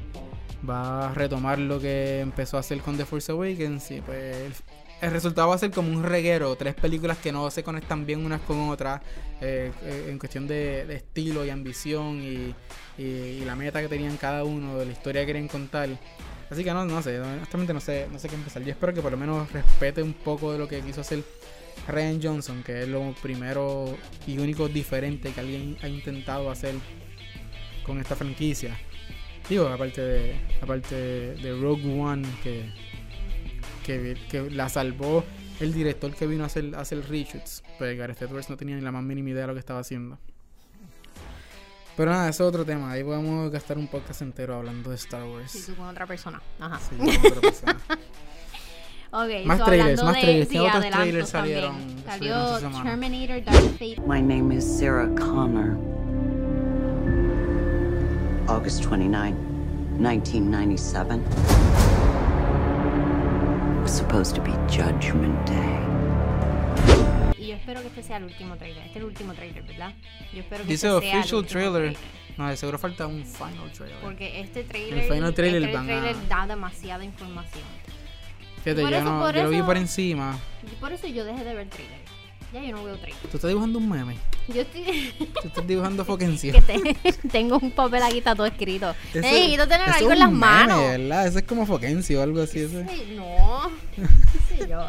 va 0.67 1.09
a 1.09 1.13
retomar 1.13 1.59
lo 1.59 1.79
que 1.79 2.19
empezó 2.19 2.57
a 2.57 2.61
hacer 2.61 2.79
con 2.79 2.97
The 2.97 3.05
Force 3.05 3.31
Awakens 3.31 3.91
y 3.91 4.01
pues 4.01 4.63
el, 5.01 5.11
resultado 5.11 5.49
va 5.49 5.55
a 5.55 5.57
ser 5.57 5.71
como 5.71 5.89
un 5.89 6.03
reguero, 6.03 6.55
tres 6.55 6.75
películas 6.75 7.17
que 7.17 7.31
no 7.31 7.49
se 7.51 7.63
conectan 7.63 8.05
bien 8.05 8.25
unas 8.25 8.41
con 8.41 8.69
otras 8.69 9.01
eh, 9.41 9.71
eh, 9.83 10.07
en 10.09 10.19
cuestión 10.19 10.47
de, 10.47 10.85
de 10.85 10.95
estilo 10.95 11.45
y 11.45 11.49
ambición 11.49 12.21
y 12.21 12.55
la 13.45 13.55
meta 13.55 13.81
que 13.81 13.87
tenían 13.87 14.17
cada 14.17 14.43
uno, 14.43 14.77
de 14.79 14.85
la 14.85 14.91
historia 14.91 15.21
que 15.21 15.27
querían 15.27 15.47
contar. 15.47 15.89
Así 16.49 16.63
que 16.63 16.73
no, 16.73 16.85
no 16.85 17.01
sé, 17.01 17.19
honestamente 17.19 17.73
no 17.73 17.81
sé, 17.81 18.07
no 18.11 18.19
sé 18.19 18.29
qué 18.29 18.35
empezar. 18.35 18.63
Yo 18.63 18.71
espero 18.71 18.93
que 18.93 19.01
por 19.01 19.11
lo 19.11 19.17
menos 19.17 19.51
respete 19.51 20.01
un 20.01 20.13
poco 20.13 20.53
de 20.53 20.59
lo 20.59 20.67
que 20.67 20.81
quiso 20.81 21.01
hacer 21.01 21.23
Ryan 21.87 22.19
Johnson, 22.21 22.63
que 22.63 22.83
es 22.83 22.87
lo 22.87 23.13
primero 23.21 23.97
y 24.25 24.37
único 24.37 24.67
diferente 24.67 25.31
que 25.31 25.39
alguien 25.39 25.77
ha 25.81 25.87
intentado 25.89 26.49
hacer 26.49 26.75
con 27.85 27.99
esta 27.99 28.15
franquicia. 28.15 28.77
Digo, 29.49 29.67
aparte 29.67 30.01
de, 30.01 30.35
aparte 30.61 30.95
de 30.95 31.51
Rogue 31.59 31.99
One, 31.99 32.27
que, 32.43 32.69
que, 33.87 34.15
que 34.29 34.51
la 34.51 34.69
salvó 34.69 35.23
el 35.59 35.73
director 35.73 36.13
que 36.13 36.27
vino 36.27 36.43
a 36.43 36.47
hacer, 36.47 36.75
a 36.75 36.81
hacer 36.81 37.09
reshoots. 37.09 37.63
Pues 37.79 37.97
Gareth 37.97 38.21
Edwards 38.21 38.49
no 38.49 38.57
tenía 38.57 38.75
ni 38.75 38.81
la 38.81 38.91
más 38.91 39.01
mínima 39.03 39.29
idea 39.31 39.41
de 39.41 39.47
lo 39.47 39.53
que 39.53 39.59
estaba 39.61 39.79
haciendo. 39.79 40.19
Pero 41.95 42.11
nada, 42.11 42.29
eso 42.29 42.43
es 42.43 42.49
otro 42.49 42.63
tema. 42.63 42.91
Ahí 42.91 43.03
podemos 43.03 43.49
gastar 43.49 43.77
un 43.79 43.87
podcast 43.87 44.21
entero 44.21 44.55
hablando 44.55 44.91
de 44.91 44.97
Star 44.97 45.23
Wars. 45.23 45.49
Sí, 45.51 45.71
con 45.71 45.87
otra 45.87 46.05
persona. 46.05 46.39
Ajá. 46.59 46.79
Sí, 46.79 46.95
con 46.95 47.09
otra 47.09 47.41
persona. 47.41 47.77
Ok, 49.09 49.45
Más 49.45 49.57
so 49.59 49.63
trailers, 49.63 50.03
más 50.03 50.15
de- 50.15 50.21
trailers. 50.21 50.49
sí, 50.49 50.53
¿Qué 50.55 50.59
otros 50.59 50.89
trailers 50.91 51.29
salieron- 51.29 52.03
Salió? 52.05 52.59
Terminator 52.83 53.41
Dark 53.45 53.69
Fate. 53.79 54.01
My 54.05 54.21
name 54.21 54.53
is 54.53 54.65
Sarah 54.65 55.07
Connor. 55.15 55.77
August 58.49 58.83
29, 58.83 59.33
1997. 59.97 61.21
Was 63.87 63.95
supposed 63.97 64.35
to 64.35 64.41
be 64.41 64.51
Judgment 64.67 65.33
Day. 65.47 65.79
Y 67.37 67.47
yo 67.47 67.55
espero 67.55 67.79
que 67.81 67.87
este 67.87 68.03
sea 68.03 68.17
el 68.17 68.25
último 68.25 68.57
trailer. 68.57 68.79
Este 68.79 68.91
es 68.91 68.95
el 68.97 69.03
último 69.05 69.33
trailer, 69.33 69.63
¿verdad? 69.63 69.93
Yo 70.33 70.41
espero 70.41 70.63
que 70.63 70.69
Dice 70.69 70.87
este 70.87 70.99
sea 70.99 71.11
el 71.13 71.19
official 71.19 71.39
último 71.39 71.71
trailer. 71.71 71.97
No, 72.37 72.49
de 72.49 72.57
seguro 72.57 72.77
falta 72.79 73.07
un 73.07 73.25
final 73.25 73.71
trailer. 73.71 73.97
Porque 74.01 74.41
este 74.41 74.63
trailer, 74.65 74.99
El 74.99 75.13
final 75.13 75.33
trailer 75.33 75.63
este 75.63 75.73
van 75.73 75.83
a- 75.85 75.87
trailer 76.01 76.27
da 76.27 76.47
demasiada 76.47 77.05
información. 77.05 77.63
Fíjate, 78.65 78.81
por 78.81 78.91
yo, 78.91 79.01
no, 79.03 79.31
lo 79.31 79.49
vi 79.49 79.55
eso- 79.55 79.65
por 79.65 79.77
encima. 79.77 80.37
Y 80.69 80.75
por 80.75 80.91
eso 80.91 81.07
yo 81.07 81.23
dejé 81.23 81.45
de 81.45 81.53
ver 81.53 81.69
trailer. 81.69 81.99
Ya 82.53 82.63
yo 82.63 82.75
no 82.77 82.83
veo 82.83 82.95
trailer. 82.97 83.21
Tú 83.23 83.37
estás 83.37 83.49
dibujando 83.49 83.79
un 83.79 83.89
meme. 83.89 84.15
Yo 84.47 84.61
estoy... 84.61 85.13
Tú 85.41 85.47
estás 85.49 85.67
dibujando 85.67 86.05
te- 87.03 87.13
tengo 87.29 87.57
un 87.61 87.71
papel 87.71 88.01
aquí 88.03 88.19
está 88.19 88.35
todo 88.35 88.45
escrito. 88.47 88.95
Eso- 89.11 89.19
Necesito 89.21 89.67
tener 89.67 89.89
algo 89.89 90.11
en 90.13 90.19
las 90.19 90.29
un 90.29 90.39
manos. 90.39 90.77
meme, 90.79 90.97
¿verdad? 90.97 91.27
Eso 91.27 91.39
es 91.39 91.45
como 91.45 91.65
Fokencio 91.65 92.19
o 92.19 92.23
algo 92.23 92.41
así. 92.41 92.59
Ese. 92.59 92.87
Sí, 92.87 93.15
no. 93.17 93.69
sé 94.57 94.67
yo. 94.69 94.79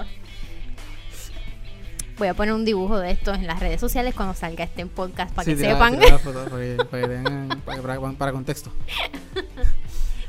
Voy 2.19 2.29
a 2.29 2.35
poner 2.35 2.53
un 2.55 2.65
dibujo 2.65 2.99
de 2.99 3.13
esto 3.13 3.33
en 3.35 3.47
las 3.47 3.61
redes 3.61 3.81
sociales 3.81 4.15
cuando 4.15 4.35
salga 4.35 4.65
este 4.65 4.87
podcast 4.87 5.33
para 5.35 5.45
Sí, 5.45 5.53
que 5.53 5.59
sepan. 5.63 5.99
para 8.17 8.33
contexto. 8.33 8.73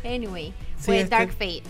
Anyway, 0.04 0.54
Sí, 0.78 0.86
fue 0.86 1.02
este- 1.02 1.10
Dark 1.16 1.32
Fate. 1.32 1.64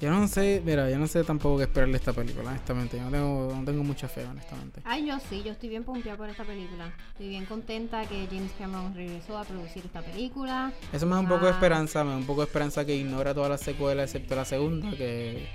Yo 0.00 0.10
no 0.10 0.26
sé, 0.28 0.62
mira, 0.64 0.88
yo 0.88 0.98
no 0.98 1.06
sé 1.06 1.22
tampoco 1.24 1.58
qué 1.58 1.64
esperar 1.64 1.90
de 1.90 1.96
esta 1.96 2.14
película, 2.14 2.48
honestamente. 2.50 2.96
Yo 2.96 3.04
no 3.04 3.10
tengo, 3.10 3.52
no 3.54 3.64
tengo 3.66 3.84
mucha 3.84 4.08
fe, 4.08 4.24
honestamente. 4.24 4.80
Ay, 4.86 5.06
yo 5.06 5.18
sí, 5.28 5.42
yo 5.44 5.52
estoy 5.52 5.68
bien 5.68 5.84
pompeada 5.84 6.16
por 6.16 6.30
esta 6.30 6.42
película. 6.42 6.90
Estoy 7.12 7.28
bien 7.28 7.44
contenta 7.44 8.06
que 8.06 8.26
James 8.30 8.50
Cameron 8.58 8.94
regresó 8.94 9.36
a 9.36 9.44
producir 9.44 9.82
esta 9.84 10.00
película. 10.00 10.72
Eso 10.90 11.04
me 11.04 11.12
da 11.16 11.20
un 11.20 11.28
poco 11.28 11.44
de 11.44 11.50
Ah. 11.50 11.54
esperanza, 11.54 12.02
me 12.02 12.12
da 12.12 12.16
un 12.16 12.24
poco 12.24 12.40
de 12.40 12.46
esperanza 12.46 12.86
que 12.86 12.96
ignora 12.96 13.34
todas 13.34 13.50
las 13.50 13.60
secuelas 13.60 14.04
excepto 14.14 14.34
la 14.36 14.46
segunda, 14.46 14.90
que, 14.92 15.46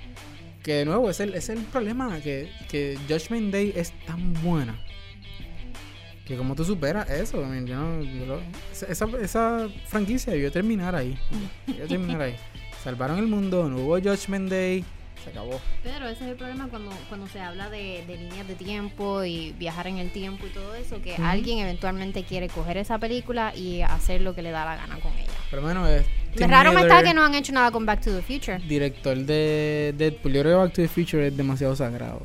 que 0.62 0.74
de 0.74 0.84
nuevo 0.84 1.10
es 1.10 1.18
el, 1.18 1.34
es 1.34 1.48
el 1.48 1.58
problema, 1.64 2.20
que, 2.20 2.48
que 2.68 2.96
Judgment 3.08 3.52
Day 3.52 3.72
es 3.74 3.92
tan 4.06 4.32
buena. 4.44 4.80
Que 6.24 6.36
como 6.36 6.54
tú 6.54 6.64
superas 6.64 7.10
eso, 7.10 7.40
I 7.42 7.46
mean, 7.46 7.66
yo 7.66 7.76
no- 7.76 8.02
yo 8.02 8.26
lo- 8.26 8.40
esa, 8.72 8.86
esa- 8.86 9.18
esa 9.20 9.68
franquicia 9.86 10.32
debió 10.32 10.52
terminar 10.52 10.94
ahí. 10.94 11.18
Debió 11.66 11.86
terminar 11.88 12.20
ahí. 12.22 12.36
Salvaron 12.86 13.18
el 13.18 13.26
mundo, 13.26 13.68
no 13.68 13.78
hubo 13.78 13.98
Judgment 13.98 14.48
Day, 14.48 14.84
se 15.24 15.30
acabó. 15.30 15.60
Pero 15.82 16.06
ese 16.06 16.22
es 16.22 16.30
el 16.30 16.36
problema 16.36 16.68
cuando, 16.68 16.92
cuando 17.08 17.26
se 17.26 17.40
habla 17.40 17.68
de, 17.68 18.04
de 18.06 18.16
líneas 18.16 18.46
de 18.46 18.54
tiempo 18.54 19.24
y 19.24 19.52
viajar 19.58 19.88
en 19.88 19.98
el 19.98 20.12
tiempo 20.12 20.46
y 20.46 20.50
todo 20.50 20.72
eso, 20.76 21.02
que 21.02 21.16
alguien 21.16 21.58
eventualmente 21.58 22.22
quiere 22.22 22.48
coger 22.48 22.76
esa 22.76 23.00
película 23.00 23.52
y 23.56 23.82
hacer 23.82 24.20
lo 24.20 24.36
que 24.36 24.42
le 24.42 24.52
da 24.52 24.64
la 24.64 24.76
gana 24.76 25.00
con 25.00 25.10
ella. 25.14 25.32
Pero 25.50 25.62
bueno, 25.62 25.84
es 25.88 26.06
Tim 26.36 26.48
raro 26.48 26.72
me 26.72 26.82
está 26.82 27.02
que 27.02 27.12
no 27.12 27.24
han 27.24 27.34
hecho 27.34 27.52
nada 27.52 27.72
con 27.72 27.84
Back 27.84 28.02
to 28.02 28.14
the 28.14 28.22
Future. 28.22 28.60
director 28.68 29.16
de 29.16 29.92
Deadpool. 29.98 30.34
Yo 30.34 30.42
creo 30.42 30.52
que 30.52 30.64
Back 30.66 30.72
to 30.74 30.82
the 30.82 30.88
Future 30.88 31.26
es 31.26 31.36
demasiado 31.36 31.74
sagrado. 31.74 32.22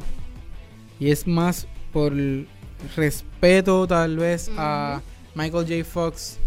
Y 0.99 1.09
es 1.09 1.25
más 1.25 1.67
por 1.91 2.13
respeto 2.95 3.87
tal 3.87 4.15
vez 4.17 4.51
a 4.55 5.01
Michael 5.33 5.65
J. 5.67 5.83
Fox, 5.83 6.37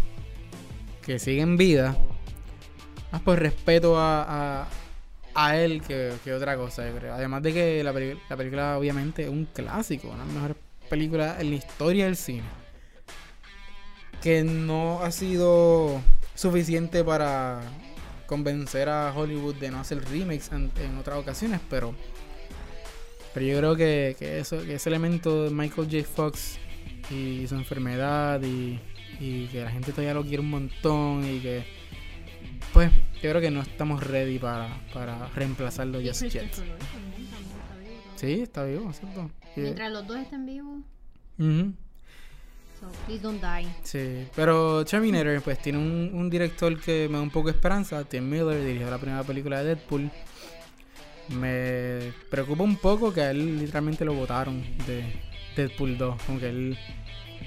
que 1.05 1.19
sigue 1.19 1.41
en 1.41 1.57
vida. 1.57 1.97
Más 3.15 3.21
por 3.21 3.39
respeto 3.39 3.97
a, 3.97 4.63
a, 4.63 4.67
a 5.35 5.57
él 5.57 5.81
que, 5.81 6.11
que 6.25 6.33
otra 6.33 6.57
cosa, 6.57 6.83
creo. 6.99 7.13
Además 7.13 7.41
de 7.43 7.53
que 7.53 7.81
la 7.81 7.93
película 7.93 8.77
obviamente 8.77 9.23
es 9.23 9.29
un 9.29 9.45
clásico, 9.45 10.09
una 10.09 10.17
de 10.17 10.25
las 10.25 10.33
mejores 10.33 10.57
películas 10.89 11.39
en 11.39 11.51
la 11.51 11.55
historia 11.55 12.05
del 12.07 12.17
cine. 12.17 12.43
Que 14.21 14.43
no 14.43 15.01
ha 15.01 15.11
sido 15.11 16.01
suficiente 16.35 17.05
para 17.05 17.61
convencer 18.25 18.89
a 18.89 19.13
Hollywood 19.15 19.55
de 19.55 19.71
no 19.71 19.79
hacer 19.79 20.03
remakes 20.03 20.51
en, 20.51 20.69
en 20.81 20.97
otras 20.97 21.17
ocasiones, 21.17 21.61
pero 21.69 21.95
pero 23.33 23.45
yo 23.45 23.57
creo 23.59 23.75
que, 23.77 24.17
que 24.19 24.39
eso, 24.39 24.61
que 24.61 24.73
ese 24.73 24.89
elemento 24.89 25.45
de 25.45 25.51
Michael 25.51 25.87
J. 25.89 26.03
Fox 26.03 26.57
y 27.09 27.47
su 27.47 27.55
enfermedad 27.55 28.41
y, 28.43 28.77
y 29.21 29.47
que 29.47 29.63
la 29.63 29.71
gente 29.71 29.93
todavía 29.93 30.13
lo 30.13 30.23
quiere 30.23 30.41
un 30.41 30.49
montón 30.49 31.23
y 31.23 31.39
que 31.39 31.74
pues 32.73 32.91
yo 33.21 33.29
creo 33.29 33.41
que 33.41 33.51
no 33.51 33.61
estamos 33.61 34.03
ready 34.03 34.39
para, 34.39 34.69
para 34.93 35.27
reemplazarlo 35.29 35.99
just 36.01 36.23
yet. 36.23 36.51
Sí, 38.15 38.41
está 38.41 38.63
vivo, 38.63 38.91
¿cierto? 38.93 39.29
Mientras 39.55 39.91
los 39.91 40.07
dos 40.07 40.17
estén 40.17 40.45
vivos, 40.45 40.81
so 41.37 42.87
please 43.05 43.21
don't 43.21 43.41
die. 43.41 43.67
Sí, 43.83 44.27
pero 44.35 44.83
Terminator 44.85 45.41
pues 45.41 45.61
tiene 45.61 45.79
un, 45.79 46.11
un 46.13 46.29
director 46.29 46.77
que 46.79 47.07
me 47.09 47.17
da 47.17 47.23
un 47.23 47.29
poco 47.29 47.47
de 47.47 47.55
esperanza, 47.55 48.03
Tim 48.03 48.29
Miller, 48.29 48.63
dirigió 48.63 48.89
la 48.89 48.97
primera 48.97 49.23
película 49.23 49.59
de 49.59 49.75
Deadpool. 49.75 50.11
Me 51.29 52.13
preocupa 52.29 52.63
un 52.63 52.75
poco 52.75 53.13
que 53.13 53.21
a 53.21 53.31
él 53.31 53.57
literalmente 53.59 54.05
lo 54.05 54.13
votaron 54.13 54.61
de 54.85 55.03
Deadpool 55.55 55.97
2, 55.97 56.21
como 56.23 56.39
que 56.39 56.49
él 56.49 56.77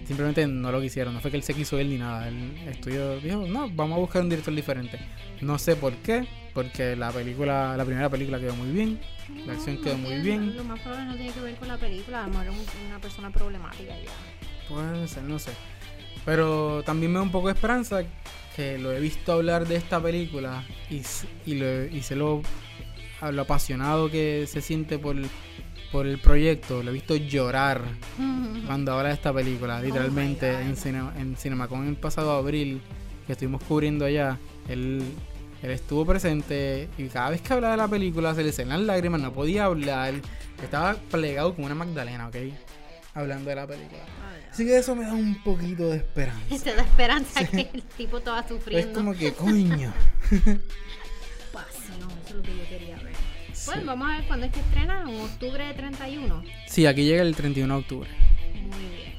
simplemente 0.06 0.46
no 0.46 0.70
lo 0.72 0.80
quisieron, 0.80 1.14
no 1.14 1.20
fue 1.20 1.30
que 1.30 1.36
él 1.36 1.42
se 1.42 1.54
quiso 1.54 1.78
él 1.78 1.90
ni 1.90 1.98
nada, 1.98 2.28
el 2.28 2.52
estudio 2.68 3.18
dijo, 3.20 3.46
no, 3.46 3.68
vamos 3.70 3.96
a 3.96 4.00
buscar 4.00 4.22
un 4.22 4.28
director 4.28 4.54
diferente. 4.54 4.98
No 5.40 5.58
sé 5.58 5.76
por 5.76 5.92
qué, 5.96 6.26
porque 6.54 6.96
la 6.96 7.10
película, 7.12 7.76
la 7.76 7.84
primera 7.84 8.08
película 8.08 8.38
quedó 8.40 8.54
muy 8.56 8.70
bien, 8.70 8.98
la 9.46 9.52
acción 9.52 9.76
quedó 9.82 9.94
no 9.94 9.98
muy 9.98 10.08
tiene- 10.22 10.22
bien. 10.22 10.56
Lo 10.56 10.64
más 10.64 10.80
probable 10.80 11.06
no 11.06 11.14
tiene 11.16 11.32
que 11.32 11.40
ver 11.40 11.54
con 11.56 11.68
la 11.68 11.76
película, 11.78 12.24
a 12.24 12.26
lo 12.26 12.32
mejor 12.34 12.46
es 12.46 12.52
un- 12.80 12.86
una 12.88 12.98
persona 12.98 13.30
problemática 13.30 13.94
ya. 13.94 14.68
Puede 14.68 15.06
ser, 15.08 15.22
no 15.24 15.38
sé. 15.38 15.52
Pero 16.24 16.82
también 16.84 17.12
me 17.12 17.18
da 17.18 17.22
un 17.22 17.30
poco 17.30 17.48
de 17.48 17.54
esperanza 17.54 18.02
que 18.56 18.76
lo 18.78 18.92
he 18.92 19.00
visto 19.00 19.32
hablar 19.32 19.66
de 19.68 19.76
esta 19.76 20.02
película 20.02 20.64
y, 20.90 21.02
y, 21.46 21.54
lo, 21.54 21.84
y 21.86 22.02
sé 22.02 22.16
lo, 22.16 22.42
lo 23.32 23.42
apasionado 23.42 24.10
que 24.10 24.46
se 24.48 24.60
siente 24.60 24.98
por, 24.98 25.16
por 25.92 26.06
el 26.06 26.18
proyecto, 26.18 26.82
lo 26.82 26.90
he 26.90 26.94
visto 26.94 27.16
llorar 27.16 27.82
cuando 28.66 28.92
habla 28.92 29.08
de 29.08 29.14
esta 29.14 29.32
película. 29.32 29.80
Literalmente 29.80 30.52
God. 30.52 30.60
en, 30.60 30.76
Cine- 30.76 31.12
en 31.20 31.36
Cinemacon 31.36 31.86
el 31.88 31.96
pasado 31.96 32.32
abril, 32.32 32.80
que 33.26 33.32
estuvimos 33.32 33.62
cubriendo 33.64 34.04
allá, 34.04 34.38
él, 34.68 35.02
él 35.62 35.70
estuvo 35.70 36.04
presente 36.06 36.88
y 36.98 37.08
cada 37.08 37.30
vez 37.30 37.40
que 37.40 37.52
hablaba 37.52 37.72
de 37.72 37.78
la 37.78 37.88
película 37.88 38.34
se 38.34 38.42
le 38.44 38.52
salían 38.52 38.78
las 38.78 38.86
lágrimas, 38.86 39.20
no 39.20 39.32
podía 39.32 39.64
hablar. 39.64 40.14
Estaba 40.62 40.94
plegado 41.10 41.54
como 41.54 41.66
una 41.66 41.74
Magdalena, 41.74 42.28
¿ok? 42.28 42.36
Hablando 43.14 43.48
de 43.50 43.56
la 43.56 43.66
película. 43.66 44.00
Así 44.50 44.64
que 44.64 44.76
eso 44.78 44.94
me 44.96 45.04
da 45.04 45.12
un 45.12 45.42
poquito 45.42 45.88
de 45.90 45.98
esperanza. 45.98 46.58
Te 46.64 46.74
da 46.74 46.82
esperanza 46.82 47.44
que 47.46 47.70
el 47.72 47.82
tipo 47.82 48.18
estaba 48.18 48.40
Es 48.40 48.48
sufriendo. 48.48 48.92
como 48.92 49.14
que, 49.14 49.32
coño. 49.32 49.92
Pasión, 51.52 52.10
eso 52.24 52.28
es 52.28 52.34
lo 52.34 52.42
que 52.42 52.56
yo 52.56 52.68
quería 52.68 52.96
ver. 52.96 53.07
Sí. 53.68 53.74
Bueno, 53.74 53.92
vamos 53.92 54.10
a 54.10 54.16
ver 54.18 54.26
cuándo 54.26 54.46
es 54.46 54.52
que 54.52 54.60
estrena, 54.60 55.02
en 55.02 55.20
octubre 55.20 55.64
de 55.64 55.74
31. 55.74 56.42
Sí, 56.66 56.86
aquí 56.86 57.04
llega 57.04 57.22
el 57.22 57.34
31 57.34 57.74
de 57.74 57.80
octubre. 57.80 58.10
Muy 58.54 58.96
bien. 58.96 59.14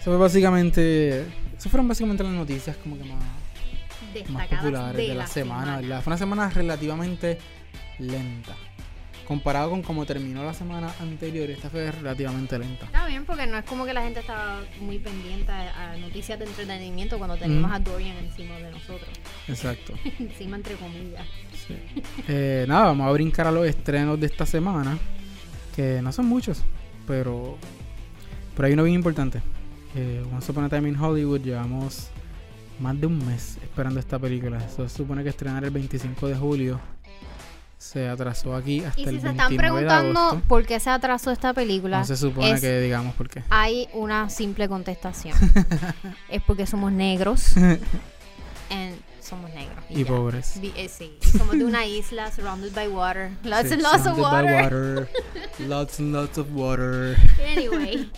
Eso 0.00 0.10
fue 0.10 0.16
básicamente. 0.16 1.26
Eso 1.56 1.68
fueron 1.68 1.88
básicamente 1.88 2.22
las 2.22 2.32
noticias 2.32 2.76
como 2.76 2.96
que 2.96 3.04
más, 3.04 4.30
más 4.30 4.46
populares 4.46 4.96
de, 4.96 5.14
la, 5.14 5.26
semana, 5.26 5.80
¿verdad? 5.80 6.02
Fue 6.02 6.10
una 6.12 6.18
semana 6.18 6.48
relativamente 6.50 7.38
lenta. 7.98 8.56
Comparado 9.28 9.68
con 9.68 9.82
cómo 9.82 10.06
terminó 10.06 10.42
la 10.42 10.54
semana 10.54 10.90
anterior, 11.00 11.50
esta 11.50 11.68
fue 11.68 11.92
relativamente 11.92 12.58
lenta. 12.58 12.86
Está 12.86 13.06
bien, 13.06 13.26
porque 13.26 13.46
no 13.46 13.58
es 13.58 13.64
como 13.66 13.84
que 13.84 13.92
la 13.92 14.02
gente 14.02 14.20
estaba 14.20 14.62
muy 14.80 14.98
pendiente 14.98 15.52
a, 15.52 15.92
a 15.92 15.96
noticias 15.98 16.38
de 16.38 16.46
entretenimiento 16.46 17.18
cuando 17.18 17.36
teníamos 17.36 17.70
Mm. 17.70 17.74
a 17.74 17.78
Dorian 17.80 18.16
encima 18.16 18.54
de 18.56 18.70
nosotros. 18.70 19.10
Exacto. 19.46 19.92
encima 20.18 20.56
entre 20.56 20.76
comillas. 20.76 21.26
Sí. 21.66 21.76
Eh, 22.26 22.64
nada, 22.66 22.86
vamos 22.86 23.06
a 23.06 23.12
brincar 23.12 23.46
a 23.46 23.50
los 23.52 23.66
estrenos 23.66 24.18
de 24.18 24.26
esta 24.26 24.46
semana. 24.46 24.96
Que 25.76 26.00
no 26.00 26.10
son 26.10 26.24
muchos, 26.24 26.62
pero. 27.06 27.58
Pero 28.56 28.66
hay 28.66 28.72
uno 28.72 28.84
bien 28.84 28.96
importante. 28.96 29.42
Eh, 29.94 30.24
Once 30.32 30.50
Upon 30.50 30.64
a 30.64 30.68
Time 30.70 30.88
in 30.88 30.96
Hollywood 30.98 31.42
llevamos 31.42 32.08
más 32.80 32.98
de 32.98 33.06
un 33.06 33.24
mes 33.26 33.58
esperando 33.62 34.00
esta 34.00 34.18
película. 34.18 34.56
Eso 34.64 34.88
se 34.88 34.96
supone 34.96 35.22
que 35.22 35.28
estrenar 35.28 35.64
el 35.64 35.70
25 35.70 36.28
de 36.28 36.34
julio. 36.34 36.80
Se 37.78 38.08
atrasó 38.08 38.54
aquí 38.56 38.82
hasta 38.84 39.00
Y 39.00 39.04
si 39.04 39.10
el 39.10 39.20
se 39.20 39.26
29 39.28 39.30
están 39.36 39.50
de 39.50 39.56
preguntando 39.56 40.20
agosto. 40.20 40.48
por 40.48 40.66
qué 40.66 40.80
se 40.80 40.90
atrasó 40.90 41.30
esta 41.30 41.54
película, 41.54 42.00
No 42.00 42.04
se 42.04 42.16
supone 42.16 42.50
es- 42.52 42.60
que 42.60 42.80
digamos 42.80 43.14
por 43.14 43.28
qué. 43.30 43.44
hay 43.50 43.88
una 43.92 44.28
simple 44.30 44.68
contestación. 44.68 45.36
es 46.28 46.42
porque 46.42 46.66
somos 46.66 46.90
negros. 46.92 47.56
and 48.70 48.96
somos 49.22 49.50
negros. 49.54 49.84
Y 49.90 50.02
ya. 50.02 50.08
pobres. 50.10 50.60
Vi- 50.60 50.72
eh, 50.76 50.88
sí, 50.88 51.16
y 51.22 51.38
somos 51.38 51.56
de 51.56 51.64
una 51.64 51.86
isla 51.86 52.32
surrounded 52.32 52.72
by 52.74 52.88
water. 52.88 53.30
Lots 53.44 53.68
Sí, 53.68 53.74
and 53.74 53.82
lots 53.82 54.06
of 54.06 54.18
water. 54.18 54.52
water. 54.62 55.08
lots 55.60 56.00
and 56.00 56.12
lots 56.12 56.36
of 56.36 56.48
water. 56.52 57.16
Anyway, 57.46 58.10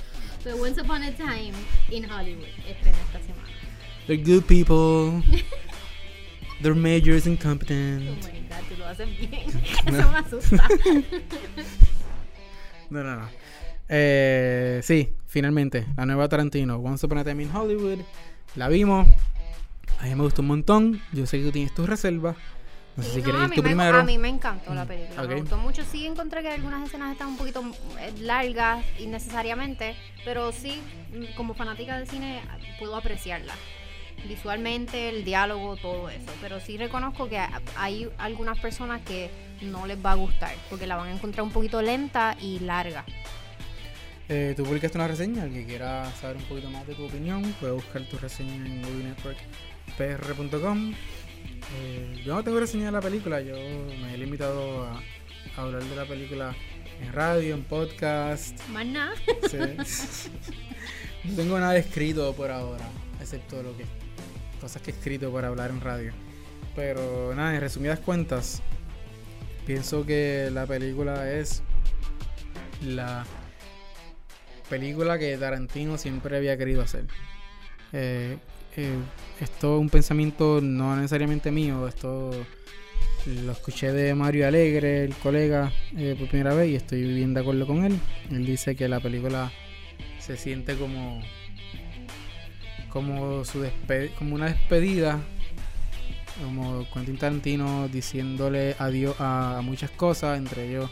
so 0.43 0.57
Once 0.57 0.81
Upon 0.81 1.03
a 1.03 1.13
Time 1.13 1.53
in 1.91 2.09
Hollywood 2.09 2.49
estrena 2.67 2.97
esta 3.07 3.19
semana. 3.21 3.49
They're 4.07 4.17
good 4.25 4.45
people. 4.47 5.23
They're 6.63 6.75
majors 6.75 7.27
Oh 7.27 7.31
incompetent. 7.31 8.07
god, 8.21 8.59
tú 8.69 8.77
lo 8.79 8.87
haces 8.87 9.09
bien. 9.19 9.33
Eso 9.87 10.11
me 10.11 10.19
asusta. 10.19 10.69
No, 12.91 13.05
no, 13.05 13.17
no. 13.21 13.29
Eh, 13.89 14.81
sí, 14.83 15.11
finalmente, 15.29 15.87
la 15.97 16.07
nueva 16.07 16.29
Tarantino, 16.29 16.77
Once 16.77 17.07
Upon 17.07 17.19
a 17.19 17.25
Time 17.25 17.45
in 17.45 17.55
Hollywood. 17.55 18.01
La 18.57 18.69
vimos. 18.69 19.07
A 20.01 20.05
mí 20.07 20.15
me 20.15 20.23
gustó 20.23 20.43
un 20.43 20.49
montón. 20.49 21.01
Yo 21.13 21.27
sé 21.27 21.39
que 21.39 21.45
tú 21.45 21.53
tienes 21.53 21.73
tus 21.75 21.89
reservas. 21.89 22.37
No 22.97 23.05
sé 23.05 23.11
si 23.11 23.17
No, 23.19 23.23
quieres 23.25 23.41
a 23.43 23.45
ir 23.45 23.51
tú 23.53 23.63
me- 23.63 23.69
primero. 23.69 23.99
A 24.01 24.03
mí 24.03 24.19
me 24.19 24.29
encantó 24.29 24.75
la 24.75 24.85
película. 24.87 25.23
Me 25.23 25.41
gustó 25.41 25.57
mucho. 25.57 25.85
Sí, 25.85 26.05
encontré 26.07 26.43
que 26.43 26.49
algunas 26.49 26.85
escenas 26.89 27.13
estaban 27.13 27.35
un 27.35 27.39
poquito 27.39 27.63
eh, 28.01 28.13
largas 28.21 28.85
innecesariamente. 28.99 29.95
Pero 30.25 30.51
sí, 30.51 30.81
mm, 31.15 31.37
como 31.37 31.55
fanática 31.55 31.97
del 31.97 32.09
cine, 32.09 32.41
puedo 32.81 32.97
apreciarla. 32.97 33.55
Visualmente, 34.29 35.09
el 35.09 35.25
diálogo, 35.25 35.77
todo 35.77 36.09
eso. 36.11 36.31
Pero 36.41 36.61
sí 36.61 36.77
reconozco 36.77 37.29
que 37.29 37.39
ha- 37.39 37.61
hay 37.77 38.09
algunas 38.19 38.59
personas 38.59 39.01
que 39.03 39.31
no 39.63 39.87
les 39.87 40.05
va 40.05 40.13
a 40.13 40.15
gustar. 40.15 40.55
Porque 40.69 40.87
la 40.87 40.97
van 40.97 41.09
a 41.09 41.13
encontrar 41.13 41.43
un 41.45 41.51
poquito 41.51 41.81
lenta 41.83 42.37
y 42.41 42.59
larga. 42.61 43.05
Eh, 44.29 44.55
tú 44.57 44.65
publicaste 44.65 44.99
una 44.99 45.09
reseña. 45.09 45.45
El 45.45 45.53
que 45.53 45.67
quiera 45.67 46.11
saber 46.21 46.37
un 46.37 46.45
poquito 46.45 46.71
más 46.71 46.87
de 46.87 46.95
tu 46.95 47.05
opinión, 47.07 47.43
puede 47.61 47.73
buscar 47.73 48.03
tu 48.03 48.17
reseña 48.19 48.55
en 48.55 48.81
movienetworkpr.com. 48.83 50.95
Eh, 51.81 52.23
yo 52.25 52.35
no 52.35 52.45
tengo 52.45 52.61
reseña 52.61 52.87
de 52.87 52.93
la 52.93 53.01
película. 53.01 53.41
Yo 53.41 53.55
me 53.55 54.15
he 54.15 54.19
limitado 54.19 54.85
a, 54.87 55.01
a 55.57 55.63
hablar 55.63 55.83
de 55.83 55.97
la 55.97 56.05
película 56.05 56.55
en 57.03 57.13
radio, 57.13 57.55
en 57.55 57.65
podcast. 57.65 58.61
Más 58.69 58.87
nada. 58.87 59.13
Sí. 59.51 59.59
no 61.25 61.37
tengo 61.37 61.59
nada 61.59 61.77
escrito 61.77 62.33
por 62.35 62.51
ahora, 62.51 62.87
excepto 63.21 63.63
lo 63.63 63.77
que 63.77 63.85
cosas 64.61 64.83
que 64.83 64.91
he 64.91 64.95
escrito 64.95 65.33
para 65.33 65.49
hablar 65.49 65.71
en 65.71 65.81
radio. 65.81 66.13
Pero 66.77 67.35
nada, 67.35 67.55
en 67.55 67.61
resumidas 67.61 67.99
cuentas, 67.99 68.63
pienso 69.67 70.05
que 70.07 70.51
la 70.53 70.67
película 70.67 71.33
es 71.33 71.63
la 72.85 73.25
película 74.69 75.19
que 75.19 75.37
Tarantino 75.37 75.99
siempre 75.99 76.37
había 76.37 76.57
querido 76.57 76.83
hacer. 76.83 77.07
Eh, 77.93 78.39
eh, 78.77 78.97
esto 79.41 79.77
es 79.77 79.81
un 79.81 79.91
pensamiento 79.91 80.61
no 80.63 80.95
necesariamente 80.95 81.51
mío, 81.51 81.89
esto 81.89 82.31
lo 83.27 83.53
escuché 83.53 83.93
de 83.93 84.15
Mario 84.15 84.47
Alegre, 84.47 85.05
el 85.05 85.15
colega, 85.17 85.73
eh, 85.97 86.15
por 86.19 86.29
primera 86.29 86.55
vez 86.55 86.71
y 86.71 86.77
estoy 86.77 87.03
bien 87.03 87.35
de 87.35 87.41
acuerdo 87.41 87.67
con 87.67 87.85
él. 87.85 87.99
Él 88.31 88.47
dice 88.47 88.77
que 88.77 88.89
la 88.89 89.01
película 89.01 89.53
se 90.21 90.37
siente 90.37 90.77
como 90.77 91.21
como 92.93 93.45
su 93.45 93.65
como 94.19 94.35
una 94.35 94.47
despedida 94.47 95.21
como 96.45 96.87
Quentin 96.93 97.19
Tarantino 97.19 97.89
diciéndole 97.89 98.75
adiós 98.79 99.17
a, 99.19 99.61
muchas 99.63 99.91
cosas 99.91 100.39
entre 100.39 100.69
ellos 100.69 100.91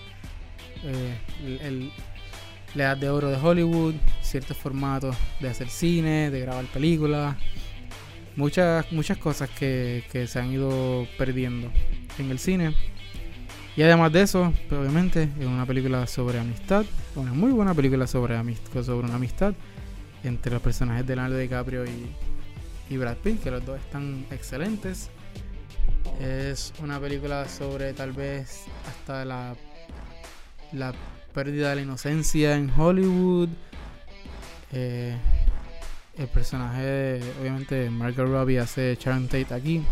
eh, 0.85 1.61
el, 1.63 1.91
la 2.75 2.85
edad 2.85 2.97
de 2.97 3.09
oro 3.09 3.31
de 3.31 3.37
Hollywood 3.37 3.95
ciertos 4.23 4.57
formatos 4.57 5.17
de 5.41 5.49
hacer 5.49 5.69
cine 5.69 6.31
de 6.31 6.41
grabar 6.41 6.65
películas 6.67 7.37
muchas 8.37 8.91
muchas 8.93 9.19
cosas 9.19 9.51
que, 9.51 10.05
que 10.13 10.27
se 10.27 10.39
han 10.39 10.53
ido 10.53 11.07
perdiendo 11.19 11.71
en 12.19 12.31
el 12.31 12.39
cine. 12.39 12.75
Y 13.77 13.83
además 13.83 14.13
de 14.13 14.23
eso 14.23 14.53
pues, 14.69 14.81
obviamente 14.81 15.29
es 15.39 15.47
una 15.47 15.67
película 15.67 16.07
sobre 16.07 16.39
amistad 16.39 16.85
una 17.15 17.33
muy 17.33 17.53
buena 17.53 17.75
película 17.75 18.07
sobre 18.07 18.37
amistad 18.37 18.83
sobre 18.83 19.07
una 19.07 19.17
amistad 19.17 19.55
entre 20.25 20.53
los 20.53 20.63
personajes 20.63 21.07
de 21.07 21.15
Leonardo 21.15 21.39
DiCaprio 21.39 21.85
y, 21.85 22.13
y 22.91 22.97
Brad 22.97 23.17
Pitt, 23.19 23.43
que 23.43 23.51
los 23.51 23.65
dos 23.65 23.79
están 23.79 24.27
excelentes. 24.31 25.11
Es 26.21 26.73
una 26.83 26.99
película 26.99 27.49
sobre 27.49 27.93
tal 27.93 28.13
vez 28.13 28.65
hasta 28.89 29.25
la, 29.25 29.55
pérdida 31.33 31.71
de 31.71 31.77
la 31.77 31.83
inocencia 31.83 32.57
en 32.57 32.71
Hollywood. 32.77 33.49
Eh, 34.73 35.17
el 36.17 36.29
personaje, 36.29 37.21
obviamente, 37.41 37.89
Margot 37.91 38.27
Robbie 38.27 38.59
hace 38.59 38.99
Sharon 39.01 39.29
Tate 39.29 39.55
aquí. 39.55 39.85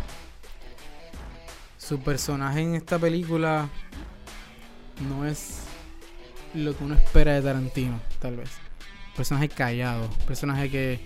Su 1.78 2.00
personaje 2.00 2.62
en 2.62 2.74
esta 2.74 2.98
película 2.98 3.68
no 5.08 5.24
es 5.24 5.60
lo 6.54 6.76
que 6.76 6.82
uno 6.82 6.94
espera 6.96 7.34
de 7.34 7.42
Tarantino, 7.42 8.00
tal 8.18 8.36
vez 8.36 8.65
personaje 9.16 9.48
callado, 9.48 10.08
personaje 10.26 10.70
que 10.70 11.00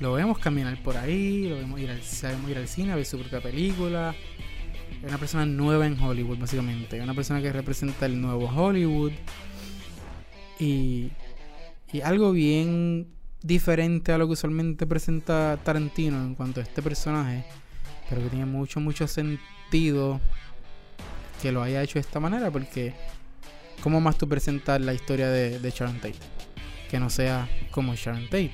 lo 0.00 0.12
vemos 0.12 0.38
caminar 0.38 0.80
por 0.82 0.96
ahí, 0.96 1.48
lo 1.48 1.56
vemos 1.56 1.80
ir 1.80 1.90
al, 1.90 2.02
sabemos 2.02 2.50
ir 2.50 2.58
al 2.58 2.68
cine 2.68 2.92
a 2.92 2.96
ver 2.96 3.04
su 3.04 3.18
propia 3.18 3.40
película. 3.40 4.14
Es 5.02 5.08
una 5.08 5.18
persona 5.18 5.44
nueva 5.46 5.86
en 5.86 6.00
Hollywood, 6.00 6.38
básicamente. 6.38 7.00
Una 7.00 7.14
persona 7.14 7.42
que 7.42 7.52
representa 7.52 8.06
el 8.06 8.20
nuevo 8.20 8.46
Hollywood. 8.46 9.12
Y, 10.58 11.10
y 11.92 12.00
algo 12.02 12.32
bien 12.32 13.08
diferente 13.42 14.12
a 14.12 14.18
lo 14.18 14.26
que 14.26 14.34
usualmente 14.34 14.86
presenta 14.86 15.58
Tarantino 15.62 16.22
en 16.22 16.34
cuanto 16.34 16.60
a 16.60 16.62
este 16.62 16.82
personaje, 16.82 17.44
pero 18.08 18.22
que 18.22 18.28
tiene 18.28 18.46
mucho, 18.46 18.80
mucho 18.80 19.08
sentido 19.08 20.20
que 21.40 21.50
lo 21.50 21.62
haya 21.62 21.82
hecho 21.82 21.94
de 21.94 22.00
esta 22.00 22.20
manera, 22.20 22.50
porque 22.50 22.94
¿cómo 23.82 24.00
más 24.00 24.16
tú 24.16 24.28
presentas 24.28 24.80
la 24.80 24.94
historia 24.94 25.28
de, 25.28 25.58
de? 25.58 25.72
Que 26.92 27.00
no 27.00 27.08
sea 27.08 27.48
como 27.70 27.94
Sharon 27.94 28.24
Tate. 28.26 28.52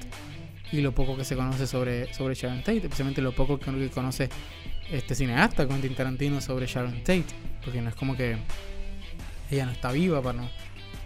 Y 0.71 0.81
lo 0.81 0.95
poco 0.95 1.17
que 1.17 1.25
se 1.25 1.35
conoce 1.35 1.67
sobre, 1.67 2.15
sobre 2.15 2.37
Sharon 2.37 2.61
Tate, 2.61 2.77
especialmente 2.77 3.21
lo 3.21 3.33
poco 3.33 3.59
que, 3.59 3.91
conoce 3.91 4.29
este 4.93 5.17
cineasta, 5.17 5.67
Quentin 5.67 5.93
Tarantino, 5.97 6.41
sobre 6.41 6.67
Sharon 6.67 6.99
Tate. 7.01 7.25
Porque 7.65 7.83
no 7.83 7.89
es 7.89 7.97
como 7.97 8.17
que 8.17 8.37
ella 9.51 9.67
no 9.67 9.73
está 9.73 9.91
viva 9.91 10.23
para 10.23 10.39
no 10.39 10.49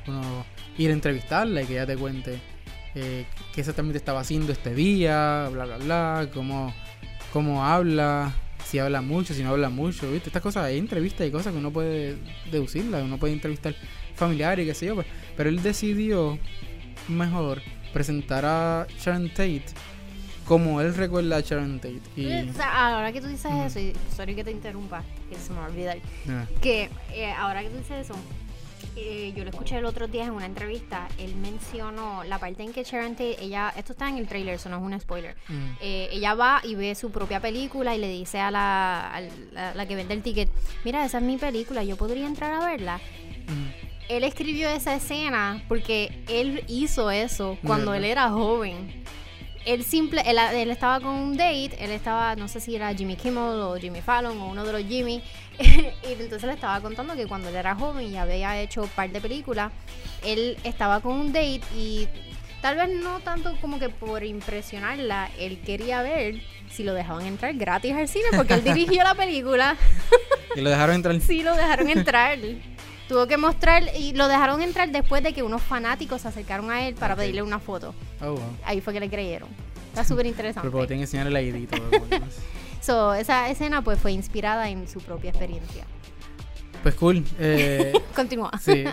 uno 0.08 0.44
ir 0.76 0.90
a 0.90 0.92
entrevistarla 0.92 1.62
y 1.62 1.66
que 1.66 1.72
ella 1.74 1.86
te 1.86 1.96
cuente 1.96 2.38
eh, 2.94 3.24
qué 3.54 3.60
exactamente 3.60 3.96
estaba 3.96 4.20
haciendo 4.20 4.52
este 4.52 4.74
día, 4.74 5.48
bla, 5.50 5.64
bla, 5.64 5.78
bla, 5.78 6.28
cómo, 6.34 6.74
cómo 7.32 7.64
habla, 7.64 8.34
si 8.66 8.78
habla 8.78 9.00
mucho, 9.00 9.32
si 9.32 9.42
no 9.42 9.50
habla 9.50 9.70
mucho, 9.70 10.10
¿viste? 10.10 10.28
Estas 10.28 10.42
cosas, 10.42 10.64
hay 10.64 10.76
entrevistas 10.76 11.26
y 11.26 11.30
cosas 11.30 11.54
que 11.54 11.58
uno 11.58 11.70
puede 11.70 12.16
deducirlas, 12.50 13.02
uno 13.02 13.16
puede 13.16 13.32
entrevistar 13.32 13.74
familiar 14.16 14.60
y 14.60 14.66
qué 14.66 14.74
sé 14.74 14.86
yo, 14.86 14.96
pues. 14.96 15.06
Pero 15.34 15.48
él 15.48 15.62
decidió 15.62 16.38
mejor 17.08 17.62
presentar 17.92 18.44
a 18.44 18.86
Sharon 18.98 19.28
Tate 19.30 19.64
como 20.46 20.80
él 20.80 20.94
recuerda 20.94 21.36
a 21.36 21.40
Sharon 21.40 21.78
Tate. 21.78 22.00
Y, 22.16 22.48
O 22.48 22.52
sea, 22.52 22.94
ahora 22.94 23.12
que 23.12 23.20
tú 23.20 23.28
dices 23.28 23.50
eso, 23.66 23.78
y 23.78 23.92
sorry 24.16 24.34
que 24.34 24.42
te 24.44 24.50
interrumpa, 24.50 25.02
que 25.30 25.36
se 25.36 25.52
me 25.52 25.58
va 25.60 25.66
a 25.66 25.68
olvidar, 25.68 25.98
Ah, 26.28 26.46
que 26.60 26.90
eh, 27.12 27.32
ahora 27.32 27.62
que 27.62 27.70
tú 27.70 27.76
dices 27.78 28.06
eso, 28.10 28.14
eh, 28.96 29.32
yo 29.36 29.44
lo 29.44 29.50
escuché 29.50 29.78
el 29.78 29.84
otro 29.84 30.08
día 30.08 30.24
en 30.24 30.32
una 30.32 30.44
entrevista, 30.46 31.08
él 31.16 31.34
mencionó 31.36 32.24
la 32.24 32.38
parte 32.38 32.62
en 32.64 32.72
que 32.72 32.82
Sharon 32.82 33.12
Tate, 33.12 33.42
ella, 33.42 33.72
esto 33.76 33.92
está 33.92 34.08
en 34.08 34.18
el 34.18 34.26
trailer, 34.26 34.54
eso 34.54 34.68
no 34.68 34.76
es 34.78 34.82
un 34.82 34.98
spoiler, 35.00 35.36
mm, 35.48 35.70
eh, 35.80 36.08
ella 36.10 36.34
va 36.34 36.60
y 36.64 36.74
ve 36.74 36.94
su 36.96 37.10
propia 37.12 37.40
película 37.40 37.94
y 37.94 37.98
le 38.00 38.08
dice 38.08 38.40
a 38.40 38.50
la, 38.50 39.14
a 39.14 39.20
la, 39.52 39.74
la 39.74 39.86
que 39.86 39.94
vende 39.94 40.12
el 40.12 40.22
ticket, 40.22 40.50
mira, 40.84 41.04
esa 41.06 41.18
es 41.18 41.24
mi 41.24 41.36
película, 41.38 41.84
yo 41.84 41.96
podría 41.96 42.26
entrar 42.26 42.52
a 42.52 42.66
verla. 42.66 42.98
mm. 43.46 43.91
Él 44.08 44.24
escribió 44.24 44.68
esa 44.68 44.94
escena 44.94 45.62
porque 45.68 46.24
él 46.28 46.64
hizo 46.68 47.10
eso 47.10 47.58
cuando 47.64 47.94
él 47.94 48.04
era 48.04 48.28
joven. 48.30 49.04
Él 49.64 49.84
simple, 49.84 50.22
él, 50.26 50.38
él 50.38 50.70
estaba 50.70 50.98
con 50.98 51.14
un 51.14 51.36
date, 51.36 51.76
él 51.78 51.92
estaba, 51.92 52.34
no 52.34 52.48
sé 52.48 52.58
si 52.60 52.74
era 52.74 52.92
Jimmy 52.92 53.14
Kimmel 53.14 53.60
o 53.60 53.76
Jimmy 53.76 54.00
Fallon 54.00 54.36
o 54.40 54.48
uno 54.48 54.64
de 54.64 54.72
los 54.72 54.82
Jimmy, 54.82 55.22
y 55.60 56.12
entonces 56.20 56.42
le 56.42 56.54
estaba 56.54 56.80
contando 56.80 57.14
que 57.14 57.26
cuando 57.26 57.48
él 57.48 57.54
era 57.54 57.76
joven 57.76 58.12
y 58.12 58.16
había 58.16 58.60
hecho 58.60 58.82
un 58.82 58.88
par 58.88 59.10
de 59.10 59.20
películas, 59.20 59.70
él 60.24 60.58
estaba 60.64 61.00
con 61.00 61.12
un 61.12 61.32
date 61.32 61.62
y 61.76 62.08
tal 62.60 62.76
vez 62.76 62.88
no 62.88 63.20
tanto 63.20 63.56
como 63.60 63.78
que 63.78 63.88
por 63.88 64.24
impresionarla, 64.24 65.30
él 65.38 65.60
quería 65.60 66.02
ver 66.02 66.40
si 66.68 66.82
lo 66.82 66.94
dejaban 66.94 67.26
entrar 67.26 67.54
gratis 67.54 67.94
al 67.94 68.08
cine 68.08 68.26
porque 68.34 68.54
él 68.54 68.64
dirigió 68.64 69.04
la 69.04 69.14
película. 69.14 69.76
Y 70.54 70.60
lo 70.60 70.68
dejaron 70.68 70.96
entrar. 70.96 71.18
Sí, 71.18 71.42
lo 71.42 71.56
dejaron 71.56 71.88
entrar. 71.88 72.38
Tuvo 73.12 73.26
que 73.26 73.36
mostrar 73.36 73.94
y 73.94 74.14
lo 74.14 74.26
dejaron 74.26 74.62
entrar 74.62 74.90
después 74.90 75.22
de 75.22 75.34
que 75.34 75.42
unos 75.42 75.60
fanáticos 75.60 76.22
se 76.22 76.28
acercaron 76.28 76.70
a 76.70 76.88
él 76.88 76.94
para 76.94 77.14
pedirle 77.14 77.42
una 77.42 77.58
foto. 77.58 77.94
Oh, 78.22 78.30
wow. 78.30 78.40
Ahí 78.64 78.80
fue 78.80 78.94
que 78.94 79.00
le 79.00 79.10
creyeron. 79.10 79.50
Está 79.90 80.02
súper 80.02 80.24
interesante. 80.24 80.70
Pero 80.70 80.86
que 80.86 80.94
enseñar 80.94 81.26
el 81.26 81.36
ID 81.36 81.68
todo. 81.68 81.82
So, 82.80 83.12
esa 83.12 83.50
escena 83.50 83.82
pues 83.84 83.98
fue 84.00 84.12
inspirada 84.12 84.70
en 84.70 84.88
su 84.88 85.00
propia 85.00 85.28
experiencia. 85.28 85.84
Pues 86.82 86.94
cool. 86.94 87.22
Eh, 87.38 87.92
Continúa. 88.16 88.50
sí. 88.58 88.84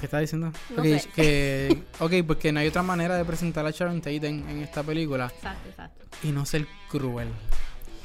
¿Qué 0.00 0.06
estás 0.06 0.22
diciendo? 0.22 0.50
No 0.70 0.82
ok, 0.82 0.98
sé. 0.98 1.08
que, 1.14 1.82
ok, 2.00 2.12
porque 2.26 2.50
no 2.50 2.58
hay 2.58 2.66
otra 2.66 2.82
manera 2.82 3.16
de 3.16 3.24
presentar 3.24 3.64
a 3.64 3.70
Sharon 3.70 4.00
Tate 4.00 4.26
en, 4.26 4.46
en 4.48 4.62
esta 4.62 4.82
película 4.82 5.32
Exacto, 5.32 5.68
exacto. 5.68 6.06
y 6.24 6.32
no 6.32 6.44
ser 6.44 6.66
cruel. 6.90 7.28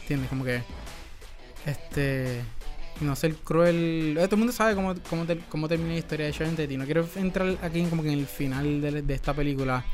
¿Entiendes? 0.02 0.30
Como 0.30 0.46
que. 0.46 0.62
Este. 1.66 2.44
Y 3.02 3.06
No 3.06 3.16
ser 3.16 3.36
cruel. 3.36 4.18
eh, 4.18 4.22
todo 4.26 4.36
el 4.36 4.40
mundo 4.40 4.54
sabe 4.54 4.76
cómo, 4.76 4.94
cómo, 5.10 5.26
cómo 5.50 5.68
termina 5.68 5.94
la 5.94 6.00
historia 6.00 6.26
de 6.26 6.32
Sharon 6.32 6.56
Tate. 6.56 6.74
Y 6.74 6.78
no 6.78 6.86
quiero 6.86 7.08
entrar 7.16 7.58
aquí 7.62 7.84
como 7.86 8.04
que 8.04 8.12
en 8.12 8.20
el 8.20 8.26
final 8.28 8.82
de, 8.82 9.02
de 9.02 9.14
esta 9.14 9.34
película. 9.34 9.86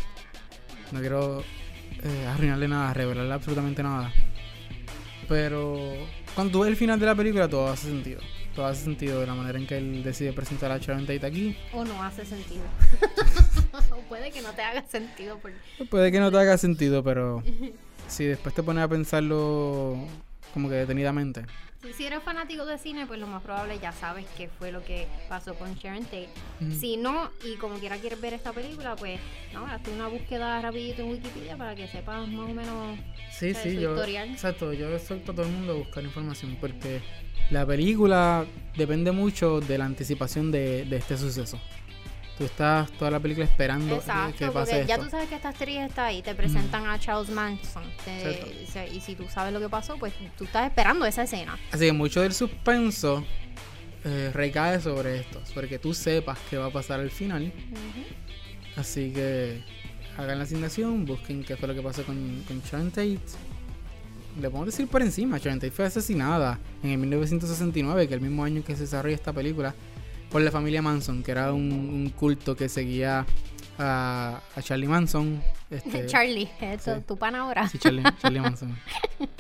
No 0.92 1.00
quiero 1.00 1.42
eh, 2.04 2.28
arruinarle 2.28 2.68
nada, 2.68 2.94
revelarle 2.94 3.34
absolutamente 3.34 3.84
nada. 3.84 4.12
Pero 5.28 5.78
cuando 6.36 6.52
tú 6.52 6.60
ves 6.62 6.70
el 6.70 6.76
final 6.76 7.00
de 7.00 7.06
la 7.06 7.16
película, 7.16 7.48
todo 7.48 7.68
hace 7.68 7.88
sentido. 7.90 8.22
Todo 8.56 8.68
hace 8.68 8.84
sentido 8.84 9.20
de 9.20 9.28
la 9.28 9.34
manera 9.36 9.58
en 9.60 9.68
que 9.68 9.78
él 9.78 10.04
decide 10.04 10.32
presentar 10.32 10.72
a 10.72 10.78
Sharon 10.78 11.06
Tate 11.06 11.26
aquí. 11.26 11.58
O 11.74 11.84
no 11.84 12.02
hace 12.04 12.26
sentido. 12.26 12.64
o 13.92 13.98
puede 14.08 14.32
que 14.32 14.42
no 14.42 14.52
te 14.54 14.62
haga 14.62 14.84
sentido. 14.88 15.38
Por... 15.40 15.52
Puede 15.90 16.12
que 16.12 16.20
no 16.20 16.32
te 16.32 16.38
haga 16.38 16.58
sentido, 16.58 17.04
pero 17.04 17.44
si 18.08 18.26
después 18.26 18.56
te 18.56 18.64
pones 18.64 18.84
a 18.84 18.88
pensarlo 18.88 19.98
como 20.54 20.70
que 20.70 20.76
detenidamente. 20.76 21.44
Si, 21.94 22.06
eres 22.06 22.24
fanático 22.24 22.66
de 22.66 22.78
cine, 22.78 23.06
pues 23.06 23.20
lo 23.20 23.28
más 23.28 23.42
probable 23.44 23.78
ya 23.80 23.92
sabes 23.92 24.26
qué 24.38 24.50
fue 24.50 24.72
lo 24.72 24.84
que 24.84 25.08
pasó 25.30 25.56
con 25.56 25.76
Sharon 25.76 26.04
Tate. 26.04 26.30
Si 26.80 26.98
no, 26.98 27.30
y 27.44 27.56
como 27.56 27.76
quiera 27.76 27.98
quieres 27.98 28.20
ver 28.22 28.34
esta 28.34 28.52
película, 28.54 28.96
pues 28.96 29.20
no, 29.54 29.66
hazte 29.66 29.92
una 29.92 30.08
búsqueda 30.08 30.62
rapidito 30.62 31.02
en 31.02 31.10
Wikipedia 31.10 31.58
para 31.58 31.76
que 31.76 31.88
sepas 31.88 32.28
más 32.28 32.50
o 32.50 32.54
menos 32.54 32.98
Sí, 33.32 33.52
o 33.52 33.54
sea, 33.54 33.64
sí, 33.64 33.76
su 33.76 33.82
yo. 33.82 33.94
historial. 33.96 34.30
Exacto, 34.30 34.74
yo 34.74 34.90
exhorto 34.96 35.32
a 35.32 35.36
todo 35.36 35.46
el 35.46 35.52
mundo 35.52 35.74
a 35.74 35.76
buscar 35.76 36.04
información 36.04 36.58
porque 36.60 37.02
la 37.52 37.66
película 37.66 38.46
depende 38.76 39.12
mucho 39.12 39.60
de 39.62 39.78
la 39.78 39.86
anticipación 39.86 40.52
de, 40.52 40.86
de 40.86 40.98
este 40.98 41.18
suceso. 41.18 41.60
Tú 42.38 42.44
estás 42.44 42.92
toda 42.92 43.12
la 43.12 43.20
película 43.22 43.46
esperando 43.46 43.96
Exacto, 43.96 44.38
que 44.38 44.46
pase 44.52 44.72
porque 44.74 44.88
ya 44.88 44.96
esto. 44.96 45.06
tú 45.06 45.12
sabes 45.12 45.30
que 45.30 45.36
esta 45.36 45.50
actriz 45.50 45.78
está 45.80 46.06
ahí, 46.08 46.22
te 46.22 46.36
presentan 46.36 46.86
a 46.86 47.00
Charles 47.00 47.30
Manson. 47.30 47.84
te- 48.04 48.90
y 48.94 49.00
si 49.00 49.16
tú 49.16 49.26
sabes 49.34 49.54
lo 49.54 49.60
que 49.62 49.70
pasó, 49.70 49.98
pues 49.98 50.14
tú 50.38 50.44
estás 50.44 50.68
esperando 50.68 51.06
esa 51.06 51.24
escena. 51.24 51.58
Así 51.72 51.86
que 51.86 51.94
mucho 51.94 52.22
del 52.22 52.34
suspenso 52.34 53.24
eh, 54.04 54.32
recae 54.34 54.82
sobre 54.82 55.20
esto, 55.22 55.42
sobre 55.46 55.70
que 55.70 55.80
tú 55.80 55.94
sepas 55.94 56.38
qué 56.50 56.58
va 56.58 56.66
a 56.66 56.72
pasar 56.72 57.00
al 57.00 57.10
final. 57.10 57.54
Así 58.76 59.12
que 59.12 59.64
hagan 60.18 60.38
la 60.38 60.44
asignación, 60.44 61.06
busquen 61.06 61.44
qué 61.44 61.56
fue 61.56 61.68
lo 61.70 61.74
que 61.74 61.82
pasó 61.82 62.04
con, 62.04 62.44
con 62.48 62.62
Sharon 62.62 62.90
Tate. 62.92 63.20
Le 64.42 64.50
podemos 64.50 64.66
decir 64.66 64.88
por 64.88 65.02
encima, 65.02 65.38
Sharon 65.38 65.60
Tate 65.60 65.72
fue 65.72 65.86
asesinada 65.86 66.60
en 66.84 66.90
el 66.92 66.98
1969, 66.98 68.08
que 68.10 68.14
es 68.14 68.20
el 68.22 68.28
mismo 68.28 68.44
año 68.44 68.62
que 68.64 68.76
se 68.76 68.82
desarrolla 68.82 69.16
esta 69.16 69.32
película, 69.32 69.74
por 70.36 70.42
la 70.42 70.52
familia 70.52 70.82
Manson, 70.82 71.24
que 71.24 71.32
era 71.32 71.54
un, 71.54 71.72
un 71.72 72.10
culto 72.10 72.58
que 72.58 72.68
seguía 72.68 73.26
a, 73.80 74.42
a 74.54 74.62
Charlie 74.62 74.86
Manson. 74.86 75.42
Este, 75.70 76.06
Charlie, 76.08 76.50
esto, 76.60 76.94
sí. 76.96 77.02
tu 77.08 77.16
pan 77.16 77.36
ahora. 77.36 77.70
Sí, 77.70 77.78
Charlie, 77.80 78.04
Charlie 78.22 78.42
Manson. 78.42 78.78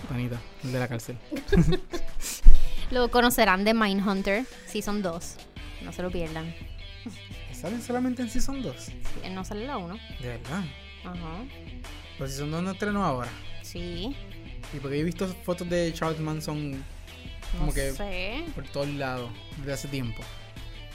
Panita, 0.07 0.39
el 0.63 0.71
de 0.71 0.79
la 0.79 0.87
cárcel. 0.87 1.17
Lo 2.91 3.11
conocerán 3.11 3.65
de 3.65 3.73
Mindhunter, 3.73 4.45
Season 4.67 5.01
2. 5.01 5.35
No 5.83 5.91
se 5.91 6.01
lo 6.01 6.09
pierdan. 6.11 6.55
¿Salen 7.51 7.81
solamente 7.81 8.21
en 8.21 8.29
Season 8.29 8.61
2? 8.61 8.75
Sí, 8.79 8.93
no 9.31 9.43
sale 9.43 9.67
la 9.67 9.75
1. 9.77 9.97
De 10.21 10.27
verdad. 10.29 10.63
Ajá. 11.03 11.43
Pues 12.17 12.31
Season 12.31 12.51
2 12.51 12.63
no 12.63 12.71
estrenó 12.71 13.03
ahora. 13.03 13.29
Sí. 13.63 14.15
Y 14.73 14.79
porque 14.81 14.97
he 14.97 15.03
visto 15.03 15.27
fotos 15.43 15.69
de 15.69 15.91
Charles 15.93 16.21
Manson 16.21 16.81
Como 17.51 17.65
no 17.65 17.73
que- 17.73 17.91
sé. 17.91 18.45
por 18.55 18.63
todos 18.69 18.87
lados 18.87 19.29
desde 19.57 19.73
hace 19.73 19.87
tiempo. 19.89 20.23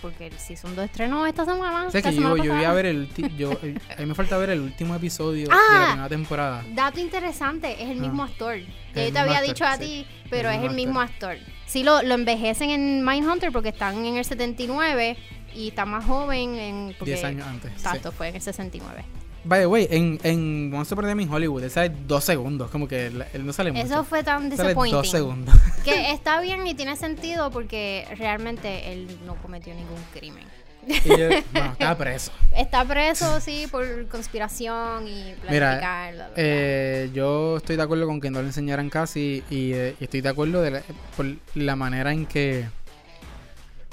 Porque 0.03 0.29
el 0.29 0.39
Season 0.39 0.75
2 0.75 0.87
estrenó 0.87 1.27
esta 1.27 1.45
semana. 1.45 1.87
O 1.87 1.91
sea 1.91 2.01
que 2.01 2.11
yo, 2.15 2.23
semana 2.23 2.43
yo 2.43 2.55
voy 2.55 2.65
a 2.65 2.73
ver 2.73 2.87
el 2.87 3.09
yo 3.37 3.53
el- 3.63 3.81
A 3.97 4.01
mí 4.01 4.07
me 4.07 4.15
falta 4.15 4.39
ver 4.39 4.51
el 4.51 4.61
último 4.61 4.95
episodio 4.95 5.47
de 5.49 5.53
Ah. 5.55 5.59
la 5.79 5.87
primera 5.89 6.09
temporada. 6.09 6.65
Dato 6.75 7.01
interesante, 7.01 7.73
es 7.83 7.91
el 7.91 7.99
Ah. 7.99 8.03
mismo 8.03 8.23
actor. 8.23 8.57
Ya 8.95 9.05
yo 9.07 9.13
te 9.13 9.19
había 9.19 9.39
actor, 9.39 9.49
dicho 9.55 9.65
a 9.67 9.77
sí. 9.77 9.83
ti, 9.85 10.07
pero 10.31 10.49
es 10.49 10.57
el 10.57 10.71
mismo 10.71 10.75
mismo 10.91 11.01
actor. 11.01 11.37
Sí, 11.67 11.83
lo, 11.85 12.03
lo 12.03 12.15
envejecen 12.15 12.71
en 12.71 13.05
Mindhunter 13.05 13.53
porque 13.53 13.69
están 13.69 14.05
en 14.05 14.17
el 14.17 14.25
79 14.25 15.17
y 15.55 15.69
está 15.69 15.85
más 15.85 16.05
joven 16.05 16.55
en... 16.57 16.95
porque- 16.99 17.13
10 17.13 17.25
años 17.25 17.47
antes. 17.47 17.71
sí. 17.73 17.77
Exacto, 17.77 18.11
fue 18.13 18.29
en 18.29 18.37
el 18.37 18.41
69. 18.43 19.05
By 19.45 19.61
the 19.61 19.67
way, 19.67 19.89
en, 19.91 20.19
en 20.23 20.71
Once 20.75 20.93
Upon 20.93 21.07
a 21.07 21.09
Time 21.09 21.23
in 21.23 21.31
Hollywood, 21.33 21.63
él 21.65 21.71
sale 21.71 21.91
dos 22.07 22.25
segundos. 22.25 22.71
Como 22.71 22.87
que 22.87 23.07
él, 23.07 23.25
él 23.33 23.47
no 23.47 23.53
sale 23.53 23.73
mucho. 23.73 23.87
Eso 23.87 24.05
fue 24.05 24.23
tan 24.23 24.43
sale 24.55 24.75
dos 24.75 24.85
disappointing. 24.85 25.05
segundos. 25.11 25.55
Que 25.85 26.13
está 26.13 26.41
bien 26.43 26.67
y 26.67 26.75
tiene 26.75 26.95
sentido 26.97 27.51
porque 27.51 28.07
realmente 28.19 28.93
él 28.93 29.07
no 29.27 29.37
cometió 29.37 29.75
ningún 29.75 29.97
crimen. 30.13 30.45
y 30.87 31.09
yo, 31.09 31.29
bueno, 31.53 31.73
estaba 31.73 31.97
preso. 31.97 32.33
Está 32.57 32.85
preso, 32.85 33.41
sí, 33.41 33.67
por 33.71 34.07
conspiración 34.09 35.07
y 35.09 35.35
Mira, 35.49 35.79
planificar. 35.79 36.15
bla. 36.15 36.31
Eh, 36.37 37.11
yo 37.15 37.57
estoy 37.59 37.77
de 37.77 37.83
acuerdo 37.83 38.07
con 38.07 38.21
que 38.21 38.31
no 38.31 38.41
le 38.41 38.49
enseñaran 38.49 38.91
casi 38.91 39.43
y, 39.51 39.73
eh, 39.73 39.95
y 40.01 40.05
estoy 40.05 40.21
de 40.21 40.29
acuerdo 40.29 40.61
de 40.63 40.71
la- 40.71 40.83
por 41.17 41.27
la 41.55 41.77
manera 41.77 42.13
en 42.13 42.27
que 42.27 42.67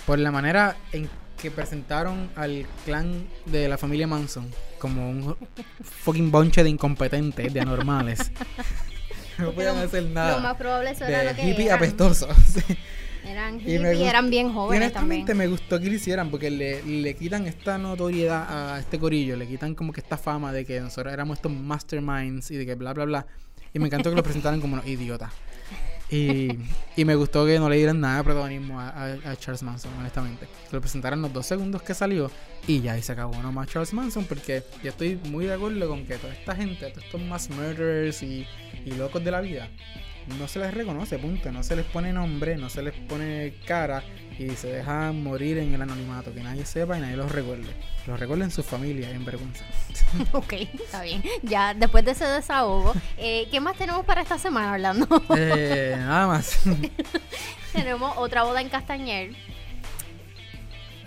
por 0.05 0.19
la 0.19 0.31
manera 0.31 0.75
en 0.93 1.09
que 1.41 1.51
presentaron 1.51 2.29
al 2.35 2.65
clan 2.85 3.27
de 3.45 3.67
la 3.69 3.77
familia 3.77 4.07
Manson 4.07 4.49
como 4.77 5.09
un 5.09 5.35
fucking 5.81 6.31
bonche 6.31 6.63
de 6.63 6.69
incompetentes, 6.69 7.53
de 7.53 7.59
anormales. 7.59 8.31
no 9.37 9.51
podían 9.51 9.77
hacer 9.77 10.03
Lo 10.03 10.09
nada. 10.09 10.39
más 10.39 10.55
probable 10.57 10.91
eso 10.91 11.05
era 11.05 11.19
De 11.19 11.25
lo 11.25 11.35
que 11.35 11.49
hippie 11.49 11.65
eran. 11.65 11.77
apestosos. 11.77 12.29
Eran 13.25 13.59
hippies 13.59 13.97
y 13.99 14.03
eran 14.03 14.29
bien 14.29 14.47
Y 14.47 14.53
jóvenes 14.53 14.93
también. 14.93 15.23
honestamente 15.23 15.33
me 15.35 15.47
gustó 15.47 15.81
que 15.81 15.87
lo 15.89 15.95
hicieran 15.95 16.31
porque 16.31 16.49
le, 16.49 16.81
le 16.83 17.13
quitan 17.13 17.45
esta 17.45 17.77
notoriedad 17.77 18.75
a 18.75 18.79
este 18.79 18.97
corillo, 18.97 19.35
le 19.35 19.45
quitan 19.45 19.75
como 19.75 19.91
que 19.91 19.99
esta 19.99 20.17
fama 20.17 20.53
de 20.53 20.63
que 20.63 20.79
nosotros 20.79 21.11
éramos 21.13 21.37
estos 21.37 21.51
masterminds 21.51 22.51
y 22.51 22.55
de 22.55 22.65
que 22.65 22.75
bla 22.75 22.93
bla 22.93 23.03
bla. 23.03 23.27
Y 23.73 23.79
me 23.79 23.87
encantó 23.87 24.09
que 24.11 24.15
lo 24.15 24.23
presentaran 24.23 24.61
como 24.61 24.75
unos 24.75 24.87
idiotas. 24.87 25.33
Y, 26.09 26.49
y 26.95 27.03
me 27.03 27.15
gustó 27.15 27.45
que 27.45 27.59
no 27.59 27.69
le 27.69 27.75
dieran 27.75 27.99
nada 27.99 28.19
de 28.19 28.23
protagonismo 28.23 28.79
a, 28.79 28.87
a- 28.89 29.35
Charles 29.35 29.61
Manson, 29.63 29.91
honestamente. 29.99 30.47
Lo 30.71 30.79
presentaran 30.79 31.21
los 31.21 31.33
dos 31.33 31.45
segundos 31.45 31.81
que 31.81 31.93
salió 31.93 32.31
y 32.65 32.79
ya 32.81 32.93
ahí 32.93 33.01
se 33.01 33.11
acabó 33.11 33.35
nomás 33.41 33.67
Charles 33.67 33.93
Manson 33.93 34.23
porque 34.25 34.63
yo 34.83 34.89
estoy 34.89 35.19
muy 35.29 35.45
de 35.45 35.53
acuerdo 35.53 35.87
con 35.89 36.05
que 36.05 36.15
toda 36.15 36.33
esta 36.33 36.55
gente, 36.55 36.89
todos 36.91 37.03
estos 37.05 37.21
mass 37.21 37.49
murderers 37.49 38.23
y, 38.23 38.45
y 38.85 38.91
locos 38.91 39.21
de 39.23 39.31
la 39.31 39.41
vida, 39.41 39.69
no 40.27 40.47
se 40.47 40.59
les 40.59 40.73
reconoce, 40.73 41.17
punto. 41.17 41.51
No 41.51 41.63
se 41.63 41.75
les 41.75 41.85
pone 41.85 42.11
nombre, 42.11 42.57
no 42.57 42.69
se 42.69 42.81
les 42.81 42.93
pone 42.93 43.53
cara 43.65 44.03
y 44.37 44.49
se 44.51 44.67
dejan 44.67 45.23
morir 45.23 45.57
en 45.57 45.73
el 45.73 45.81
anonimato, 45.81 46.33
que 46.33 46.43
nadie 46.43 46.65
sepa 46.65 46.97
y 46.97 47.01
nadie 47.01 47.15
los 47.15 47.31
recuerde. 47.31 47.69
Los 48.05 48.19
recuerden 48.19 48.51
sus 48.51 48.65
familias, 48.65 49.11
en 49.11 49.25
vergüenza. 49.25 49.65
Ok, 50.31 50.53
está 50.53 51.01
bien. 51.01 51.23
Ya 51.43 51.73
después 51.73 52.05
de 52.05 52.11
ese 52.11 52.25
desahogo, 52.25 52.93
eh, 53.17 53.47
¿qué 53.51 53.59
más 53.59 53.77
tenemos 53.77 54.05
para 54.05 54.21
esta 54.21 54.37
semana, 54.37 54.73
Orlando? 54.73 55.07
Eh, 55.35 55.95
nada 55.97 56.27
más. 56.27 56.59
tenemos 57.73 58.13
otra 58.17 58.43
boda 58.43 58.61
en 58.61 58.69
Castañer. 58.69 59.35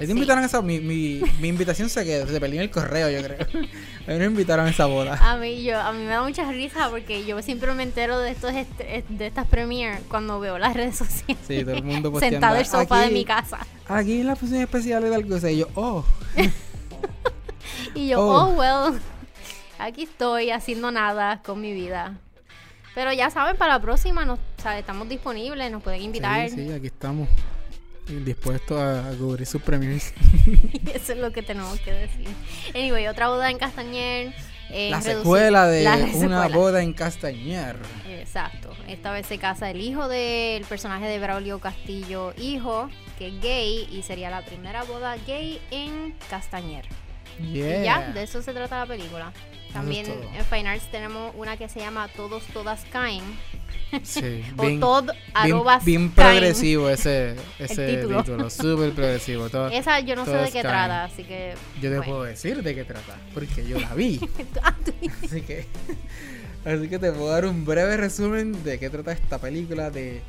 Ahí 0.00 0.06
te 0.06 0.12
invitaron 0.12 0.42
a 0.42 0.46
esa. 0.46 0.62
Mi, 0.62 0.80
mi, 0.80 1.20
mi 1.40 1.48
invitación 1.48 1.88
se 1.90 2.04
quedó. 2.04 2.26
Se 2.26 2.40
perdió 2.40 2.56
en 2.56 2.62
el 2.62 2.70
correo, 2.70 3.10
yo 3.10 3.22
creo. 3.22 3.46
A 4.08 4.12
mí 4.12 4.18
me 4.18 4.24
invitaron 4.24 4.66
a 4.66 4.70
esa 4.70 4.86
boda. 4.86 5.18
A 5.20 5.36
mí, 5.36 5.62
yo, 5.62 5.78
a 5.78 5.92
mí 5.92 5.98
me 6.00 6.06
da 6.06 6.22
mucha 6.22 6.50
risa 6.50 6.88
porque 6.90 7.24
yo 7.26 7.40
siempre 7.42 7.72
me 7.74 7.82
entero 7.84 8.18
de 8.18 8.30
estos 8.30 8.52
est- 8.54 8.80
de 9.08 9.26
estas 9.26 9.46
premiere 9.46 10.00
cuando 10.08 10.40
veo 10.40 10.58
las 10.58 10.74
redes 10.74 10.96
sociales. 10.96 11.36
Sí, 11.46 11.62
todo 11.62 11.74
el 11.74 11.84
mundo 11.84 12.10
posteando. 12.12 12.34
Sentado 12.34 12.54
en 12.56 12.60
el 12.60 12.66
sofá 12.66 13.02
de 13.02 13.10
mi 13.10 13.24
casa. 13.24 13.58
Aquí 13.86 14.20
en 14.22 14.26
la 14.26 14.34
función 14.36 14.62
especial 14.62 15.02
de 15.02 15.14
algo. 15.14 15.36
Y 15.48 15.56
yo, 15.58 15.68
oh. 15.74 16.04
Y 17.94 18.08
yo, 18.08 18.20
Oh. 18.20 18.46
oh, 18.46 18.48
well, 18.58 19.00
aquí 19.78 20.04
estoy 20.04 20.50
haciendo 20.50 20.90
nada 20.90 21.40
con 21.42 21.60
mi 21.60 21.72
vida. 21.72 22.14
Pero 22.94 23.12
ya 23.12 23.30
saben, 23.30 23.56
para 23.56 23.74
la 23.74 23.80
próxima 23.80 24.24
nos, 24.24 24.38
o 24.38 24.62
sea, 24.62 24.78
estamos 24.78 25.08
disponibles, 25.08 25.70
nos 25.70 25.82
pueden 25.82 26.02
invitar. 26.02 26.48
Sí, 26.50 26.56
sí, 26.66 26.72
aquí 26.72 26.86
estamos. 26.86 27.28
Dispuestos 28.24 28.78
a, 28.80 29.10
cubrir 29.18 29.46
sus 29.46 29.62
premios. 29.62 30.12
Eso 30.94 31.12
es 31.12 31.18
lo 31.18 31.32
que 31.32 31.42
tenemos 31.42 31.78
que 31.80 31.92
decir. 31.92 32.28
Anyway, 32.74 33.06
otra 33.06 33.28
boda 33.28 33.50
en 33.50 33.58
Castañer. 33.58 34.34
eh, 34.70 34.90
La 34.90 35.00
secuela 35.00 35.66
de 35.66 35.84
la 35.84 35.96
una 35.96 36.06
secuela. 36.12 36.48
boda 36.48 36.82
en 36.82 36.92
Castañer. 36.92 37.76
Exacto. 38.08 38.72
Esta 38.88 39.12
vez 39.12 39.26
se 39.26 39.38
casa 39.38 39.70
el 39.70 39.80
hijo 39.80 40.08
del 40.08 40.64
personaje 40.64 41.06
de 41.06 41.18
Braulio 41.18 41.58
Castillo, 41.60 42.32
hijo, 42.36 42.88
que 43.18 43.28
es 43.28 43.40
gay, 43.40 43.88
y 43.92 44.02
sería 44.02 44.30
la 44.30 44.44
primera 44.44 44.82
boda 44.84 45.16
gay 45.26 45.60
en 45.70 46.14
Castañer. 46.28 46.86
Yeah. 47.40 47.80
Y 47.80 47.84
ya, 47.84 48.12
de 48.12 48.22
eso 48.24 48.42
se 48.42 48.52
trata 48.52 48.80
la 48.80 48.86
película. 48.86 49.32
También 49.72 50.06
en 50.06 50.44
Fine 50.44 50.68
Arts 50.68 50.90
tenemos 50.90 51.32
una 51.36 51.56
que 51.56 51.68
se 51.68 51.80
llama 51.80 52.08
Todos, 52.08 52.42
Todas 52.52 52.84
Caen. 52.92 53.22
Sí, 54.02 54.42
o 54.56 54.62
bien, 54.62 54.80
bien, 54.80 55.16
arrobas 55.34 55.84
bien 55.84 56.10
progresivo 56.10 56.88
ese, 56.88 57.34
ese 57.58 57.96
título. 57.96 58.22
título. 58.22 58.50
Súper 58.50 58.92
progresivo. 58.92 59.48
Todo- 59.48 59.68
Esa 59.68 60.00
yo 60.00 60.14
no 60.16 60.24
sé 60.24 60.32
de 60.32 60.46
qué 60.46 60.52
Caen. 60.62 60.62
trata, 60.62 61.04
así 61.04 61.24
que. 61.24 61.54
Yo 61.80 61.90
te 61.90 62.02
puedo 62.02 62.22
decir 62.24 62.62
de 62.62 62.74
qué 62.74 62.84
trata, 62.84 63.16
porque 63.34 63.66
yo 63.66 63.78
la 63.80 63.94
vi. 63.94 64.20
Ah, 64.62 64.74
Así 65.24 65.42
que, 65.42 65.66
así 66.64 66.88
que 66.88 66.98
te 66.98 67.12
puedo 67.12 67.28
dar 67.30 67.46
un 67.46 67.64
breve 67.64 67.96
resumen 67.96 68.62
de 68.64 68.78
qué 68.78 68.90
trata 68.90 69.12
esta 69.12 69.38
película 69.38 69.90
de 69.90 70.20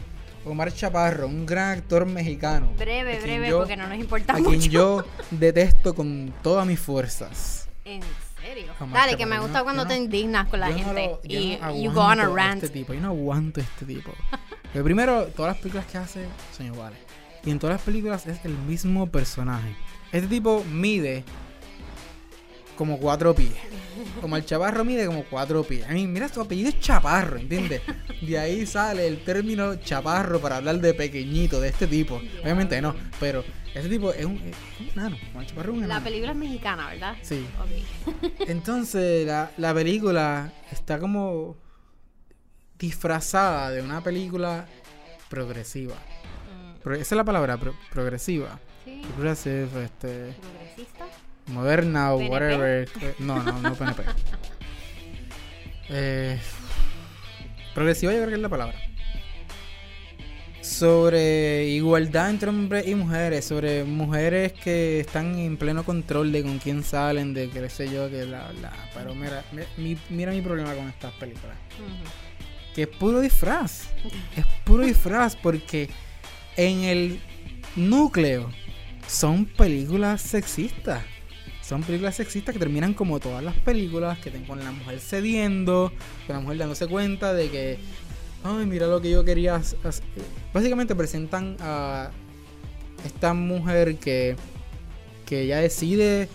Omar 0.45 0.73
Chaparro, 0.73 1.27
un 1.27 1.45
gran 1.45 1.69
actor 1.77 2.05
mexicano. 2.05 2.71
breve, 2.77 3.17
a 3.17 3.21
breve, 3.21 3.49
yo- 3.49 3.59
porque 3.59 3.75
no 3.77 3.87
nos 3.87 3.97
importa 3.97 4.33
A 4.33 4.37
mucho. 4.37 4.49
quien 4.49 4.61
yo 4.71 5.05
detesto 5.31 5.93
con 5.93 6.33
todas 6.41 6.65
mis 6.65 6.79
fuerzas. 6.79 7.67
En 7.85 8.01
serio. 8.41 8.73
Dale, 8.91 9.17
que 9.17 9.25
me 9.25 9.39
gusta 9.39 9.59
no- 9.59 9.63
cuando 9.63 9.83
yo 9.83 9.87
te 9.89 9.97
no- 9.97 10.03
indignas 10.03 10.47
con 10.47 10.59
la 10.59 10.69
Yo 10.69 10.77
no 10.77 10.83
gente. 10.85 11.05
lo- 11.07 11.21
yo 11.23 11.39
y 11.39 11.57
no 11.61 11.75
you 11.83 11.91
go 11.91 12.01
on 12.01 12.19
a 12.19 12.23
aguanto 12.23 12.35
rant. 12.35 12.63
Este 12.63 12.79
tipo, 12.79 12.93
yo 12.93 13.01
no 13.01 13.07
aguanto 13.09 13.61
este 13.61 13.85
tipo. 13.85 14.11
Pero 14.73 14.83
primero, 14.85 15.25
todas 15.27 15.53
las 15.53 15.57
películas 15.57 15.85
que 15.87 15.97
hace 15.97 16.25
son 16.55 16.65
iguales. 16.67 16.99
Y 17.43 17.49
en 17.51 17.59
todas 17.59 17.75
las 17.75 17.81
películas 17.83 18.25
es 18.27 18.43
el 18.45 18.57
mismo 18.57 19.07
personaje. 19.07 19.75
Este 20.11 20.27
tipo 20.27 20.63
mide 20.69 21.23
como 22.81 22.97
cuatro 22.97 23.35
pies. 23.35 23.53
Como 24.21 24.35
el 24.37 24.43
chaparro 24.43 24.83
mide 24.83 25.05
como 25.05 25.23
cuatro 25.25 25.63
pies. 25.63 25.85
A 25.87 25.91
mí, 25.91 26.07
mira, 26.07 26.27
su 26.27 26.41
apellido 26.41 26.69
es 26.69 26.79
chaparro, 26.79 27.37
¿entiendes? 27.37 27.81
De 28.23 28.39
ahí 28.39 28.65
sale 28.65 29.05
el 29.05 29.23
término 29.23 29.75
chaparro 29.75 30.39
para 30.39 30.57
hablar 30.57 30.79
de 30.79 30.95
pequeñito, 30.95 31.61
de 31.61 31.69
este 31.69 31.85
tipo. 31.85 32.19
Obviamente 32.41 32.81
no, 32.81 32.95
pero 33.19 33.43
este 33.75 33.87
tipo 33.87 34.11
es 34.11 34.25
un, 34.25 34.37
es 34.37 34.55
un 34.79 34.89
enano. 34.93 35.17
Omar 35.31 35.45
Chaparro 35.45 35.73
es 35.73 35.77
un 35.83 35.87
La 35.87 35.99
película 36.03 36.31
es 36.31 36.37
mexicana, 36.39 36.87
¿verdad? 36.89 37.15
Sí. 37.21 37.45
Ok. 37.59 38.31
Entonces 38.47 39.27
la, 39.27 39.51
la 39.57 39.73
película 39.75 40.51
está 40.71 40.97
como 40.97 41.55
disfrazada 42.79 43.69
de 43.69 43.81
una 43.83 44.01
película 44.01 44.65
progresiva. 45.29 45.93
Mm, 45.95 46.79
Pro- 46.81 46.95
esa 46.95 47.01
es 47.03 47.17
la 47.17 47.23
palabra, 47.23 47.57
pro- 47.57 47.75
progresiva. 47.91 48.59
sí. 48.85 49.03
Progressive, 49.15 49.67
este, 49.85 50.33
Progresista. 50.41 51.05
Moderna 51.51 52.13
o 52.13 52.17
PNP. 52.17 52.31
whatever. 52.31 52.89
No, 53.19 53.41
no, 53.43 53.59
no 53.61 53.75
PNP. 53.75 54.03
Eh, 55.89 56.39
progresiva 57.75 58.11
yo 58.13 58.19
creo 58.19 58.29
que 58.29 58.35
es 58.35 58.41
la 58.41 58.49
palabra. 58.49 58.77
Sobre 60.61 61.65
igualdad 61.69 62.29
entre 62.29 62.49
hombres 62.49 62.87
y 62.87 62.93
mujeres, 62.93 63.45
sobre 63.45 63.83
mujeres 63.83 64.53
que 64.53 64.99
están 64.99 65.37
en 65.39 65.57
pleno 65.57 65.83
control 65.83 66.31
de 66.31 66.43
con 66.43 66.59
quién 66.59 66.83
salen, 66.83 67.33
de 67.33 67.49
qué 67.49 67.67
sé 67.69 67.91
yo, 67.91 68.09
que 68.11 68.25
la, 68.25 68.51
la. 68.61 68.71
Pero 68.93 69.15
mira, 69.15 69.43
mi- 69.51 69.83
mi- 69.83 69.97
mira 70.09 70.31
mi 70.31 70.41
problema 70.41 70.73
con 70.75 70.87
estas 70.87 71.13
películas. 71.13 71.57
Que 72.75 72.83
es 72.83 72.87
puro 72.87 73.19
disfraz. 73.21 73.89
Es 74.37 74.45
puro 74.63 74.85
disfraz 74.85 75.35
porque 75.35 75.89
en 76.55 76.83
el 76.83 77.19
núcleo 77.75 78.51
son 79.07 79.45
películas 79.45 80.21
sexistas. 80.21 81.01
Son 81.71 81.83
películas 81.83 82.17
sexistas 82.17 82.51
que 82.51 82.59
terminan 82.59 82.93
como 82.93 83.21
todas 83.21 83.41
las 83.41 83.55
películas, 83.55 84.19
que 84.19 84.29
te 84.29 84.43
con 84.43 84.59
la 84.59 84.73
mujer 84.73 84.99
cediendo, 84.99 85.89
con 86.27 86.35
la 86.35 86.41
mujer 86.41 86.57
dándose 86.57 86.85
cuenta 86.85 87.33
de 87.33 87.49
que, 87.49 87.79
ay, 88.43 88.65
mira 88.65 88.87
lo 88.87 88.99
que 88.99 89.09
yo 89.09 89.23
quería 89.23 89.55
hacer. 89.55 89.79
Básicamente 90.53 90.95
presentan 90.95 91.55
a 91.61 92.11
esta 93.05 93.33
mujer 93.33 93.95
que, 93.95 94.35
que 95.25 95.47
ya 95.47 95.59
decide 95.59 96.27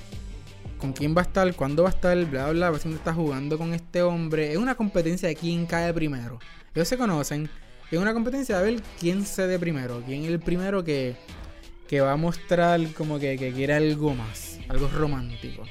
con 0.78 0.94
quién 0.94 1.14
va 1.14 1.20
a 1.20 1.24
estar, 1.24 1.54
cuándo 1.54 1.82
va 1.82 1.90
a 1.90 1.92
estar, 1.92 2.16
bla, 2.24 2.50
bla, 2.52 2.70
básicamente 2.70 3.00
está 3.00 3.12
jugando 3.12 3.58
con 3.58 3.74
este 3.74 4.00
hombre. 4.00 4.52
Es 4.52 4.56
una 4.56 4.74
competencia 4.74 5.28
de 5.28 5.36
quién 5.36 5.66
cae 5.66 5.92
primero. 5.92 6.38
Ellos 6.74 6.88
se 6.88 6.96
conocen. 6.96 7.50
Es 7.90 7.98
una 7.98 8.14
competencia 8.14 8.58
de 8.58 8.72
ver 8.72 8.82
quién 8.98 9.26
cede 9.26 9.58
primero, 9.58 10.02
quién 10.06 10.22
es 10.22 10.30
el 10.30 10.40
primero 10.40 10.82
que, 10.82 11.14
que 11.88 12.00
va 12.00 12.12
a 12.12 12.16
mostrar 12.16 12.80
como 12.92 13.18
que, 13.18 13.36
que 13.36 13.52
quiere 13.52 13.74
algo 13.74 14.14
más, 14.14 14.58
algo 14.68 14.88
romántico. 14.88 15.64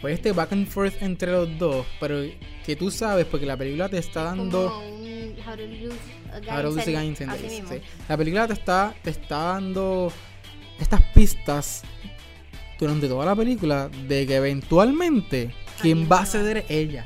Pues 0.00 0.14
este 0.14 0.32
back 0.32 0.52
and 0.52 0.66
forth 0.66 1.00
entre 1.00 1.30
los 1.30 1.58
dos, 1.58 1.86
pero 2.00 2.22
que 2.66 2.76
tú 2.76 2.90
sabes 2.90 3.24
porque 3.26 3.46
la 3.46 3.56
película 3.56 3.88
te 3.88 3.98
está 3.98 4.24
dando... 4.24 4.68
Como 4.70 4.96
un 4.96 5.36
How 5.46 5.56
to 5.56 5.66
Lose 5.66 5.96
a 6.32 6.40
Guy 6.40 6.48
How 6.48 6.62
to 6.62 6.68
in 6.68 6.74
Lose 6.76 6.96
a 6.96 7.00
Guy 7.00 7.06
in 7.06 7.14
10 7.14 7.18
10 7.18 7.28
así 7.30 7.42
Days, 7.42 7.52
mismo. 7.52 7.68
sí. 7.76 7.80
La 8.08 8.16
película 8.16 8.46
te 8.46 8.52
está, 8.54 8.94
te 9.02 9.10
está 9.10 9.36
dando 9.38 10.12
estas 10.80 11.02
pistas 11.14 11.82
durante 12.78 13.06
toda 13.06 13.26
la 13.26 13.36
película 13.36 13.88
de 14.08 14.26
que 14.26 14.36
eventualmente 14.36 15.54
quien 15.80 16.08
va 16.10 16.20
a 16.20 16.26
ceder 16.26 16.58
es 16.58 16.64
ella. 16.68 17.04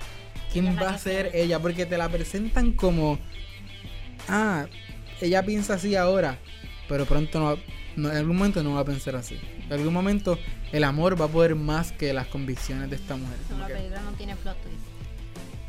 La 0.55 0.73
va 0.73 0.91
a 0.91 0.99
ser 0.99 1.33
ella, 1.35 1.59
porque 1.59 1.85
te 1.85 1.99
la 1.99 2.09
presentan 2.09 2.73
como, 2.73 3.19
ah, 4.27 4.67
ella 5.21 5.43
piensa 5.45 5.75
así 5.75 5.95
ahora, 5.97 6.39
pero 6.89 7.05
pronto 7.07 7.39
no, 7.39 7.45
va- 7.47 7.57
no- 7.97 8.11
en 8.11 8.17
algún 8.17 8.37
momento 8.37 8.63
no 8.63 8.75
va 8.75 8.81
a 8.81 8.85
pensar 8.85 9.17
así. 9.17 9.39
En 9.67 9.73
algún 9.73 9.93
momento 9.93 10.39
el 10.73 10.85
amor 10.85 11.21
va 11.21 11.27
a 11.27 11.29
poder 11.29 11.55
más 11.55 11.93
que 11.93 12.13
las 12.13 12.27
convicciones 12.29 12.91
de 12.91 12.97
esta 12.97 13.17
mujer. 13.17 13.37
No, 13.51 13.59
la 13.59 13.67
película 13.69 14.01
no 14.03 14.13
tiene 14.13 14.37
plot 14.37 14.57
twist. 14.63 14.77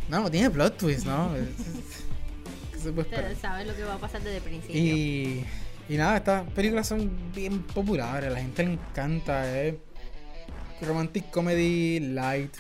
no, 0.09 0.20
no 0.22 0.32
tiene 0.32 0.49
plot 0.49 0.78
twist, 0.78 1.05
¿no? 1.05 1.32
¿Qué 2.74 2.80
se 2.80 2.91
puede 2.91 3.01
esperar? 3.07 3.26
Ustedes 3.32 3.39
saben 3.39 3.68
lo 3.68 3.76
que 3.76 3.84
va 3.84 3.95
a 3.95 3.97
pasar 3.97 4.22
desde 4.22 4.38
el 4.38 4.43
principio. 4.43 4.76
Y, 4.80 5.45
y 5.89 5.97
nada, 5.97 6.18
estas 6.18 6.49
películas 6.51 6.88
son 6.88 7.11
bien 7.34 7.63
populares, 7.63 8.30
a 8.30 8.34
la 8.34 8.39
gente 8.39 8.63
le 8.63 8.74
encanta, 8.74 9.61
es 9.63 9.76
romantic 10.82 11.30
comedy 11.32 11.99
light, 11.99 12.53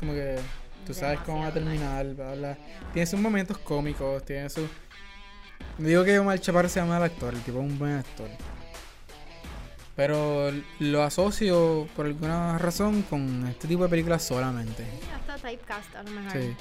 como 0.00 0.12
que 0.14 0.36
tú 0.86 0.94
sabes 0.94 1.20
cómo 1.20 1.40
va 1.40 1.48
a 1.48 1.52
terminar, 1.52 2.06
bla, 2.14 2.34
bla. 2.34 2.58
Tiene 2.92 3.06
sus 3.06 3.20
momentos 3.20 3.58
cómicos, 3.58 4.24
tiene 4.24 4.48
sus... 4.48 4.64
Digo 5.78 6.04
que 6.04 6.18
Omar 6.18 6.38
Chaparro 6.38 6.68
sea 6.68 6.84
mal 6.84 7.02
actor, 7.02 7.34
el 7.34 7.40
tipo 7.40 7.58
es 7.58 7.64
un 7.64 7.78
buen 7.78 7.92
actor. 7.92 8.28
Pero 9.94 10.50
lo 10.78 11.02
asocio 11.02 11.86
por 11.94 12.06
alguna 12.06 12.56
razón 12.58 13.02
con 13.02 13.46
este 13.48 13.68
tipo 13.68 13.82
de 13.82 13.88
películas 13.88 14.22
solamente. 14.22 14.86
Hasta 15.14 15.36
typecast 15.36 15.94
a 15.96 16.02
lo 16.02 16.10
mejor. 16.10 16.32
Sí. 16.32 16.56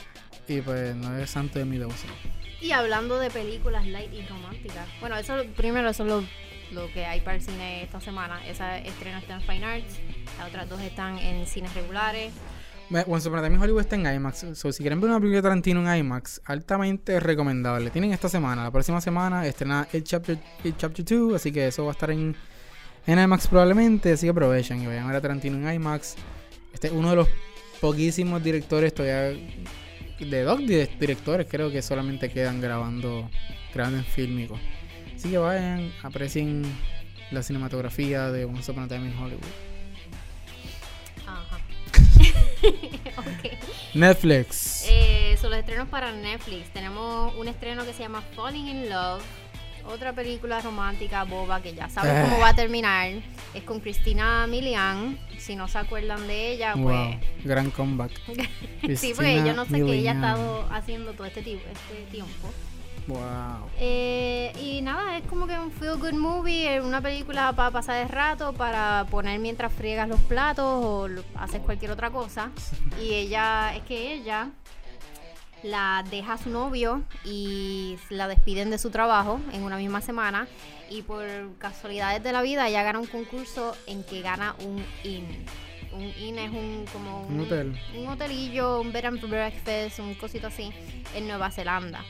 Y 0.47 0.62
pues 0.62 0.95
no 0.95 1.18
es 1.18 1.30
santo 1.30 1.59
de 1.59 1.66
mi 1.66 1.78
devoción. 1.78 2.12
Y 2.59 2.72
hablando 2.72 3.18
de 3.18 3.30
películas 3.30 3.88
light 3.88 4.14
y 4.14 4.26
románticas. 4.26 4.88
Bueno, 4.99 5.18
eso 5.18 5.36
primero 5.55 5.89
eso 5.89 6.03
es 6.03 6.09
lo, 6.09 6.24
lo 6.72 6.91
que 6.93 7.05
hay 7.05 7.22
para 7.22 7.38
el 7.38 7.41
cine 7.41 7.84
esta 7.84 8.01
semana. 8.01 8.45
Esa 8.45 8.78
estreno 8.80 9.18
está 9.18 9.36
en 9.36 9.41
Fine 9.41 9.66
Arts. 9.66 9.99
Las 10.38 10.49
otras 10.49 10.70
dos 10.70 10.82
están 10.82 11.18
en 11.18 11.47
cines 11.47 11.74
regulares. 11.74 12.34
Once 13.08 13.28
Upon 13.28 13.39
a 13.39 13.44
Time 13.44 13.56
in 13.56 13.62
Hollywood 13.62 13.82
está 13.82 13.96
en 13.96 14.06
IMAX. 14.06 14.46
So, 14.54 14.72
si 14.74 14.84
quieren 14.84 15.00
ver 15.00 15.10
una 15.12 15.20
película 15.20 15.38
de 15.38 15.44
Tarantino 15.44 15.80
en 15.89 15.98
IMAX, 16.00 16.42
altamente 16.46 17.20
recomendable. 17.22 17.89
Tienen 17.89 18.12
esta 18.12 18.28
semana. 18.28 18.64
La 18.64 18.72
próxima 18.72 19.00
semana 19.00 19.46
estrena 19.46 19.88
el 19.94 20.04
Chapter, 20.04 20.38
It 20.64 20.76
Chapter 20.78 21.06
2. 21.06 21.36
Así 21.36 21.52
que 21.54 21.68
eso 21.68 21.86
va 21.86 21.92
a 21.92 21.94
estar 21.94 22.12
en, 22.12 22.36
en 23.08 23.20
IMAX 23.20 23.48
probablemente. 23.48 24.12
Así 24.12 24.26
que 24.26 24.32
aprovechen 24.32 24.82
y 24.82 24.88
vayan 24.88 25.06
a 25.06 25.08
ver 25.08 25.16
a 25.16 25.22
Tarantino 25.22 25.58
en 25.58 25.74
IMAX. 25.76 26.16
Este 26.74 26.88
es 26.88 26.94
uno 26.94 27.12
de 27.12 27.16
los 27.18 27.28
poquísimos 27.80 28.44
directores 28.44 28.94
todavía. 28.94 29.39
De 30.20 30.44
dos 30.44 30.60
di- 30.60 30.88
directores, 31.00 31.48
creo 31.50 31.72
que 31.72 31.82
solamente 31.82 32.30
quedan 32.30 32.60
grabando, 32.62 33.30
grabando 33.74 34.00
en 34.00 34.06
fílmico. 34.06 34.60
Así 35.16 35.30
que 35.32 35.38
vayan, 35.38 35.92
aprecien 36.04 36.64
la 37.32 37.42
cinematografía 37.42 38.30
de 38.32 38.46
Once 38.46 38.70
Upon 38.72 38.84
a 38.84 38.88
Time 38.88 39.08
in 39.10 39.18
Hollywood. 39.18 39.42
Netflix. 43.93 44.86
Eh, 44.88 45.38
son 45.39 45.51
los 45.51 45.59
estrenos 45.59 45.88
para 45.89 46.12
Netflix. 46.12 46.70
Tenemos 46.72 47.34
un 47.36 47.47
estreno 47.47 47.86
que 47.86 47.93
se 47.93 48.03
llama 48.03 48.22
Falling 48.36 48.68
in 48.68 48.89
Love. 48.89 49.24
otra 49.86 50.14
película 50.14 50.62
romántica 50.62 51.24
boba 51.24 51.62
que 51.62 51.74
ya 51.74 51.89
sabes 51.89 52.24
cómo 52.24 52.39
va 52.39 52.49
a 52.49 52.55
terminar. 52.55 53.12
Es 53.53 53.64
con 53.64 53.80
Cristina 53.80 54.45
Milian. 54.47 55.18
Si 55.38 55.55
no 55.55 55.68
se 55.68 55.80
acuerdan 55.80 56.28
de 56.28 56.53
ella, 56.53 56.74
pues. 56.74 56.84
Wow, 56.84 57.20
gran 57.43 57.72
comeback. 57.72 58.12
sí, 58.95 59.14
pues 59.16 59.43
yo 59.43 59.53
no 59.53 59.66
sé 59.66 59.84
qué 59.84 59.93
ella 59.93 60.12
ha 60.12 60.16
estado 60.16 60.68
haciendo 60.72 61.14
todo 61.14 61.26
este, 61.26 61.39
este 61.39 62.12
tiempo. 62.12 62.49
Wow. 63.08 63.70
Eh, 63.80 64.54
y 64.62 64.82
nada, 64.82 65.18
es 65.18 65.24
como 65.26 65.47
que 65.47 65.58
un 65.58 65.72
feel 65.72 65.97
good 65.97 66.14
movie, 66.14 66.76
eh, 66.76 66.82
una 66.82 67.02
película 67.02 67.52
para 67.54 67.72
pasar 67.72 67.95
de 68.08 68.14
rato, 68.14 68.54
para 68.54 69.06
poner 69.10 69.39
mientras 69.39 69.74
friegas 69.74 70.08
los 70.08 70.20
platos 70.22 70.66
o 70.86 71.08
lo- 71.08 71.24
haces 71.36 71.62
cualquier 71.62 71.91
otra 71.91 72.12
cosa. 72.12 72.52
Y 73.02 73.14
ella, 73.14 73.76
es 73.76 73.82
que 73.84 74.14
ella 74.14 74.49
la 75.64 76.04
deja 76.10 76.34
a 76.34 76.38
su 76.38 76.49
novio 76.49 77.04
y 77.24 77.97
la 78.10 78.28
despiden 78.28 78.70
de 78.72 78.78
su 78.78 78.89
trabajo 78.89 79.39
en 79.52 79.64
una 79.64 79.78
misma 79.78 80.02
semana. 80.02 80.47
Y 80.89 81.04
por 81.04 81.26
casualidades 81.58 82.22
de 82.24 82.32
la 82.34 82.41
vida, 82.41 82.68
ella 82.68 82.84
gana 82.84 82.99
un 82.99 83.08
concurso 83.08 83.76
en 83.88 84.04
que 84.04 84.22
gana 84.22 84.56
un 84.64 84.84
inn. 85.04 85.45
Un 85.93 86.04
inn 86.04 86.38
es 86.39 86.49
un 86.52 86.86
como 86.93 87.24
Un 87.28 87.41
hotel. 87.41 87.78
un 87.97 88.08
hotelillo, 88.08 88.80
un 88.82 88.91
bed 88.93 89.06
and 89.06 89.22
breakfast, 89.30 89.99
un 89.99 90.16
cosito 90.16 90.47
así 90.47 90.72
en 91.16 91.28
Nueva 91.28 91.52
Zelanda. 91.52 92.04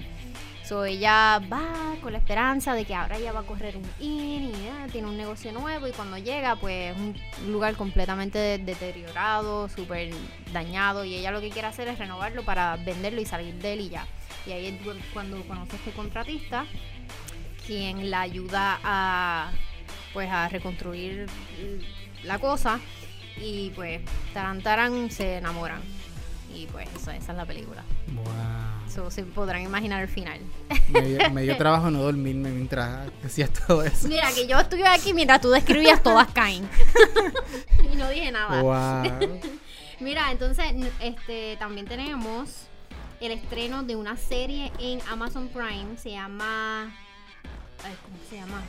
So 0.72 0.86
ella 0.86 1.42
va 1.52 1.96
con 2.02 2.14
la 2.14 2.20
esperanza 2.20 2.74
de 2.74 2.86
que 2.86 2.96
ahora 2.96 3.18
ella 3.18 3.34
va 3.34 3.42
a 3.42 3.44
correr 3.44 3.76
un 3.76 3.84
inn 4.00 4.52
y 4.52 4.54
eh, 4.54 4.88
tiene 4.90 5.10
un 5.10 5.18
negocio 5.18 5.52
nuevo 5.52 5.86
y 5.86 5.92
cuando 5.92 6.18
llega 6.18 6.56
pues 6.56 6.96
un 6.96 7.14
lugar 7.52 7.76
completamente 7.76 8.38
de- 8.38 8.58
deteriorado, 8.58 9.68
súper 9.68 10.14
dañado 10.54 11.04
y 11.04 11.16
ella 11.16 11.32
lo 11.32 11.42
que 11.42 11.50
quiere 11.50 11.68
hacer 11.68 11.90
es 11.90 12.00
renovarlo 12.00 12.46
para 12.46 12.78
venderlo 12.78 13.20
y 13.20 13.26
salir 13.26 13.54
de 13.56 13.74
él 13.74 13.82
y 13.82 13.90
ya. 13.90 14.08
Y 14.48 14.54
ahí 14.54 14.68
es 14.68 14.82
cu- 14.82 14.96
cuando 15.12 15.42
conoce 15.46 15.74
a 15.76 15.80
este 15.80 15.92
contratista 15.92 16.66
quien 17.68 18.10
la 18.10 18.22
ayuda 18.22 18.80
a 18.82 19.52
pues 20.14 20.30
a 20.32 20.48
reconstruir 20.48 21.28
la 22.24 22.40
cosa 22.40 22.80
y 23.36 23.72
pues 23.72 24.00
taran 24.34 24.62
taran 24.62 25.12
se 25.12 25.36
enamoran 25.36 25.82
y 26.56 26.68
pues 26.72 26.88
eso- 26.95 27.12
esa 27.12 27.32
es 27.32 27.38
la 27.38 27.45
película. 27.45 27.84
Wow. 28.14 28.26
So, 28.93 29.10
se 29.10 29.24
podrán 29.24 29.62
imaginar 29.62 30.02
el 30.04 30.10
final. 30.10 30.39
Me 30.89 31.02
dio, 31.02 31.30
me 31.32 31.43
dio 31.43 31.56
trabajo 31.58 31.89
no 31.89 31.99
dormirme 31.99 32.49
mientras 32.49 33.10
hacías 33.26 33.49
todo 33.52 33.84
eso. 33.84 34.08
Mira, 34.10 34.28
que 34.36 34.47
yo 34.47 34.60
estuve 34.60 34.86
aquí 34.86 35.14
mientras 35.14 35.39
tú 35.41 35.49
describías 35.49 36.04
todas 36.04 36.28
caen. 36.34 36.68
y 37.93 37.95
no 37.95 38.10
dije 38.10 38.32
nada. 38.32 38.62
Wow. 38.62 39.39
Mira, 40.02 40.32
entonces, 40.32 40.66
este 40.99 41.56
también 41.58 41.86
tenemos 41.88 42.49
el 43.22 43.32
estreno 43.32 43.84
de 43.84 43.95
una 43.95 44.18
serie 44.18 44.72
en 44.80 44.99
Amazon 45.10 45.47
Prime. 45.47 45.97
Se 45.97 46.12
llama. 46.12 46.93
ay, 47.86 47.93
¿Cómo 48.04 48.18
se 48.30 48.36
llama? 48.38 48.62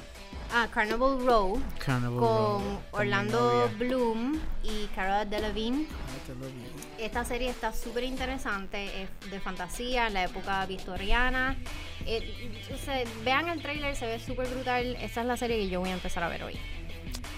Ah, 0.55 0.69
Carnival 0.71 1.25
Row. 1.25 1.63
Carnival 1.79 2.19
Con 2.19 2.63
Row, 2.63 2.81
Orlando. 2.91 3.71
Bloom 3.79 4.39
y 4.63 4.87
Cara 4.95 5.25
Delevingne. 5.25 5.87
Vi. 5.87 7.03
Esta 7.03 7.25
serie 7.25 7.49
está 7.49 7.73
súper 7.73 8.05
interesante, 8.05 9.03
es 9.03 9.31
de 9.31 9.41
fantasía, 9.41 10.09
en 10.09 10.15
la 10.15 10.25
época 10.25 10.67
victoriana. 10.67 11.57
Eh, 12.05 12.53
o 12.75 12.77
sea, 12.77 13.03
vean 13.25 13.49
el 13.49 13.63
trailer, 13.63 13.97
se 13.97 14.07
ve 14.07 14.21
súper 14.21 14.47
brutal. 14.49 14.97
Esta 15.01 15.23
es 15.23 15.27
la 15.27 15.39
serie 15.39 15.57
que 15.57 15.71
yo 15.71 15.81
voy 15.81 15.89
a 15.89 15.95
empezar 15.95 16.23
a 16.23 16.29
ver 16.29 16.43
hoy. 16.43 16.55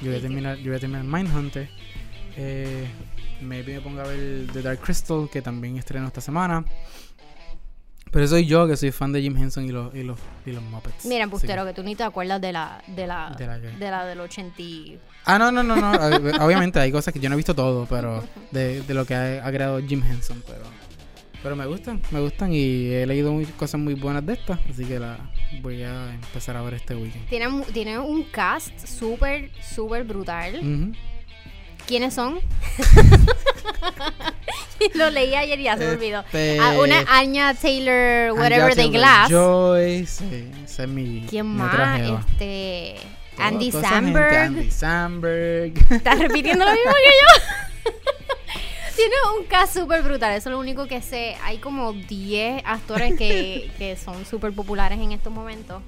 Yo 0.00 0.10
voy 0.10 0.18
a 0.18 0.20
terminar, 0.20 0.56
yo 0.56 0.70
voy 0.70 0.76
a 0.76 0.80
terminar 0.80 1.04
Mindhunter. 1.04 1.70
Eh, 2.36 2.88
maybe 3.40 3.74
me 3.74 3.80
ponga 3.80 4.02
a 4.02 4.08
ver 4.08 4.48
The 4.52 4.60
Dark 4.60 4.80
Crystal, 4.80 5.28
que 5.30 5.40
también 5.40 5.76
estreno 5.76 6.08
esta 6.08 6.20
semana. 6.20 6.64
Pero 8.14 8.26
soy 8.28 8.46
yo 8.46 8.66
que 8.66 8.76
soy 8.78 8.90
fan 8.92 9.12
de 9.12 9.20
Jim 9.20 9.36
Henson 9.36 9.66
y 9.66 9.68
los, 9.72 9.94
y 9.94 10.02
los, 10.02 10.18
y 10.46 10.52
los 10.52 10.62
Muppets. 10.62 11.04
Mira, 11.04 11.24
Así 11.24 11.30
Pustero, 11.32 11.66
que- 11.66 11.74
tú 11.74 11.82
ni 11.82 11.94
te 11.94 12.04
acuerdas 12.04 12.40
de 12.40 12.52
la 12.52 12.82
de 12.86 13.06
la 13.06 13.34
¿De 13.36 13.46
la 13.46 13.58
de 13.58 13.90
la 13.90 14.04
del 14.06 14.20
80 14.20 14.62
y- 14.62 14.98
Ah, 15.26 15.38
no, 15.38 15.50
no, 15.52 15.62
no, 15.62 15.76
no. 15.76 15.92
ob- 15.92 16.40
Obviamente 16.40 16.78
hay 16.80 16.90
cosas 16.92 17.12
que 17.12 17.20
yo 17.20 17.28
no 17.28 17.34
he 17.34 17.36
visto 17.36 17.54
todo, 17.54 17.84
pero 17.90 18.24
de, 18.52 18.80
de 18.82 18.94
lo 18.94 19.04
que 19.04 19.14
ha, 19.14 19.46
ha 19.46 19.50
creado 19.52 19.80
Jim 19.86 20.02
Henson, 20.08 20.42
pero 20.46 20.62
pero 21.42 21.56
me 21.56 21.66
gustan, 21.66 22.00
me 22.10 22.20
gustan 22.20 22.54
y 22.54 22.86
he 22.86 23.04
leído 23.06 23.30
muy- 23.30 23.44
cosas 23.44 23.78
muy 23.78 23.92
buenas 23.92 24.24
de 24.24 24.32
estas, 24.32 24.58
así 24.70 24.84
que 24.86 24.98
la 24.98 25.18
voy 25.60 25.82
a 25.82 26.14
empezar 26.14 26.56
a 26.56 26.62
ver 26.62 26.72
este 26.72 26.94
weekend. 26.96 27.26
Tiene, 27.28 27.62
tiene 27.72 27.98
un 27.98 28.22
cast 28.22 28.78
súper, 28.86 29.50
súper 29.62 30.04
brutal. 30.04 30.54
Ujú. 30.56 30.92
¿Quiénes 31.86 32.14
son? 32.14 32.40
Lo 34.94 35.10
leí 35.10 35.34
ayer 35.34 35.58
y 35.60 35.64
ya 35.64 35.76
se 35.76 35.84
me 35.86 35.92
olvidó. 35.92 36.20
Este, 36.20 36.58
Ah, 36.60 36.74
una 36.78 37.04
Anya 37.08 37.54
Taylor, 37.54 38.32
whatever 38.32 38.64
Anya 38.64 38.68
de 38.68 38.74
Taylor 38.74 38.92
Glass. 38.92 39.30
Joy, 39.30 40.06
sí, 40.06 40.50
esa 40.64 40.82
es 40.84 40.88
mi 40.88 41.26
¿Quién 41.28 41.50
mi 41.52 41.58
más? 41.58 42.00
Este. 42.30 42.96
Todo- 43.36 43.46
Andy 43.46 43.72
Samberg. 43.72 44.34
Andy 44.36 44.70
Samberg. 44.70 45.72
Estás 45.92 46.18
repitiendo 46.18 46.64
lo 46.64 46.70
mismo 46.72 46.92
que 46.92 47.90
yo. 47.90 47.92
Tiene 48.96 49.14
un 49.38 49.44
cast 49.46 49.74
súper 49.76 50.02
brutal, 50.02 50.32
eso 50.34 50.50
es 50.50 50.52
lo 50.52 50.58
único 50.60 50.86
que 50.86 51.02
sé. 51.02 51.36
Hay 51.42 51.58
como 51.58 51.92
10 51.92 52.62
actores 52.64 53.14
que, 53.18 53.70
que 53.78 53.96
son 53.96 54.24
súper 54.24 54.52
populares 54.52 55.00
en 55.00 55.10
estos 55.12 55.32
momentos. 55.32 55.82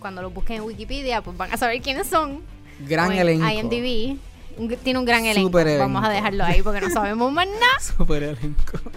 Cuando 0.00 0.22
los 0.22 0.34
busquen 0.34 0.56
en 0.56 0.62
Wikipedia, 0.62 1.22
pues 1.22 1.36
van 1.36 1.52
a 1.52 1.56
saber 1.56 1.80
quiénes 1.82 2.08
son. 2.08 2.42
Gran 2.80 3.12
elenco. 3.12 3.46
IMDb. 3.48 4.16
Tiene 4.82 4.98
un 4.98 5.04
gran 5.04 5.24
elenco. 5.24 5.50
Vamos 5.78 6.04
a 6.04 6.08
dejarlo 6.10 6.44
ahí 6.44 6.62
porque 6.62 6.80
no 6.80 6.90
sabemos 6.90 7.30
más 7.32 7.46
nada. 7.46 7.80
Super 7.80 8.22
elenco. 8.22 8.78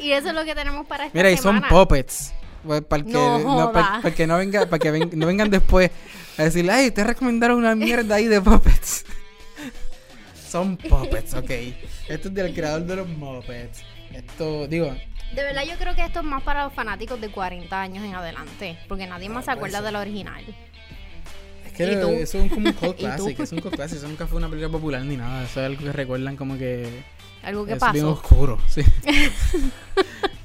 Y 0.00 0.12
eso 0.12 0.28
es 0.28 0.34
lo 0.34 0.44
que 0.44 0.54
tenemos 0.54 0.86
para 0.86 1.06
esta 1.06 1.18
Mira, 1.18 1.28
y 1.28 1.36
son 1.36 1.60
puppets. 1.62 2.32
Pues, 2.64 2.82
Para 2.82 3.02
que 3.02 3.10
No 3.10 3.38
no, 3.40 3.72
para, 3.72 3.86
joda. 3.86 4.00
para 4.02 4.14
que 4.14 4.26
no 4.28 4.36
venga, 4.36 4.66
para 4.66 4.78
que 4.78 4.90
ven- 4.92 5.10
no 5.14 5.26
vengan 5.26 5.50
después 5.50 5.90
a 6.36 6.42
decir, 6.44 6.70
ay, 6.70 6.92
te 6.92 7.02
recomendaron 7.02 7.58
una 7.58 7.74
mierda 7.74 8.14
ahí 8.14 8.26
de 8.26 8.40
puppets. 8.40 9.04
son 10.48 10.76
puppets, 10.76 11.34
ok. 11.34 11.50
Esto 12.08 12.28
es 12.28 12.34
del 12.34 12.54
creador 12.54 12.82
de 12.84 12.96
los 12.96 13.08
Muppets. 13.08 13.82
Esto, 14.12 14.66
digo, 14.68 14.86
De 15.34 15.42
verdad 15.42 15.64
yo 15.64 15.74
creo 15.76 15.94
que 15.96 16.04
esto 16.04 16.20
es 16.20 16.24
más 16.24 16.42
para 16.42 16.64
los 16.64 16.72
fanáticos 16.72 17.20
de 17.20 17.28
40 17.30 17.80
años 17.80 18.04
en 18.04 18.14
adelante. 18.14 18.78
Porque 18.88 19.06
nadie 19.06 19.28
más 19.28 19.44
se 19.46 19.50
acuerda 19.50 19.82
de 19.82 19.92
la 19.92 20.00
original. 20.00 20.44
Eso 21.84 22.38
es 22.38 22.52
como 22.52 22.66
un 22.68 22.72
cult 22.80 22.96
classic. 22.96 23.40
Es 23.40 23.52
un 23.52 23.60
cult 23.60 23.74
classic. 23.74 23.98
Eso 23.98 24.08
nunca 24.08 24.26
fue 24.26 24.38
una 24.38 24.48
película 24.48 24.70
popular 24.70 25.02
ni 25.04 25.16
nada. 25.16 25.44
Eso 25.44 25.60
es 25.60 25.66
algo 25.66 25.82
que 25.84 25.92
recuerdan 25.92 26.36
como 26.36 26.56
que 26.58 26.88
Algo 27.42 27.64
que 27.66 27.72
es 27.74 27.92
bien 27.92 28.06
oscuro. 28.06 28.58
Sí. 28.68 28.82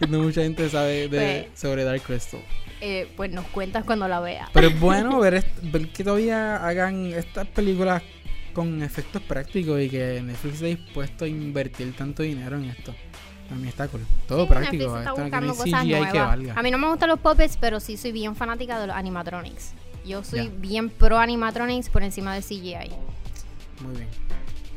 no 0.09 0.19
mucha 0.19 0.41
gente 0.41 0.69
sabe 0.69 1.07
de, 1.07 1.47
Pues- 1.49 1.59
sobre 1.59 1.83
Dark 1.83 2.01
Crystal. 2.01 2.41
Eh, 2.81 3.07
pues 3.15 3.31
nos 3.31 3.45
cuentas 3.47 3.85
cuando 3.85 4.07
la 4.09 4.19
veas. 4.19 4.49
Pero 4.53 4.67
es 4.67 4.79
bueno 4.79 5.19
ver, 5.21 5.43
que 5.93 6.03
todavía 6.03 6.57
hagan 6.67 7.05
estas 7.07 7.47
películas 7.47 8.03
con 8.53 8.83
efectos 8.83 9.21
prácticos 9.21 9.79
y 9.81 9.89
que 9.89 10.21
Netflix 10.21 10.55
esté 10.55 10.65
dispuesto 10.67 11.25
a 11.25 11.27
invertir 11.27 11.95
tanto 11.95 12.23
dinero 12.23 12.57
en 12.57 12.65
esto. 12.65 12.93
A 13.51 13.55
mí 13.55 13.67
está 13.67 13.87
cool. 13.87 14.01
Todo 14.27 14.43
Sí, 14.43 14.49
práctico. 14.49 14.97
Está 14.97 15.13
tiene 15.13 15.47
cosas 15.47 15.85
que 15.85 16.19
valga. 16.19 16.53
A 16.55 16.61
mí 16.63 16.71
no 16.71 16.77
me 16.77 16.87
gustan 16.87 17.09
los 17.09 17.19
puppets, 17.19 17.57
pero 17.57 17.79
sí 17.79 17.97
soy 17.97 18.11
bien 18.11 18.35
fanática 18.35 18.79
de 18.79 18.87
los 18.87 18.95
animatronics. 18.95 19.73
Yo 20.05 20.23
soy 20.23 20.49
bien 20.49 20.89
pro 20.89 21.17
animatronics 21.17 21.89
por 21.89 22.03
encima 22.03 22.33
del 22.33 22.43
CGI. 22.43 22.91
Muy 23.81 23.95
bien. 23.95 24.07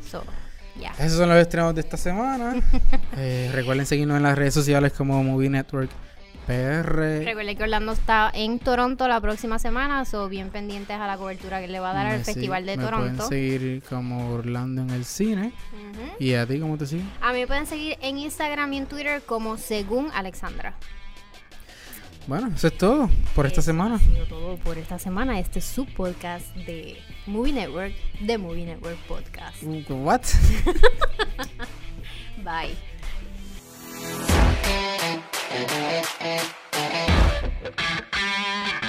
So, 0.09 0.23
ya. 0.79 0.91
Esos 0.99 1.17
son 1.17 1.29
los 1.29 1.37
estrenos 1.37 1.75
de 1.75 1.81
esta 1.81 1.97
semana. 1.97 2.55
Eh, 3.19 3.49
recuerden 3.51 3.85
seguirnos 3.87 4.17
en 4.17 4.23
las 4.23 4.37
redes 4.37 4.53
sociales 4.53 4.93
como 4.93 5.23
Movie 5.23 5.49
Network 5.49 5.89
PR. 6.45 7.23
Recuerden 7.25 7.57
que 7.57 7.63
Orlando 7.63 7.91
está 7.93 8.31
en 8.33 8.59
Toronto 8.59 9.07
la 9.07 9.19
próxima 9.19 9.57
semana, 9.59 10.05
so 10.05 10.29
bien 10.29 10.49
pendientes 10.49 10.95
a 10.97 11.07
la 11.07 11.17
cobertura 11.17 11.59
que 11.59 11.67
le 11.67 11.79
va 11.79 11.91
a 11.91 11.93
dar 11.93 12.07
al 12.07 12.23
Festival 12.23 12.65
de 12.65 12.77
me 12.77 12.83
Toronto. 12.83 13.27
pueden 13.27 13.29
seguir 13.29 13.83
como 13.89 14.33
Orlando 14.33 14.83
en 14.83 14.91
el 14.91 15.03
cine. 15.03 15.51
¿Y 16.19 16.35
a 16.35 16.45
ti 16.45 16.59
cómo 16.59 16.77
te 16.77 16.85
siguen? 16.85 17.09
A 17.21 17.33
mí 17.33 17.39
me 17.39 17.47
pueden 17.47 17.65
seguir 17.65 17.97
en 18.01 18.17
Instagram 18.19 18.71
y 18.73 18.77
en 18.77 18.85
Twitter 18.85 19.21
como 19.25 19.57
según 19.57 20.09
Alexandra. 20.13 20.75
Bueno, 22.27 22.51
eso 22.53 22.67
es 22.67 22.77
todo 22.77 23.09
por 23.33 23.45
esta 23.45 23.61
semana. 23.61 23.95
Ha 23.95 24.27
todo 24.27 24.57
por 24.57 24.77
esta 24.77 24.99
semana. 24.99 25.39
Este 25.39 25.59
es 25.59 25.65
su 25.65 25.85
podcast 25.85 26.53
de 26.55 26.97
Movie 27.25 27.53
Network, 27.53 27.93
de 28.19 28.37
Movie 28.37 28.65
Network 28.65 28.97
Podcast. 29.07 29.63
What? 29.89 30.23
Bye. 32.43 32.75